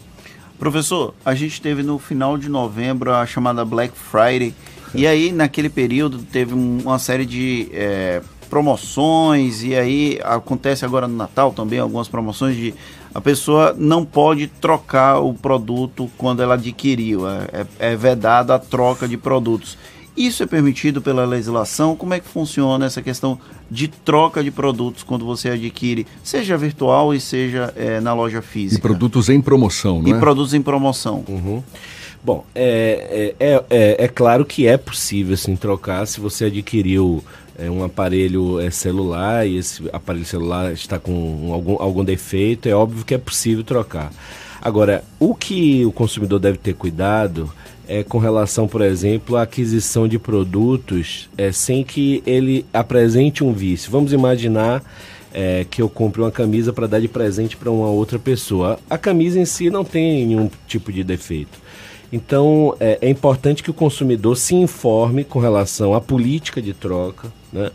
[0.59, 4.53] Professor, a gente teve no final de novembro a chamada Black Friday
[4.95, 11.17] e aí, naquele período, teve uma série de é, promoções, e aí acontece agora no
[11.17, 12.75] Natal também algumas promoções de
[13.15, 18.59] a pessoa não pode trocar o produto quando ela adquiriu, é, é, é vedada a
[18.59, 19.79] troca de produtos.
[20.17, 21.95] Isso é permitido pela legislação?
[21.95, 23.39] Como é que funciona essa questão
[23.71, 28.79] de troca de produtos quando você adquire, seja virtual e seja é, na loja física?
[28.79, 30.17] E produtos em promoção, não e é?
[30.17, 31.25] E produtos em promoção.
[31.29, 31.63] Uhum.
[32.29, 37.25] Bom, é, é, é, é, claro que é possível assim, trocar se você adquiriu
[37.59, 42.75] é, um aparelho é, celular e esse aparelho celular está com algum, algum defeito, é
[42.75, 44.13] óbvio que é possível trocar.
[44.61, 47.51] Agora, o que o consumidor deve ter cuidado
[47.89, 53.55] é com relação, por exemplo, à aquisição de produtos é, sem que ele apresente um
[53.55, 53.91] vício.
[53.91, 54.83] Vamos imaginar
[55.33, 58.79] é, que eu compre uma camisa para dar de presente para uma outra pessoa.
[58.91, 61.68] A camisa em si não tem nenhum tipo de defeito.
[62.13, 67.33] Então é, é, importante que o consumidor se informe com relação à política de troca,
[67.53, 67.71] né?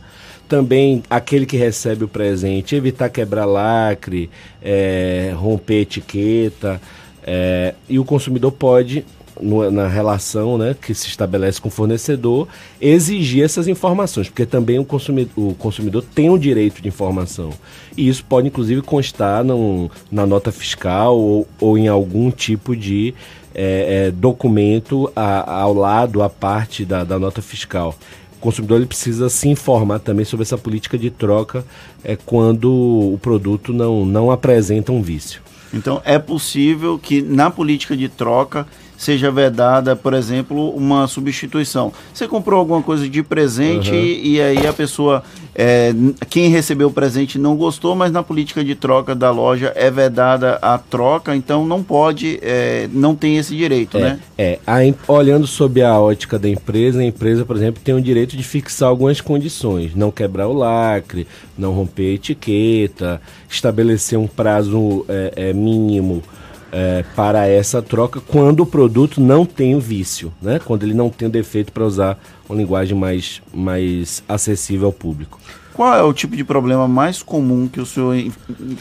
[0.50, 4.30] Também aquele que recebe o presente, evitar quebrar lacre,
[4.62, 6.82] é, romper etiqueta.
[7.26, 9.06] É, e o consumidor pode,
[9.42, 12.48] no, na relação né, que se estabelece com o fornecedor,
[12.80, 17.52] exigir essas informações, porque também o consumidor, o consumidor tem o um direito de informação.
[17.96, 23.16] E isso pode, inclusive, constar num, na nota fiscal ou, ou em algum tipo de
[23.54, 27.96] é, é, documento a, ao lado, a parte da, da nota fiscal.
[28.38, 31.66] O consumidor ele precisa se informar também sobre essa política de troca
[32.04, 35.42] é, quando o produto não, não apresenta um vício.
[35.74, 38.68] Então é possível que na política de troca
[39.04, 41.92] seja vedada, por exemplo, uma substituição.
[42.14, 43.98] Você comprou alguma coisa de presente Uhum.
[43.98, 45.24] e, e aí a pessoa,
[45.54, 45.94] é,
[46.30, 50.58] quem recebeu o presente não gostou, mas na política de troca da loja é vedada
[50.62, 54.20] a troca, então não pode, é, não tem esse direito, É, né?
[54.38, 54.60] é.
[54.66, 54.80] A
[55.12, 58.90] olhando sob a ótica da empresa, a empresa, por exemplo, tem o direito de fixar
[58.90, 61.28] algumas condições, não quebrar o lacre,
[61.58, 66.24] não romper a etiqueta, estabelecer um prazo é, é, mínimo
[66.74, 70.60] é, para essa troca quando o produto não tem o vício, né?
[70.66, 72.18] quando ele não tem o defeito para usar
[72.50, 75.40] uma linguagem mais, mais acessível ao público.
[75.76, 78.16] Qual é o tipo de problema mais comum que o senhor,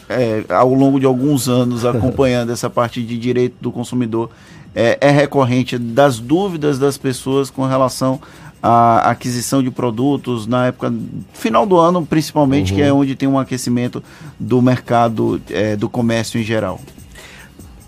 [0.09, 4.31] é, ao longo de alguns anos, acompanhando essa parte de direito do consumidor,
[4.75, 8.19] é, é recorrente das dúvidas das pessoas com relação
[8.61, 10.91] à aquisição de produtos na época
[11.33, 12.77] final do ano, principalmente, Uhum.
[12.77, 14.03] que é onde tem um aquecimento
[14.39, 16.79] do mercado é, do comércio em geral?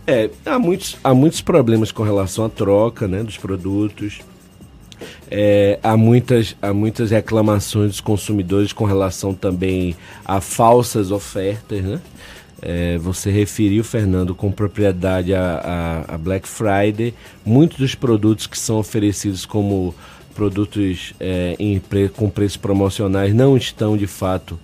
[0.08, 4.22] É, há muitos, há muitos problemas com relação à troca né, dos produtos.
[5.30, 11.82] É, há, muitas, há muitas reclamações dos consumidores com relação também a falsas ofertas.
[11.82, 12.00] Né?
[12.62, 17.14] É, você referiu, Fernando, com propriedade a, a, a Black Friday.
[17.44, 19.94] Muitos dos produtos que são oferecidos como
[20.36, 21.82] produtos é, em
[22.16, 24.60] com preços promocionais não estão de fato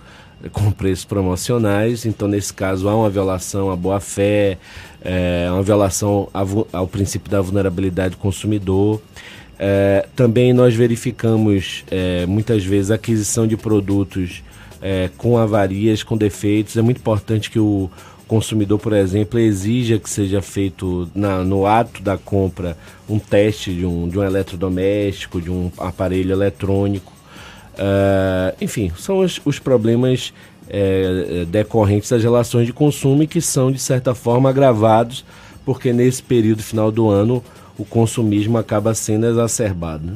[0.51, 4.57] com preços promocionais, então nesse caso há uma violação à boa-fé,
[5.03, 9.01] é, uma violação vu- ao princípio da vulnerabilidade do consumidor.
[9.57, 14.41] É, também nós verificamos é, muitas vezes a aquisição de produtos
[14.81, 16.77] é, com avarias, com defeitos.
[16.77, 17.89] É muito importante que o
[18.27, 23.85] consumidor, por exemplo, exija que seja feito na- no ato da compra um teste de
[23.85, 27.11] um, de um eletrodoméstico, de um aparelho eletrônico.
[27.77, 30.33] Ah, enfim, são os, os problemas
[30.69, 35.25] eh, decorrentes das relações de consumo e que são, de certa forma, agravados,
[35.65, 37.43] porque nesse período final do ano
[37.77, 40.05] o consumismo acaba sendo exacerbado.
[40.05, 40.13] né?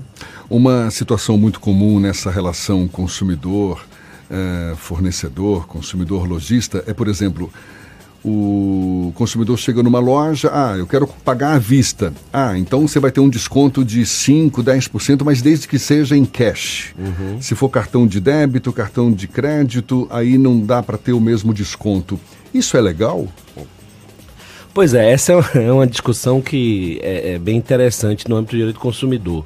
[0.50, 7.52] Uma situação muito comum nessa relação consumidor-fornecedor, consumidor-lojista, é, por exemplo,
[8.28, 12.12] o consumidor chega numa loja, ah, eu quero pagar à vista.
[12.34, 16.26] Ah, então você vai ter um desconto de 5, 10%, mas desde que seja em
[16.26, 16.96] cash.
[17.40, 21.54] Se for cartão de débito, cartão de crédito, aí não dá para ter o mesmo
[21.54, 22.20] desconto.
[22.52, 23.28] Isso é legal?
[24.74, 28.56] Pois é, essa é uma- é uma discussão que é, é bem interessante no âmbito
[28.56, 29.46] do direito do consumidor.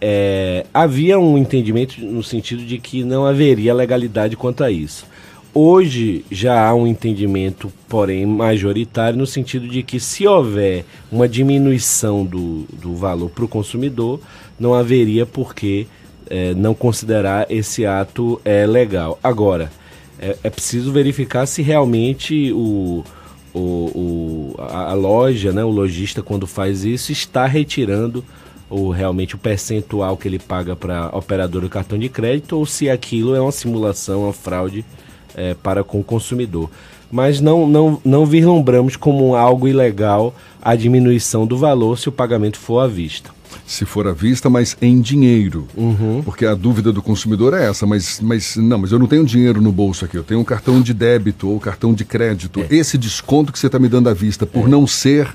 [0.00, 5.04] É, havia um entendimento no sentido de que não haveria legalidade quanto a isso.
[5.54, 12.24] Hoje já há um entendimento, porém majoritário, no sentido de que se houver uma diminuição
[12.24, 14.20] do, do valor para o consumidor,
[14.60, 15.86] não haveria por que
[16.28, 19.18] eh, não considerar esse ato eh, legal.
[19.22, 19.72] Agora,
[20.18, 23.02] é, é preciso verificar se realmente o,
[23.54, 28.22] o, o- a, a loja, né, o lojista, quando faz isso, está retirando
[28.70, 32.66] o, realmente o percentual que ele paga para a operadora do cartão de crédito ou
[32.66, 34.84] se aquilo é uma simulação, uma fraude
[35.38, 36.68] eh, para com o consumidor.
[37.10, 42.58] Mas não, não, não vislumbramos como algo ilegal a diminuição do valor se o pagamento
[42.58, 43.30] for à vista.
[43.66, 45.66] Se for à vista, mas em dinheiro.
[45.76, 46.22] Uhum.
[46.24, 49.60] Porque a dúvida do consumidor é essa, mas, mas não, mas eu não tenho dinheiro
[49.60, 52.64] no bolso aqui, eu tenho um cartão de débito ou cartão de crédito.
[52.68, 55.34] Esse desconto que você está me dando à vista, por não ser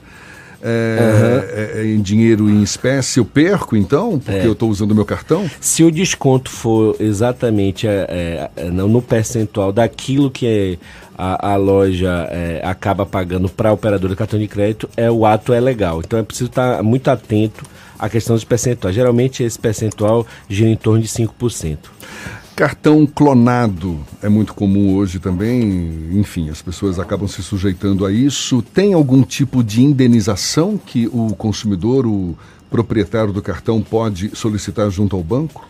[0.63, 4.17] é, é, é, em dinheiro em espécie, eu perco então?
[4.17, 4.47] Porque É.
[4.47, 5.49] eu estou usando o meu cartão?
[5.59, 10.79] Se o desconto for exatamente é, é, é, no percentual daquilo que
[11.17, 12.29] a, a loja
[12.63, 15.99] acaba pagando para a operadora de cartão de crédito, é, o ato é legal.
[15.99, 17.63] Então é preciso estar muito atento
[17.99, 18.95] à questão dos percentuais.
[18.95, 21.77] Geralmente esse percentual gira em torno de 5%.
[22.55, 26.09] Cartão clonado é muito comum hoje também.
[26.13, 28.61] Enfim, as pessoas acabam se sujeitando a isso.
[28.61, 32.37] Tem algum tipo de indenização que o consumidor, o
[32.69, 35.67] proprietário do cartão, pode solicitar junto ao banco?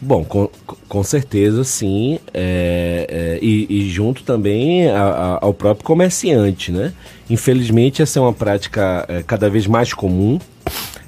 [0.00, 0.50] Bom, com,
[0.88, 6.92] com certeza sim, é, é, e, e junto também a- a- ao próprio comerciante, né?
[7.30, 10.38] Infelizmente essa é uma prática é, cada vez mais comum.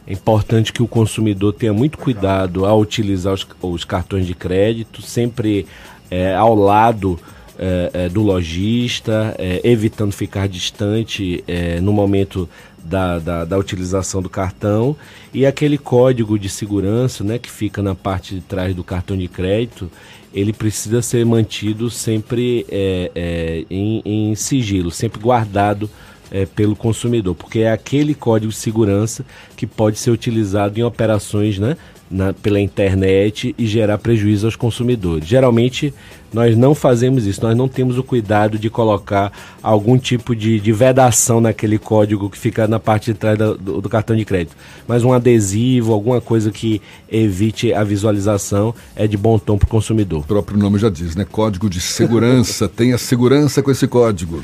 [0.07, 5.03] É importante que o consumidor tenha muito cuidado ao utilizar os, os cartões de crédito,
[5.03, 5.66] sempre
[6.11, 7.19] é, ao lado
[7.59, 12.49] é, é, do lojista, é, evitando ficar distante é, no momento
[12.85, 14.97] da, da, da utilização do cartão.
[15.35, 19.27] E aquele código de segurança né, que fica na parte de trás do cartão de
[19.27, 19.91] crédito,
[20.33, 25.91] ele precisa ser mantido sempre é, é, em, em sigilo, sempre guardado
[26.31, 29.24] é, pelo consumidor, porque é aquele código de segurança
[29.57, 31.77] que pode ser utilizado em operações né,
[32.11, 35.27] na, pela internet e gerar prejuízo aos consumidores.
[35.27, 35.93] Geralmente
[36.32, 39.32] nós não fazemos isso, nós não temos o cuidado de colocar
[39.62, 43.89] algum tipo de, de vedação naquele código que fica na parte de trás do, do,
[43.89, 44.57] cartão de crédito.
[44.86, 49.70] Mas um adesivo, alguma coisa que evite a visualização é de bom tom para o
[49.70, 50.20] consumidor.
[50.20, 51.24] O próprio nome já diz, né?
[51.24, 52.69] Código de segurança.
[52.69, 54.43] Tenha segurança com esse código.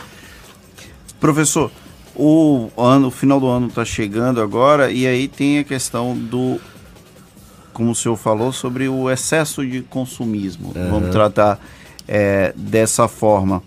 [1.23, 1.70] Professor,
[2.15, 6.61] o ano, o final do ano está chegando agora e aí tem a questão do
[7.73, 10.73] como o senhor falou, sobre o excesso de consumismo.
[10.74, 10.90] Uhum.
[10.90, 11.59] Vamos tratar
[12.07, 13.62] é, dessa forma.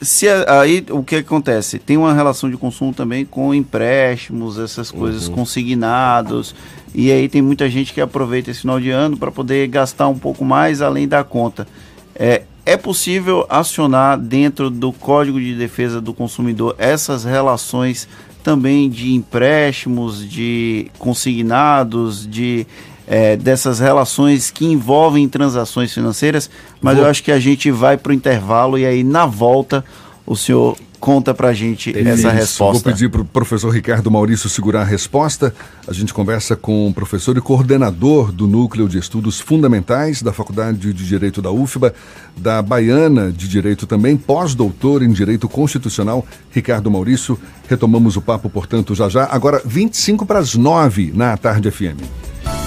[0.00, 1.78] Se aí o que acontece?
[1.78, 5.34] Tem uma relação de consumo também com empréstimos, essas coisas uhum.
[5.34, 6.54] consignados.
[6.94, 10.18] E aí tem muita gente que aproveita esse final de ano para poder gastar um
[10.18, 11.66] pouco mais além da conta.
[12.14, 18.06] É, é possível acionar dentro do Código de Defesa do Consumidor essas relações
[18.44, 22.66] também de empréstimos, de consignados, de
[23.06, 27.04] é, dessas relações que envolvem transações financeiras, mas Vou...
[27.04, 29.82] eu acho que a gente vai para o intervalo e aí na volta
[30.26, 32.82] o senhor conta para a gente essa resposta.
[32.84, 35.54] Vou pedir para o professor Ricardo Maurício segurar a resposta.
[35.86, 40.92] A gente conversa com o professor e coordenador do Núcleo de Estudos Fundamentais da Faculdade
[40.92, 41.94] de Direito da UFBA,
[42.36, 47.38] da Baiana de Direito também, pós-doutor em Direito Constitucional, Ricardo Maurício.
[47.68, 49.24] Retomamos o papo, portanto, já já.
[49.30, 52.57] Agora, 25 para as 9 na Tarde FM.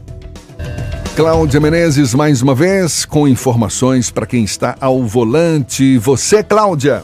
[1.16, 5.98] Cláudia Menezes, mais uma vez, com informações para quem está ao volante.
[5.98, 7.04] Você, Cláudia.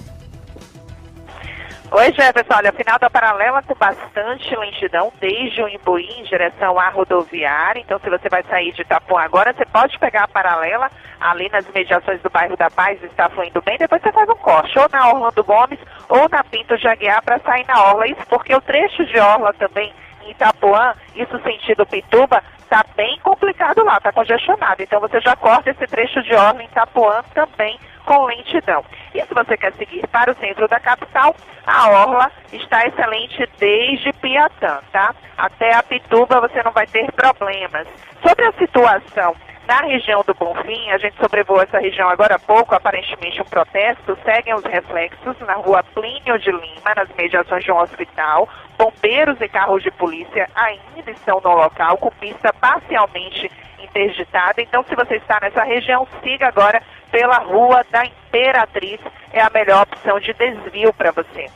[1.98, 2.54] Oi, Jefferson.
[2.58, 7.80] Olha, final da paralela com bastante lentidão, desde o Imbuí em direção à rodoviária.
[7.80, 10.92] Então, se você vai sair de Itapuã agora, você pode pegar a paralela
[11.22, 13.78] ali nas mediações do bairro da Paz, está fluindo bem.
[13.78, 17.66] Depois você faz um corte, ou na Orlando Gomes, ou na Pinto Jaguear, para sair
[17.66, 18.08] na Orla.
[18.08, 19.94] Isso porque o trecho de Orla também
[20.26, 24.84] em Itapuã, isso sentido Pituba, está bem complicado lá, está congestionado.
[24.84, 28.84] Então, você já corta esse trecho de Orla em Itapuã também com lentidão.
[29.14, 34.14] E se você quer seguir para o centro da capital, a orla está excelente desde
[34.14, 35.14] Piatã, tá?
[35.38, 37.88] Até a Pituba você não vai ter problemas.
[38.22, 39.36] Sobre a situação
[39.68, 44.18] na região do Bonfim, a gente sobrevoou essa região agora há pouco, aparentemente um protesto,
[44.24, 48.48] seguem os reflexos na rua Plínio de Lima, nas mediações de um hospital.
[48.78, 53.52] Bombeiros e carros de polícia ainda estão no local, com pista parcialmente
[53.82, 54.62] interditada.
[54.62, 56.82] Então, se você está nessa região, siga agora
[57.12, 59.00] pela Rua da Imperatriz,
[59.32, 61.50] é a melhor opção de desvio para você.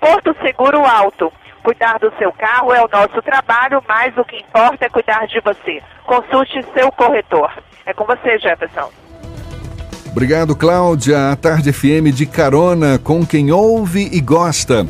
[0.00, 1.32] Porto Seguro Alto.
[1.64, 5.40] Cuidar do seu carro é o nosso trabalho, mas o que importa é cuidar de
[5.40, 5.82] você.
[6.04, 7.50] Consulte seu corretor.
[7.86, 8.90] É com você, Jefferson.
[10.10, 11.32] Obrigado, Cláudia.
[11.32, 14.86] A Tarde FM de carona com quem ouve e gosta.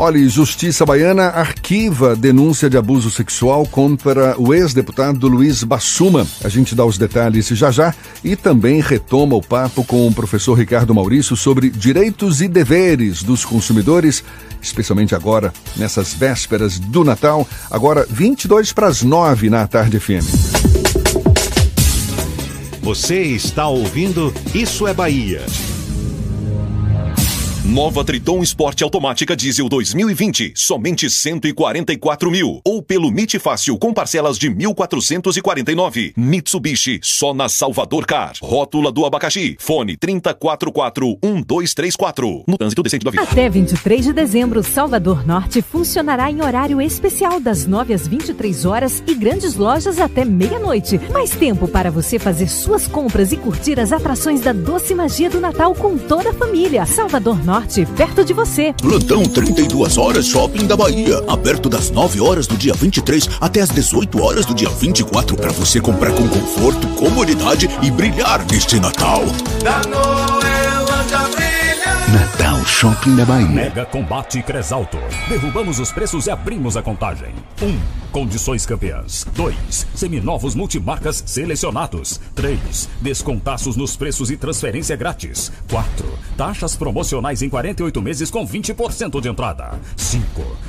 [0.00, 6.24] Olha, Justiça Baiana arquiva denúncia de abuso sexual contra o ex-deputado Luiz Bassuma.
[6.44, 7.92] A gente dá os detalhes já já
[8.22, 13.44] e também retoma o papo com o professor Ricardo Maurício sobre direitos e deveres dos
[13.44, 14.22] consumidores,
[14.62, 17.44] especialmente agora, nessas vésperas do Natal.
[17.68, 20.24] Agora, 22 para as 9 na Tarde FM.
[22.82, 25.44] Você está ouvindo Isso é Bahia.
[27.70, 32.62] Nova Triton Sport Automática Diesel 2020, somente 144 mil.
[32.64, 36.14] Ou pelo MIT Fácil com parcelas de 1.449.
[36.16, 38.32] Mitsubishi, só na Salvador Car.
[38.40, 39.54] Rótula do abacaxi.
[39.60, 42.44] Fone 3044-1234.
[42.48, 43.24] No trânsito decente da vida.
[43.24, 49.02] Até 23 de dezembro, Salvador Norte funcionará em horário especial das 9 às 23 horas
[49.06, 50.98] e grandes lojas até meia-noite.
[51.12, 55.38] Mais tempo para você fazer suas compras e curtir as atrações da doce magia do
[55.38, 56.86] Natal com toda a família.
[56.86, 58.72] Salvador Norte Norte, perto de você.
[58.80, 61.20] Plantão 32 horas Shopping da Bahia.
[61.26, 65.50] Aberto das 9 horas do dia 23 até as 18 horas do dia 24 para
[65.50, 69.24] você comprar com conforto, comodidade e brilhar neste Natal.
[69.64, 71.47] Da
[72.68, 73.48] Shopping da Bahia.
[73.48, 74.98] Mega Combate Cresalto.
[75.28, 77.34] Derrubamos os preços e abrimos a contagem.
[77.60, 77.66] 1.
[77.66, 77.80] Um,
[78.12, 79.26] condições campeãs.
[79.34, 79.86] 2.
[79.94, 82.20] Seminovos multimarcas selecionados.
[82.36, 82.88] 3.
[83.00, 85.50] Descontaços nos preços e transferência grátis.
[85.68, 86.06] 4.
[86.36, 89.80] Taxas promocionais em 48 meses com 20% de entrada.
[89.96, 90.24] 5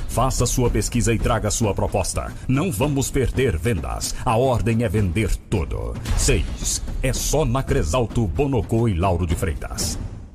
[0.08, 2.32] Faça sua pesquisa e traga sua proposta.
[2.48, 4.16] Não vamos perder vendas.
[4.24, 5.94] A ordem é vender tudo.
[6.16, 6.82] 6.
[7.04, 9.96] É só na Cresalto, Bonocô e Lauro de Freitas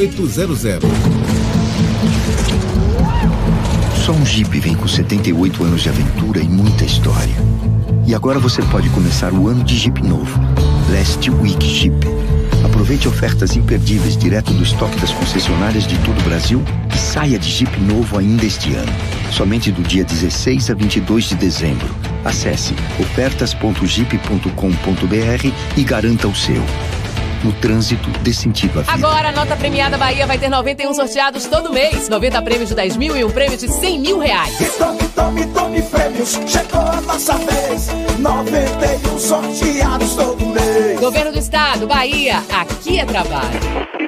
[0.00, 0.88] 0800.
[4.02, 7.34] Só um Jeep vem com 78 anos de aventura e muita história.
[8.06, 10.40] E agora você pode começar o ano de Jeep novo.
[10.90, 11.94] Last Week Jeep.
[12.64, 16.62] Aproveite ofertas imperdíveis direto do estoque das concessionárias de todo o Brasil
[16.94, 18.92] e saia de Jeep novo ainda este ano.
[19.30, 21.94] Somente do dia 16 a 22 de dezembro.
[22.24, 26.62] Acesse ofertas.jeep.com.br e garanta o seu
[27.44, 28.92] no trânsito dê sentido à vida.
[28.92, 32.08] Agora a nota premiada Bahia vai ter 91 sorteados todo mês.
[32.08, 34.60] 90 prêmios de 10 mil e um prêmio de 100 mil reais.
[34.60, 36.38] E tome, tome, tome prêmios.
[36.46, 37.88] Chegou a nossa vez.
[38.18, 41.00] 91 sorteados todo mês.
[41.00, 42.42] Governo do Estado, Bahia.
[42.52, 43.99] Aqui é trabalho.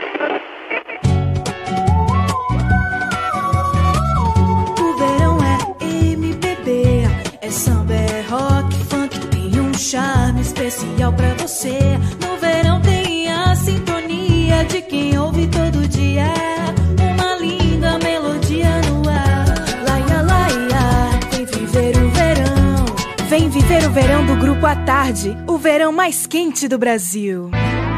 [21.73, 22.85] Viver o verão.
[23.29, 27.51] Vem viver o verão do Grupo à Tarde, o verão mais quente do Brasil.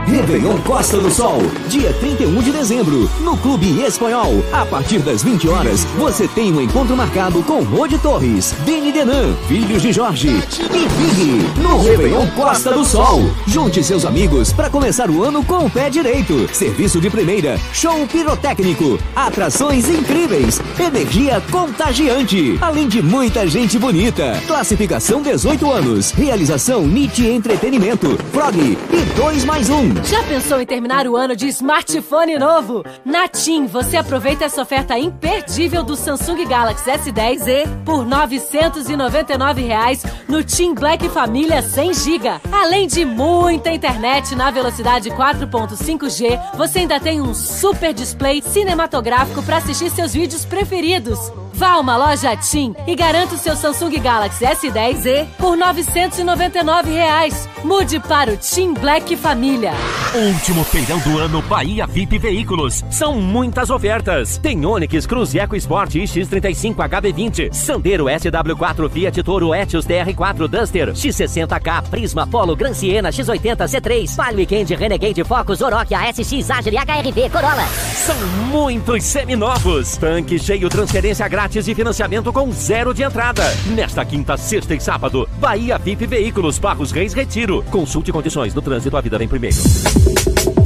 [0.06, 1.38] Réveillon Costa do Sol,
[1.68, 4.44] dia 31 de dezembro, no Clube Espanhol.
[4.52, 9.34] A partir das 20 horas, você tem um encontro marcado com Rode Torres, Deni Denan,
[9.48, 13.22] Filhos de Jorge e Big, no Réveillon Costa do Sol.
[13.46, 16.48] Junte seus amigos para começar o ano com o pé direito.
[16.54, 24.40] Serviço de primeira, show pirotécnico, atrações incríveis, energia contagiante, além de muita gente bonita.
[24.46, 30.04] Classificação 18 anos, realização NIT Entretenimento, Frog e 2 mais 1.
[30.04, 32.84] Já pensou em terminar o ano de smartphone novo?
[33.04, 40.42] Na TIM, você aproveita essa oferta imperdível do Samsung Galaxy S10e por 999 reais no
[40.42, 42.28] TIM Black Família 100 GB.
[42.52, 49.58] Além de muita internet na velocidade 4.5G, você ainda tem um super display cinematográfico para
[49.58, 51.18] assistir seus vídeos preferidos.
[51.56, 57.48] Vá a uma loja TIM e garanta o seu Samsung Galaxy S10e por 999 reais.
[57.62, 59.72] Mude para o TIM Black Família.
[60.14, 62.84] Último feirão do ano Bahia VIP Veículos.
[62.90, 64.38] São muitas ofertas.
[64.38, 71.82] Tem Onix Cruz Eco Sport X35 HB20, Sandero SW4 Fiat Toro Etios TR4 Duster, X60K
[71.90, 77.66] Prisma Polo Gran Siena X80 C3, Palio Weekend Renegade Focus Oroch ASX Agile HRV Corolla.
[77.66, 78.16] São
[78.50, 79.96] muitos seminovos.
[79.96, 83.42] Tanque cheio, transferência grátis e financiamento com zero de entrada.
[83.74, 87.64] Nesta quinta, sexta e sábado, Bahia VIP Veículos Barros Reis Retiro.
[87.70, 89.56] Consulte condições no trânsito, a vida vem primeiro.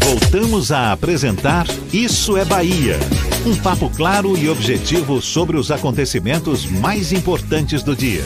[0.08, 2.98] Voltamos a apresentar Isso é Bahia.
[3.44, 8.24] Um papo claro e objetivo sobre os acontecimentos mais importantes do dia.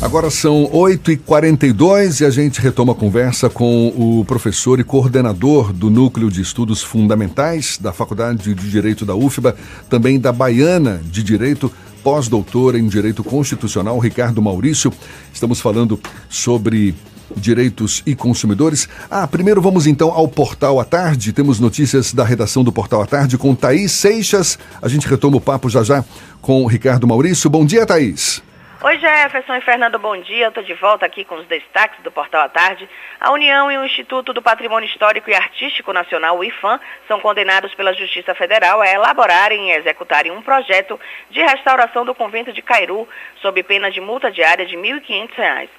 [0.00, 5.90] Agora são 8h42 e a gente retoma a conversa com o professor e coordenador do
[5.90, 9.56] Núcleo de Estudos Fundamentais da Faculdade de Direito da UFBA,
[9.90, 11.68] também da Baiana de Direito,
[12.00, 14.92] pós-doutor em Direito Constitucional, Ricardo Maurício.
[15.32, 15.98] Estamos falando
[16.28, 16.94] sobre
[17.36, 18.88] direitos e consumidores.
[19.10, 21.32] Ah, primeiro vamos então ao Portal à Tarde.
[21.32, 24.58] Temos notícias da redação do Portal à Tarde com Thaís Seixas.
[24.82, 26.04] A gente retoma o papo já já
[26.40, 27.48] com Ricardo Maurício.
[27.48, 28.42] Bom dia, Thaís.
[28.84, 30.48] Oi, Jefferson e Fernando, bom dia.
[30.48, 32.86] Estou de volta aqui com os destaques do Portal à Tarde.
[33.18, 36.78] A União e o Instituto do Patrimônio Histórico e Artístico Nacional, o IFAM,
[37.08, 42.52] são condenados pela Justiça Federal a elaborarem e executarem um projeto de restauração do convento
[42.52, 43.08] de Cairu,
[43.40, 45.70] sob pena de multa diária de R$ 1.500.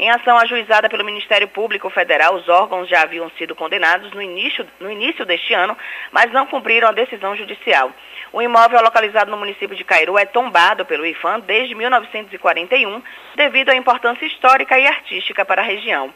[0.00, 4.66] Em ação ajuizada pelo Ministério Público Federal, os órgãos já haviam sido condenados no início,
[4.80, 5.76] no início deste ano,
[6.10, 7.92] mas não cumpriram a decisão judicial.
[8.32, 13.02] O imóvel localizado no município de Cairu é tombado pelo IFAM desde 1941,
[13.36, 16.10] devido à importância histórica e artística para a região.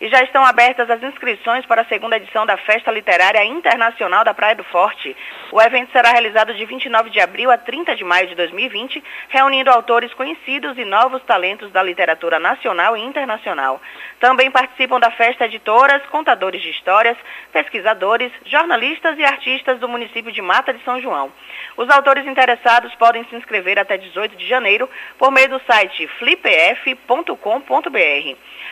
[0.00, 4.34] E já estão abertas as inscrições para a segunda edição da Festa Literária Internacional da
[4.34, 5.16] Praia do Forte.
[5.50, 9.70] O evento será realizado de 29 de abril a 30 de maio de 2020, reunindo
[9.70, 13.80] autores conhecidos e novos talentos da literatura nacional e internacional.
[14.20, 17.16] Também participam da festa editoras, contadores de histórias,
[17.52, 21.32] pesquisadores, jornalistas e artistas do município de Mata de São João.
[21.76, 27.36] Os autores interessados podem se inscrever até 18 de janeiro por meio do site flipef.com.br.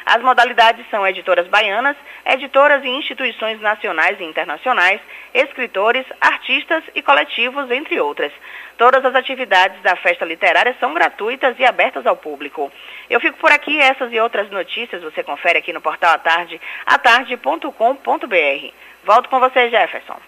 [0.06, 1.96] As modalidades são editoras baianas,
[2.26, 5.00] editoras e instituições nacionais e internacionais,
[5.32, 8.32] escritores, artistas e coletivos, entre outras.
[8.76, 12.70] Todas as atividades da festa literária são gratuitas e abertas ao público.
[13.08, 18.72] Eu fico por aqui, essas e outras notícias você confere aqui no portal Atarde, atarde.com.br.
[19.04, 20.18] Volto com você, Jefferson.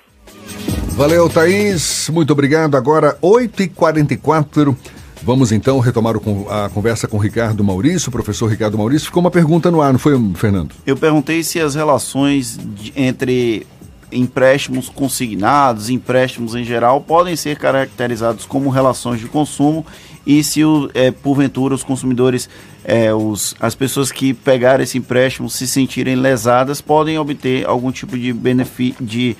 [0.96, 2.08] Valeu, Thaís.
[2.08, 2.76] Muito obrigado.
[2.76, 4.95] Agora, 8h44.
[5.27, 6.15] Vamos então retomar
[6.48, 9.07] a conversa com o Ricardo Maurício, professor Ricardo Maurício.
[9.07, 10.70] Ficou uma pergunta no ar, não foi, Fernando?
[10.86, 13.66] Eu perguntei se as relações de, entre
[14.12, 19.85] empréstimos consignados, empréstimos em geral, podem ser caracterizados como relações de consumo
[20.24, 22.48] e se o, é, porventura os consumidores,
[22.85, 28.16] é, os, as pessoas que pegaram esse empréstimo se sentirem lesadas, podem obter algum tipo
[28.16, 29.36] de benefício, de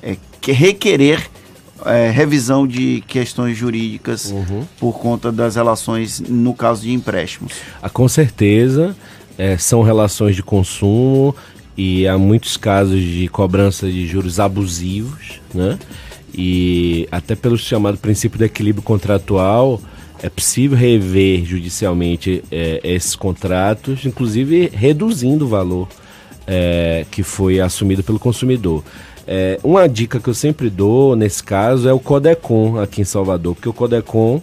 [0.00, 1.28] é, que requerer
[1.86, 4.64] é, revisão de questões jurídicas uhum.
[4.78, 7.54] por conta das relações no caso de empréstimos.
[7.82, 8.96] Ah, com certeza,
[9.38, 11.34] é, são relações de consumo
[11.76, 15.78] e há muitos casos de cobrança de juros abusivos, né?
[16.34, 19.80] E até pelo chamado princípio do equilíbrio contratual,
[20.22, 25.88] é possível rever judicialmente é, esses contratos, inclusive reduzindo o valor
[26.46, 28.82] é, que foi assumido pelo consumidor.
[29.26, 33.54] É, uma dica que eu sempre dou nesse caso é o Codecon aqui em Salvador,
[33.54, 34.40] porque o Codecon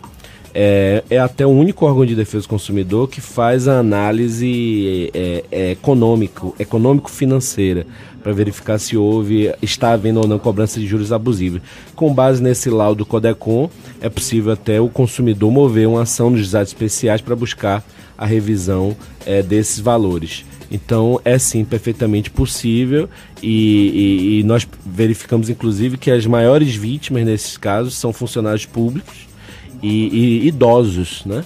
[0.53, 5.43] é, é até o único órgão de defesa do consumidor que faz a análise é,
[5.51, 7.87] é, econômico, econômico-financeira
[8.21, 11.61] para verificar se houve, está havendo ou não cobrança de juros abusivos.
[11.95, 13.69] Com base nesse laudo Codecon,
[13.99, 17.83] é possível até o consumidor mover uma ação nos juizados especiais para buscar
[18.17, 18.95] a revisão
[19.25, 20.45] é, desses valores.
[20.71, 23.09] Então é sim perfeitamente possível
[23.41, 29.27] e, e, e, nós verificamos inclusive que as maiores vítimas nesses casos são funcionários públicos
[29.81, 31.43] e, e idosos, né?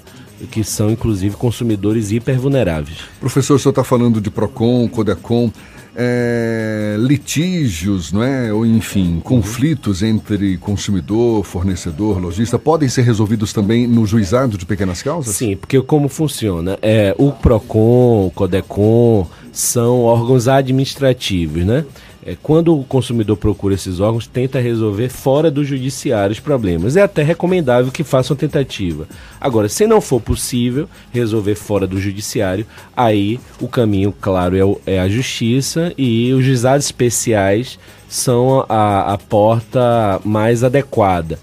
[0.52, 3.00] que são inclusive consumidores hipervulneráveis.
[3.20, 5.52] Professor, o senhor está falando de PROCON, CODECON
[6.00, 8.54] é, litígios, não é?
[8.54, 15.02] ou enfim, conflitos entre consumidor, fornecedor, lojista, podem ser resolvidos também no juizado de pequenas
[15.02, 15.36] causas?
[15.36, 16.78] Sim, porque como funciona?
[16.84, 21.84] É, o PROCON, o CODECON são órgãos administrativos, né?
[22.28, 26.98] É, quando o consumidor procura esses órgãos, tenta resolver fora do judiciário os problemas.
[26.98, 29.08] É até recomendável que façam tentativa.
[29.40, 34.78] Agora, se não for possível resolver fora do judiciário, aí o caminho, claro, é, o,
[34.86, 37.80] é a justiça e os juizados especiais
[38.10, 41.40] são a, a porta mais adequada.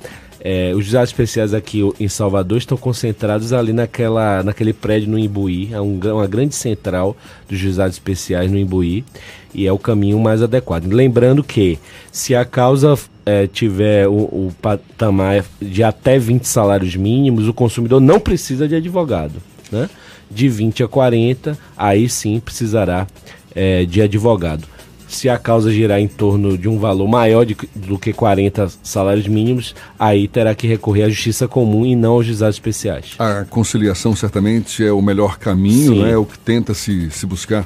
[0.46, 5.70] É, os juizados especiais aqui em Salvador estão concentrados ali naquela, naquele prédio no Imbuí,
[5.72, 7.16] é um, uma grande central
[7.48, 9.06] dos juizados especiais no Imbuí
[9.54, 10.84] e é o caminho mais adequado.
[10.92, 11.78] Lembrando que
[12.12, 12.94] se a causa
[13.24, 18.74] é, tiver o, o, patamar de até 20 salários mínimos, o consumidor não precisa de
[18.74, 19.40] advogado.
[19.72, 19.88] Né?
[20.30, 23.06] De 20 a 40, aí sim precisará
[23.54, 24.73] é, de advogado.
[25.14, 29.28] Se a causa girar em torno de um valor maior de, do que 40 salários
[29.28, 33.14] mínimos, aí terá que recorrer à justiça comum e não aos juizados especiais.
[33.18, 36.10] A conciliação certamente é o melhor caminho, né?
[36.10, 37.64] é o que tenta se, se buscar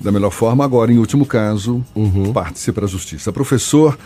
[0.00, 0.64] da melhor forma.
[0.64, 2.32] Agora, em último caso, uhum.
[2.32, 3.32] parte-se para a justiça.
[3.32, 3.96] Professor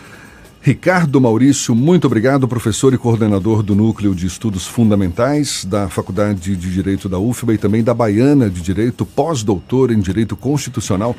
[0.61, 6.69] Ricardo Maurício, muito obrigado, professor e coordenador do Núcleo de Estudos Fundamentais da Faculdade de
[6.69, 11.15] Direito da UFBA e também da Baiana de Direito, pós-doutor em Direito Constitucional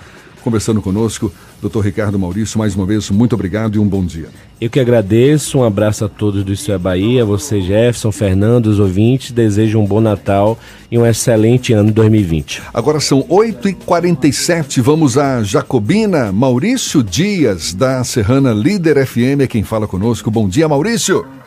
[0.49, 1.31] conversando conosco.
[1.61, 4.29] Doutor Ricardo Maurício, mais uma vez, muito obrigado e um bom dia.
[4.59, 8.81] Eu que agradeço, um abraço a todos do Isso é Bahia, você Jefferson, Fernando, os
[8.81, 10.59] ouvintes, desejo um bom Natal
[10.91, 12.63] e um excelente ano 2020.
[12.73, 19.87] Agora são 8h47, vamos a Jacobina, Maurício Dias, da Serrana Líder FM, é quem fala
[19.87, 20.31] conosco.
[20.31, 21.38] Bom dia, Maurício.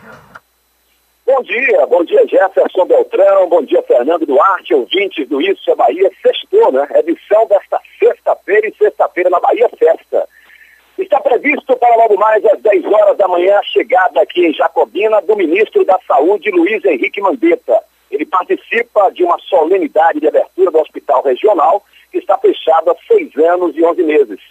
[1.34, 6.12] Bom dia, bom dia Jefferson Beltrão, bom dia Fernando Duarte, ouvintes do Isso é Bahia,
[6.22, 6.86] sextou, né?
[6.94, 10.28] Edição desta sexta-feira e sexta-feira na Bahia Festa.
[10.98, 15.22] Está previsto para logo mais às 10 horas da manhã a chegada aqui em Jacobina
[15.22, 17.82] do ministro da Saúde, Luiz Henrique Mandetta.
[18.12, 21.82] Ele participa de uma solenidade de abertura do Hospital Regional,
[22.12, 24.42] que está fechado há seis anos e onze meses.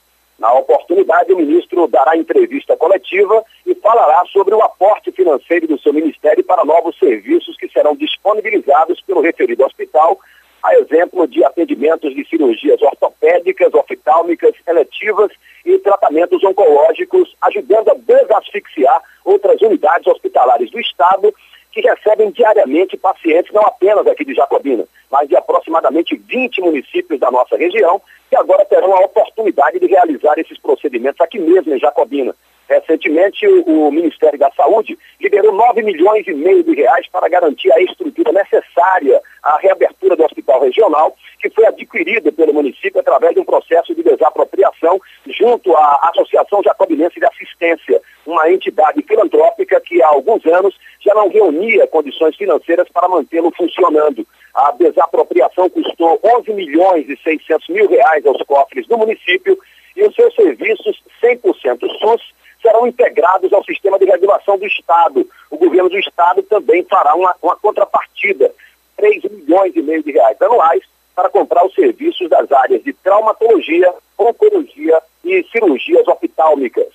[0.40, 5.92] Na oportunidade, o ministro dará entrevista coletiva e falará sobre o aporte financeiro do seu
[5.92, 10.18] ministério para novos serviços que serão disponibilizados pelo referido hospital,
[10.62, 15.30] a exemplo de atendimentos de cirurgias ortopédicas oftálmicas, eletivas
[15.62, 21.34] e tratamentos oncológicos, ajudando a desasfixiar outras unidades hospitalares do Estado
[21.72, 27.30] que recebem diariamente pacientes, não apenas aqui de Jacobina, mas de aproximadamente 20 municípios da
[27.30, 32.34] nossa região, que agora terão a oportunidade de realizar esses procedimentos aqui mesmo em Jacobina.
[32.70, 37.80] Recentemente, o, Ministério da Saúde liberou 9 milhões e meio de reais para garantir a
[37.82, 43.44] estrutura necessária à reabertura do hospital regional, que foi adquirido pelo município através de um
[43.44, 50.46] processo de desapropriação junto à Associação Jacobinense de Assistência, uma entidade filantrópica que há alguns
[50.46, 54.24] anos já não reunia condições financeiras para mantê-lo funcionando.
[54.54, 59.58] A desapropriação custou 11 milhões e 600 mil reais aos cofres do município
[59.96, 62.22] e os seus serviços 100% SUS
[62.60, 65.28] serão integrados ao sistema de regulação do Estado.
[65.50, 68.52] O governo do Estado também fará uma, uma contrapartida,
[68.96, 70.82] 3 milhões e meio de reais anuais,
[71.14, 76.88] para comprar os serviços das áreas de traumatologia, oncologia e cirurgias oftálmicas.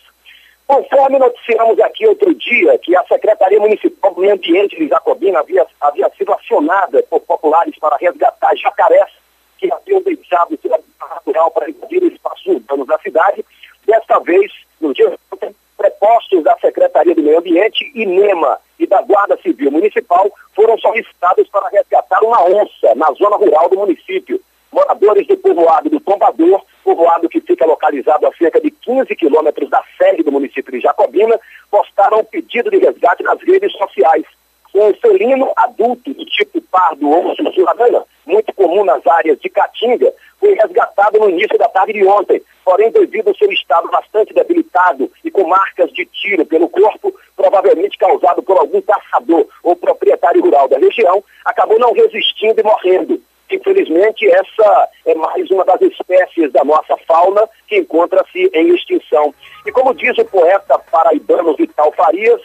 [0.68, 5.66] Conforme noticiamos aqui outro dia que a Secretaria Municipal do Meio Ambiente de Jacobina havia,
[5.80, 9.12] havia sido acionada por populares para resgatar jacarés
[9.60, 13.46] que haviam deixado seu habitat natural para invadir o espaço urbano da cidade,
[13.86, 19.38] desta vez, no dia ontem, prepostos da Secretaria do Meio Ambiente, INEMA e da Guarda
[19.42, 24.42] Civil Municipal foram solicitados para resgatar uma onça na zona rural do município.
[24.72, 29.82] Moradores do povoado do Tombador, povoado que fica localizado a cerca de 15 quilômetros da
[29.98, 31.40] sede do município de Jacobina,
[31.72, 34.26] postaram um pedido de resgate nas redes sociais.
[34.76, 40.54] Um felino adulto do tipo pardo ou sussurradana, muito comum nas áreas de Caatinga, foi
[40.54, 42.42] resgatado no início da tarde de ontem.
[42.66, 47.98] Porém, devido ao seu estado bastante debilitado e com marcas de tiro pelo corpo, provavelmente
[47.98, 53.22] causado por algum caçador ou proprietário rural da região, acabou não resistindo e morrendo.
[53.50, 59.34] Infelizmente, essa é mais uma das espécies da nossa fauna que encontra-se em extinção.
[59.66, 62.42] E como diz o poeta paraibano Vital Farias,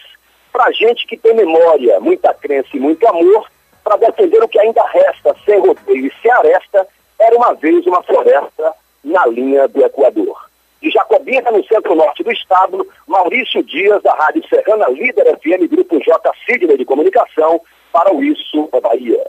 [0.52, 3.48] para gente que tem memória, muita crença e muito amor,
[3.82, 6.86] para defender o que ainda resta sem rodeio e sem aresta,
[7.18, 8.72] era uma vez uma floresta
[9.04, 10.50] na linha do Equador.
[10.82, 16.32] De Jacobina, no centro-norte do estado, Maurício Dias, da Rádio Serrana Líder FM, Grupo J.
[16.46, 17.60] Sidney de Comunicação,
[17.92, 19.26] para o Isso da Bahia.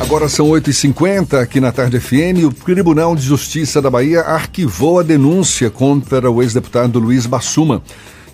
[0.00, 2.46] Agora são 8h50 aqui na Tarde FM.
[2.46, 7.82] O Tribunal de Justiça da Bahia arquivou a denúncia contra o ex-deputado Luiz Bassuma,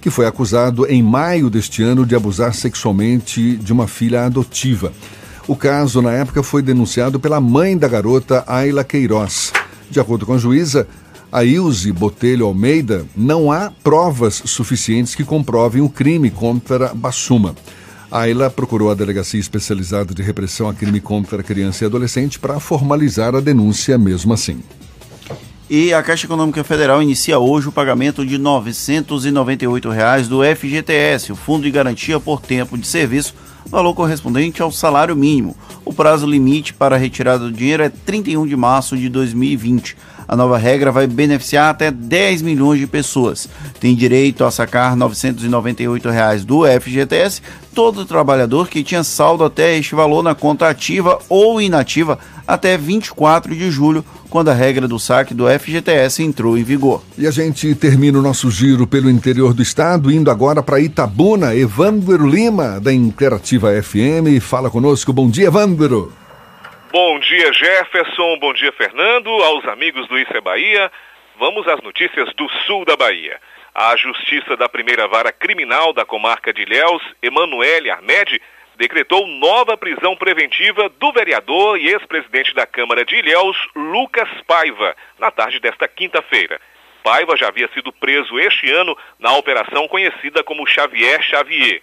[0.05, 4.93] que foi acusado em maio deste ano de abusar sexualmente de uma filha adotiva.
[5.49, 9.51] O caso, na época, foi denunciado pela mãe da garota, Ayla Queiroz.
[9.91, 10.87] De acordo com a juíza,
[11.33, 17.55] a Ilse Botelho Almeida, não há provas suficientes que comprovem o crime contra Bassuma.
[18.11, 23.35] Ayla procurou a Delegacia Especializada de Repressão a Crime contra Criança e Adolescente para formalizar
[23.35, 24.61] a denúncia mesmo assim.
[25.69, 31.37] E a Caixa Econômica Federal inicia hoje o pagamento de 998 reais do FGTS, o
[31.37, 33.35] Fundo de Garantia por Tempo de Serviço,
[33.71, 35.57] valor correspondente ao salário mínimo.
[35.83, 39.97] O prazo limite para a retirada do dinheiro é 31 de março de 2020.
[40.27, 43.49] A nova regra vai beneficiar até 10 milhões de pessoas.
[43.81, 47.43] Tem direito a sacar 998 reais do FGTS
[47.75, 53.55] todo trabalhador que tinha saldo até este valor na conta ativa ou inativa até 24
[53.55, 57.03] de julho, quando a regra do saque do FGTS entrou em vigor.
[57.19, 61.55] E a gente termina o nosso giro pelo interior do estado, indo agora para Itabuna.
[61.55, 65.13] Evandro Lima, da Interativa FM, fala conosco.
[65.13, 66.13] Bom dia, Evandro.
[66.95, 68.39] Bom dia, Jefferson.
[68.39, 69.29] Bom dia, Fernando.
[69.29, 70.93] Aos amigos do Isso é Bahia.
[71.37, 73.41] Vamos às notícias do sul da Bahia.
[73.75, 78.41] A Justiça da Primeira Vara Criminal da comarca de Ilhéus, Emanuele Armed,
[78.77, 85.33] decretou nova prisão preventiva do vereador e ex-presidente da Câmara de Ilhéus, Lucas Paiva, na
[85.33, 86.61] tarde desta quinta-feira.
[87.03, 91.83] Paiva já havia sido preso este ano na operação conhecida como Xavier Xavier.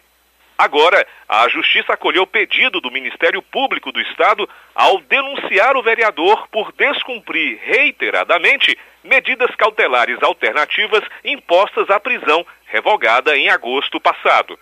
[0.61, 6.47] Agora, a Justiça acolheu o pedido do Ministério Público do Estado ao denunciar o vereador
[6.49, 14.55] por descumprir reiteradamente medidas cautelares alternativas impostas à prisão, revogada em agosto passado.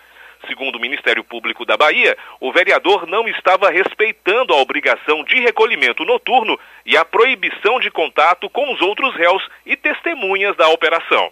[0.48, 6.06] Segundo o Ministério Público da Bahia, o vereador não estava respeitando a obrigação de recolhimento
[6.06, 11.30] noturno e a proibição de contato com os outros réus e testemunhas da operação.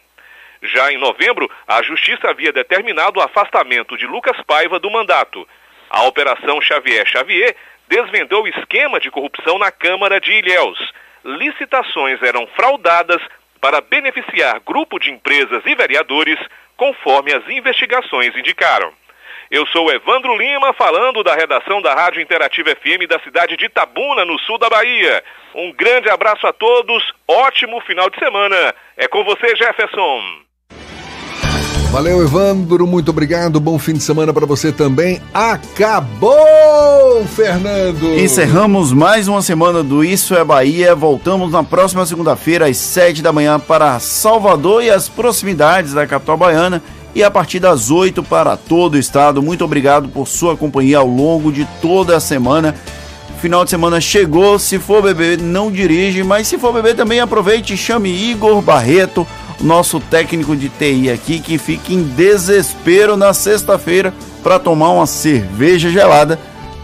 [0.64, 5.48] Já em novembro, a Justiça havia determinado o afastamento de Lucas Paiva do mandato.
[5.90, 7.56] A Operação Xavier Xavier
[7.88, 10.80] desvendou o esquema de corrupção na Câmara de Ilhéus.
[11.24, 13.22] Licitações eram fraudadas
[13.62, 16.40] para beneficiar grupo de empresas e vereadores,
[16.76, 18.92] conforme as investigações indicaram.
[19.50, 24.26] Eu sou Evandro Lima, falando da redação da Rádio Interativa FM da cidade de Itabuna,
[24.26, 25.24] no sul da Bahia.
[25.56, 28.76] Um grande abraço a todos, ótimo final de semana.
[28.98, 30.47] É com você, Jefferson.
[31.92, 33.60] Valeu, Evandro, muito obrigado.
[33.60, 35.22] Bom fim de semana para você também.
[35.34, 38.20] Acabou, Fernando!
[38.20, 40.94] Encerramos mais uma semana do Isso é Bahia.
[40.94, 46.38] Voltamos na próxima segunda-feira, às sete da manhã, para Salvador e as proximidades da capital
[46.38, 46.84] baiana.
[47.16, 49.42] E a partir das oito para todo o estado.
[49.42, 52.76] Muito obrigado por sua companhia ao longo de toda a semana.
[53.40, 54.60] Final de semana chegou.
[54.60, 59.26] Se for beber, não dirige, mas se for beber também aproveite e chame Igor Barreto
[59.62, 64.14] nosso técnico de TI aqui, que fica em desespero na sexta-feira
[64.44, 66.40] para tomar uma cerveja gelada.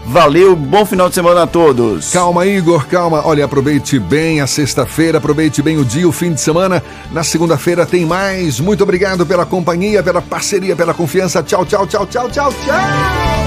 [0.06, 2.12] Valeu, bom final de semana a todos.
[2.12, 3.26] Calma, Igor, calma.
[3.26, 6.82] Olha, aproveite bem a sexta-feira, aproveite bem o dia, o fim de semana.
[7.10, 8.60] Na segunda-feira tem mais.
[8.60, 11.42] Muito obrigado pela companhia, pela parceria, pela confiança.
[11.42, 13.43] Tchau, tchau, tchau, tchau, tchau, tchau.